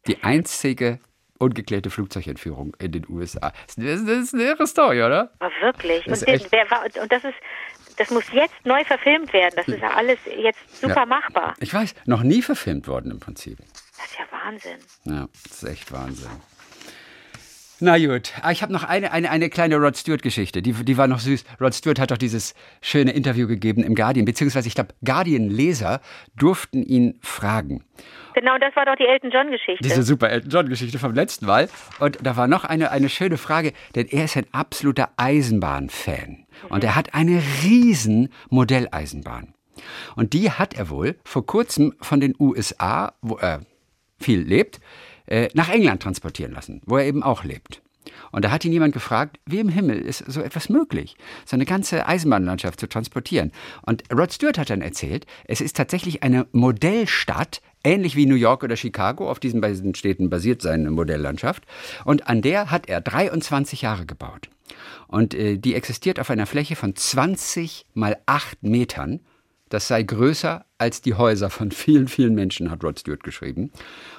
Die 0.08 0.24
einzige 0.24 1.00
ungeklärte 1.40 1.90
Flugzeugentführung 1.90 2.76
in 2.80 2.92
den 2.92 3.06
USA. 3.10 3.52
Das 3.76 3.78
ist 3.78 4.34
eine 4.34 4.44
irre 4.44 4.68
Story, 4.68 5.02
oder? 5.02 5.32
Aber 5.40 5.52
wirklich. 5.62 6.04
Das 6.06 6.24
und, 6.24 6.52
war, 6.52 6.84
und, 7.02 7.12
das 7.12 7.24
ist, 7.24 7.36
das 7.98 8.12
muss 8.12 8.26
jetzt 8.32 8.54
neu 8.66 8.84
verfilmt 8.84 9.34
werden. 9.34 9.54
Das 9.56 9.68
ist 9.68 9.82
ja 9.82 9.92
alles 9.92 10.20
jetzt 10.26 10.82
super 10.82 11.02
ja. 11.02 11.06
machbar. 11.06 11.56
Ich 11.60 11.74
weiß, 11.74 11.96
noch 12.06 12.22
nie 12.22 12.42
verfilmt 12.42 12.88
worden 12.88 13.12
im 13.12 13.20
Prinzip. 13.20 13.58
Das 13.58 14.06
ist 14.06 14.20
ja 14.20 14.26
Wahnsinn. 14.32 14.78
Ja, 15.06 15.28
das 15.44 15.64
ist 15.64 15.70
echt 15.70 15.92
Wahnsinn. 15.92 16.30
Na 17.82 17.98
gut, 17.98 18.34
ah, 18.42 18.52
ich 18.52 18.62
habe 18.62 18.74
noch 18.74 18.84
eine, 18.84 19.14
eine, 19.14 19.30
eine 19.32 19.50
kleine 19.50 19.78
Rod 19.78 19.96
Stewart-Geschichte, 19.96 20.62
die, 20.62 20.74
die 20.74 20.98
war 20.98 21.08
noch 21.08 21.20
süß. 21.20 21.46
Rod 21.62 21.74
Stewart 21.74 22.00
hat 22.00 22.12
doch 22.12 22.18
dieses 22.18 22.54
schöne 22.82 23.12
Interview 23.12 23.48
gegeben 23.48 23.84
im 23.84 23.96
Guardian, 23.96 24.26
beziehungsweise 24.26 24.68
ich 24.68 24.76
glaube, 24.76 24.94
Guardian-Leser 25.06 26.02
durften 26.36 26.84
ihn 26.84 27.18
fragen. 27.22 27.86
Genau, 28.34 28.58
das 28.58 28.76
war 28.76 28.86
doch 28.86 28.96
die 28.96 29.06
Elton 29.06 29.32
John-Geschichte. 29.32 29.82
Diese 29.82 30.04
super 30.04 30.30
Elton 30.30 30.50
John-Geschichte 30.50 31.00
vom 31.00 31.14
letzten 31.14 31.46
Mal. 31.46 31.70
Und 32.00 32.18
da 32.22 32.36
war 32.36 32.48
noch 32.48 32.66
eine, 32.66 32.92
eine 32.92 33.08
schöne 33.08 33.38
Frage, 33.38 33.72
denn 33.96 34.08
er 34.08 34.26
ist 34.26 34.36
ein 34.36 34.46
absoluter 34.52 35.12
Eisenbahn-Fan. 35.16 36.30
Mhm. 36.30 36.46
Und 36.70 36.84
er 36.84 36.96
hat 36.96 37.14
eine 37.14 37.42
riesen 37.64 38.30
Modelleisenbahn. 38.50 39.54
Und 40.18 40.34
die 40.34 40.52
hat 40.52 40.74
er 40.74 40.90
wohl 40.90 41.18
vor 41.24 41.46
kurzem 41.46 41.94
von 42.02 42.20
den 42.20 42.36
USA, 42.40 43.14
wo 43.22 43.38
er 43.38 43.62
viel 44.20 44.42
lebt, 44.42 44.80
äh, 45.30 45.50
nach 45.54 45.70
England 45.70 46.02
transportieren 46.02 46.54
lassen, 46.54 46.82
wo 46.86 46.98
er 46.98 47.06
eben 47.06 47.24
auch 47.24 47.44
lebt. 47.44 47.82
Und 48.32 48.46
da 48.46 48.52
hat 48.52 48.66
ihn 48.66 48.74
jemand 48.74 48.94
gefragt, 48.94 49.40
wie 49.46 49.60
im 49.60 49.70
Himmel 49.70 50.00
ist 50.00 50.24
so 50.28 50.42
etwas 50.42 50.70
möglich, 50.70 51.16
so 51.46 51.56
eine 51.56 51.66
ganze 51.66 52.08
Eisenbahnlandschaft 52.08 52.80
zu 52.80 52.88
transportieren. 52.88 53.52
Und 53.84 54.04
Rod 54.12 54.34
Stewart 54.34 54.58
hat 54.58 54.70
dann 54.70 54.82
erzählt, 54.82 55.26
es 55.46 55.62
ist 55.62 55.76
tatsächlich 55.76 56.24
eine 56.24 56.48
Modellstadt, 56.52 57.62
ähnlich 57.84 58.16
wie 58.16 58.26
New 58.26 58.36
York 58.36 58.64
oder 58.64 58.76
Chicago, 58.76 59.30
auf 59.30 59.40
diesen 59.40 59.62
beiden 59.62 59.96
Städten 59.96 60.30
basiert 60.30 60.62
seine 60.62 60.92
Modelllandschaft. 60.92 61.64
Und 62.06 62.28
an 62.28 62.42
der 62.42 62.72
hat 62.72 62.90
er 62.90 63.02
23 63.02 63.82
Jahre 63.82 64.06
gebaut. 64.06 64.50
Und 65.08 65.34
äh, 65.34 65.58
die 65.58 65.76
existiert 65.76 66.20
auf 66.20 66.30
einer 66.30 66.46
Fläche 66.46 66.76
von 66.76 66.96
20 66.96 67.86
mal 67.94 68.18
8 68.26 68.64
Metern 68.64 69.22
das 69.70 69.88
sei 69.88 70.04
größer 70.04 70.66
als 70.78 71.02
die 71.02 71.14
Häuser 71.14 71.50
von 71.50 71.72
vielen, 71.72 72.08
vielen 72.08 72.36
Menschen, 72.36 72.72
hat 72.72 72.84
Rod 72.84 73.00
Stewart 73.00 73.24
geschrieben. 73.24 73.72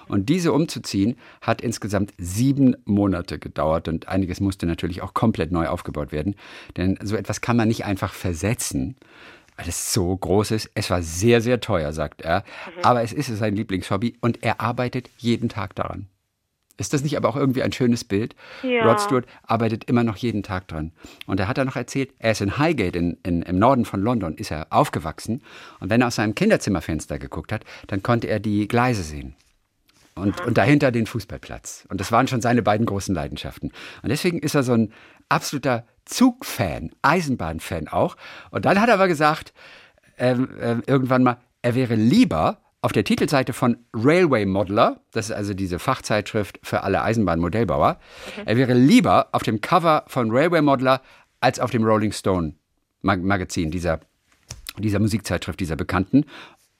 Und 0.08 0.28
diese 0.28 0.52
umzuziehen 0.52 1.16
hat 1.40 1.60
insgesamt 1.60 2.12
sieben 2.18 2.76
Monate 2.84 3.38
gedauert 3.38 3.88
und 3.88 4.08
einiges 4.08 4.40
musste 4.40 4.66
natürlich 4.66 5.02
auch 5.02 5.14
komplett 5.14 5.52
neu 5.52 5.68
aufgebaut 5.68 6.12
werden. 6.12 6.36
Denn 6.76 6.98
so 7.02 7.16
etwas 7.16 7.40
kann 7.40 7.56
man 7.56 7.68
nicht 7.68 7.84
einfach 7.84 8.12
versetzen, 8.12 8.96
weil 9.56 9.68
es 9.68 9.92
so 9.92 10.16
groß 10.16 10.52
ist. 10.52 10.70
Es 10.74 10.90
war 10.90 11.02
sehr, 11.02 11.40
sehr 11.40 11.60
teuer, 11.60 11.92
sagt 11.92 12.22
er. 12.22 12.40
Mhm. 12.40 12.84
Aber 12.84 13.02
es 13.02 13.12
ist 13.12 13.26
sein 13.36 13.54
Lieblingshobby 13.54 14.16
und 14.20 14.42
er 14.42 14.60
arbeitet 14.60 15.10
jeden 15.18 15.48
Tag 15.48 15.74
daran. 15.74 16.08
Ist 16.81 16.95
das 16.95 17.03
nicht 17.03 17.14
aber 17.19 17.29
auch 17.29 17.37
irgendwie 17.37 17.62
ein 17.62 17.73
schönes 17.73 18.05
Bild? 18.05 18.35
Ja. 18.62 18.88
Rod 18.88 19.03
Stewart 19.03 19.27
arbeitet 19.43 19.85
immer 19.85 20.03
noch 20.03 20.16
jeden 20.16 20.43
Tag 20.43 20.66
dran. 20.66 20.93
Und 21.27 21.38
er 21.38 21.47
hat 21.47 21.59
dann 21.59 21.66
noch 21.66 21.77
erzählt, 21.77 22.14
er 22.19 22.33
ist 22.33 22.40
in 22.40 22.57
Highgate 22.57 22.97
in, 22.97 23.19
in, 23.23 23.43
im 23.43 23.59
Norden 23.59 23.85
von 23.85 24.01
London, 24.01 24.35
ist 24.35 24.51
er 24.51 24.66
aufgewachsen. 24.71 25.43
Und 25.81 25.90
wenn 25.90 26.01
er 26.01 26.07
aus 26.07 26.14
seinem 26.14 26.35
Kinderzimmerfenster 26.35 27.19
geguckt 27.19 27.53
hat, 27.53 27.64
dann 27.88 28.03
konnte 28.03 28.29
er 28.29 28.40
die 28.40 28.66
Gleise 28.66 29.03
sehen. 29.03 29.35
Und, 30.14 30.40
und 30.40 30.57
dahinter 30.57 30.90
den 30.90 31.05
Fußballplatz. 31.05 31.85
Und 31.90 32.01
das 32.01 32.12
waren 32.12 32.29
schon 32.29 32.40
seine 32.40 32.62
beiden 32.62 32.87
großen 32.87 33.14
Leidenschaften. 33.14 33.73
Und 34.03 34.09
deswegen 34.09 34.38
ist 34.38 34.55
er 34.55 34.62
so 34.62 34.73
ein 34.73 34.90
absoluter 35.29 35.85
Zugfan, 36.07 36.93
Eisenbahnfan 37.03 37.88
auch. 37.88 38.16
Und 38.51 38.64
dann 38.64 38.81
hat 38.81 38.88
er 38.88 38.95
aber 38.95 39.07
gesagt, 39.07 39.53
ähm, 40.16 40.49
ähm, 40.59 40.83
irgendwann 40.87 41.23
mal, 41.23 41.37
er 41.61 41.75
wäre 41.75 41.95
lieber 41.95 42.59
auf 42.83 42.93
der 42.93 43.05
Titelseite 43.05 43.53
von 43.53 43.77
Railway 43.93 44.47
Modeler, 44.47 45.01
das 45.12 45.27
ist 45.27 45.33
also 45.37 45.53
diese 45.55 45.79
Fachzeitschrift 45.79 46.59
für 46.62 46.83
alle 46.83 47.03
Eisenbahnmodellbauer, 47.03 47.99
er 48.45 48.57
wäre 48.57 48.73
lieber 48.75 49.29
auf 49.33 49.43
dem 49.43 49.61
Cover 49.61 50.05
von 50.07 50.31
Railway 50.31 50.62
Modeler 50.62 51.03
als 51.40 51.61
auf 51.61 51.71
dem 51.71 51.85
Rolling 51.85 52.12
Stone 52.12 52.55
Mag 53.03 53.23
Magazin, 53.23 53.71
dieser, 53.71 54.01
dieser 54.79 54.99
Musikzeitschrift, 54.99 55.59
dieser 55.59 55.77
bekannten. 55.77 56.25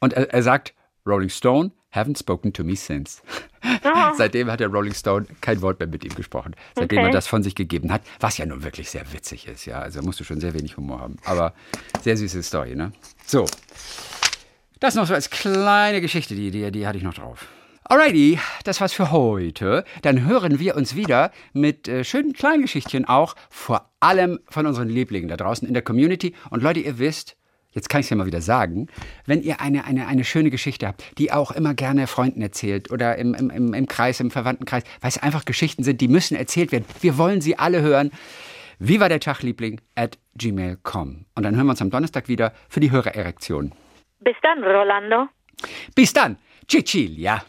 Und 0.01 0.13
er, 0.13 0.33
er 0.33 0.43
sagt, 0.43 0.75
Rolling 1.07 1.31
Stone 1.31 1.71
haven't 1.95 2.19
spoken 2.19 2.53
to 2.53 2.63
me 2.63 2.77
since. 2.77 3.23
Seitdem 4.17 4.51
hat 4.51 4.61
der 4.61 4.69
Rolling 4.69 4.95
Stone 4.95 5.27
kein 5.41 5.61
Wort 5.63 5.81
mehr 5.81 5.89
mit 5.89 6.05
ihm 6.05 6.15
gesprochen. 6.15 6.55
Seitdem 6.75 6.99
Okay. 6.99 7.09
er 7.09 7.13
das 7.13 7.27
von 7.27 7.43
sich 7.43 7.55
gegeben 7.55 7.91
hat, 7.91 8.03
was 8.21 8.37
ja 8.39 8.47
nun 8.47 8.63
wirklich 8.63 8.91
sehr 8.91 9.11
witzig 9.13 9.49
ist. 9.49 9.65
Ja, 9.65 9.81
also 9.81 10.03
musst 10.03 10.21
du 10.21 10.25
schon 10.25 10.41
sehr 10.41 10.53
wenig 10.55 10.77
Humor 10.77 11.01
haben. 11.01 11.17
Aber 11.25 11.55
sehr 12.03 12.17
süße 12.17 12.43
Story, 12.43 12.77
ne? 12.77 12.93
So. 13.27 13.47
Das 14.81 14.95
noch 14.95 15.07
so 15.07 15.13
als 15.13 15.29
kleine 15.29 16.01
Geschichte, 16.01 16.35
die, 16.35 16.51
die, 16.51 16.71
die 16.73 16.87
hatte 16.87 16.97
ich 16.97 17.05
noch 17.05 17.13
drauf. 17.13 17.49
Alrighty, 17.85 18.39
das 18.65 18.81
war's 18.81 18.95
für 18.95 19.11
heute. 19.11 19.85
Dann 20.01 20.25
hören 20.25 20.59
wir 20.59 20.75
uns 20.75 20.97
wieder 20.97 21.33
mit 21.53 21.87
äh, 21.87 22.03
schönen 22.03 22.33
kleinen 22.33 22.63
Geschichtchen 22.63 23.05
auch, 23.05 23.37
vor 23.51 23.91
allem 24.01 24.41
von 24.49 24.65
unseren 24.65 24.89
Lieblingen 24.89 25.29
da 25.29 25.37
draußen 25.37 25.69
in 25.69 25.75
der 25.75 25.83
Community. 25.83 26.35
Und 26.49 26.63
Leute, 26.63 26.81
ihr 26.81 26.99
wisst, 26.99 27.37
jetzt 27.73 27.91
kann 27.91 28.01
ich 28.01 28.07
es 28.07 28.11
ja 28.11 28.17
mal 28.17 28.25
wieder 28.25 28.41
sagen, 28.41 28.87
wenn 29.27 29.43
ihr 29.43 29.61
eine, 29.61 29.85
eine, 29.85 30.07
eine 30.07 30.25
schöne 30.25 30.49
Geschichte 30.49 30.87
habt, 30.87 31.05
die 31.19 31.31
auch 31.31 31.51
immer 31.51 31.75
gerne 31.75 32.07
Freunden 32.07 32.41
erzählt 32.41 32.91
oder 32.91 33.19
im, 33.19 33.35
im, 33.35 33.51
im, 33.51 33.75
im 33.75 33.87
Kreis, 33.87 34.19
im 34.21 34.31
Verwandtenkreis, 34.31 34.85
weil 35.03 35.11
es 35.11 35.19
einfach 35.19 35.45
Geschichten 35.45 35.85
sind, 35.85 36.01
die 36.01 36.09
müssen 36.09 36.39
erzählt 36.39 36.73
werden. 36.73 36.87
Wir 37.03 37.19
wollen 37.19 37.43
sie 37.43 37.59
alle 37.59 37.83
hören. 37.83 38.13
Wie 38.79 38.99
war 38.99 39.11
der 39.11 39.21
Tag, 39.21 39.43
Liebling? 39.43 39.79
at 39.95 40.17
gmail.com. 40.37 41.27
Und 41.35 41.43
dann 41.43 41.55
hören 41.55 41.67
wir 41.67 41.73
uns 41.73 41.83
am 41.83 41.91
Donnerstag 41.91 42.29
wieder 42.29 42.55
für 42.71 42.81
die 42.81 42.91
Hörererektion. 42.91 43.73
Bis 44.21 44.37
dann, 44.43 44.63
Rolando. 44.63 45.29
Bis 45.95 46.13
dann. 46.13 46.37
Cicilia. 46.71 47.43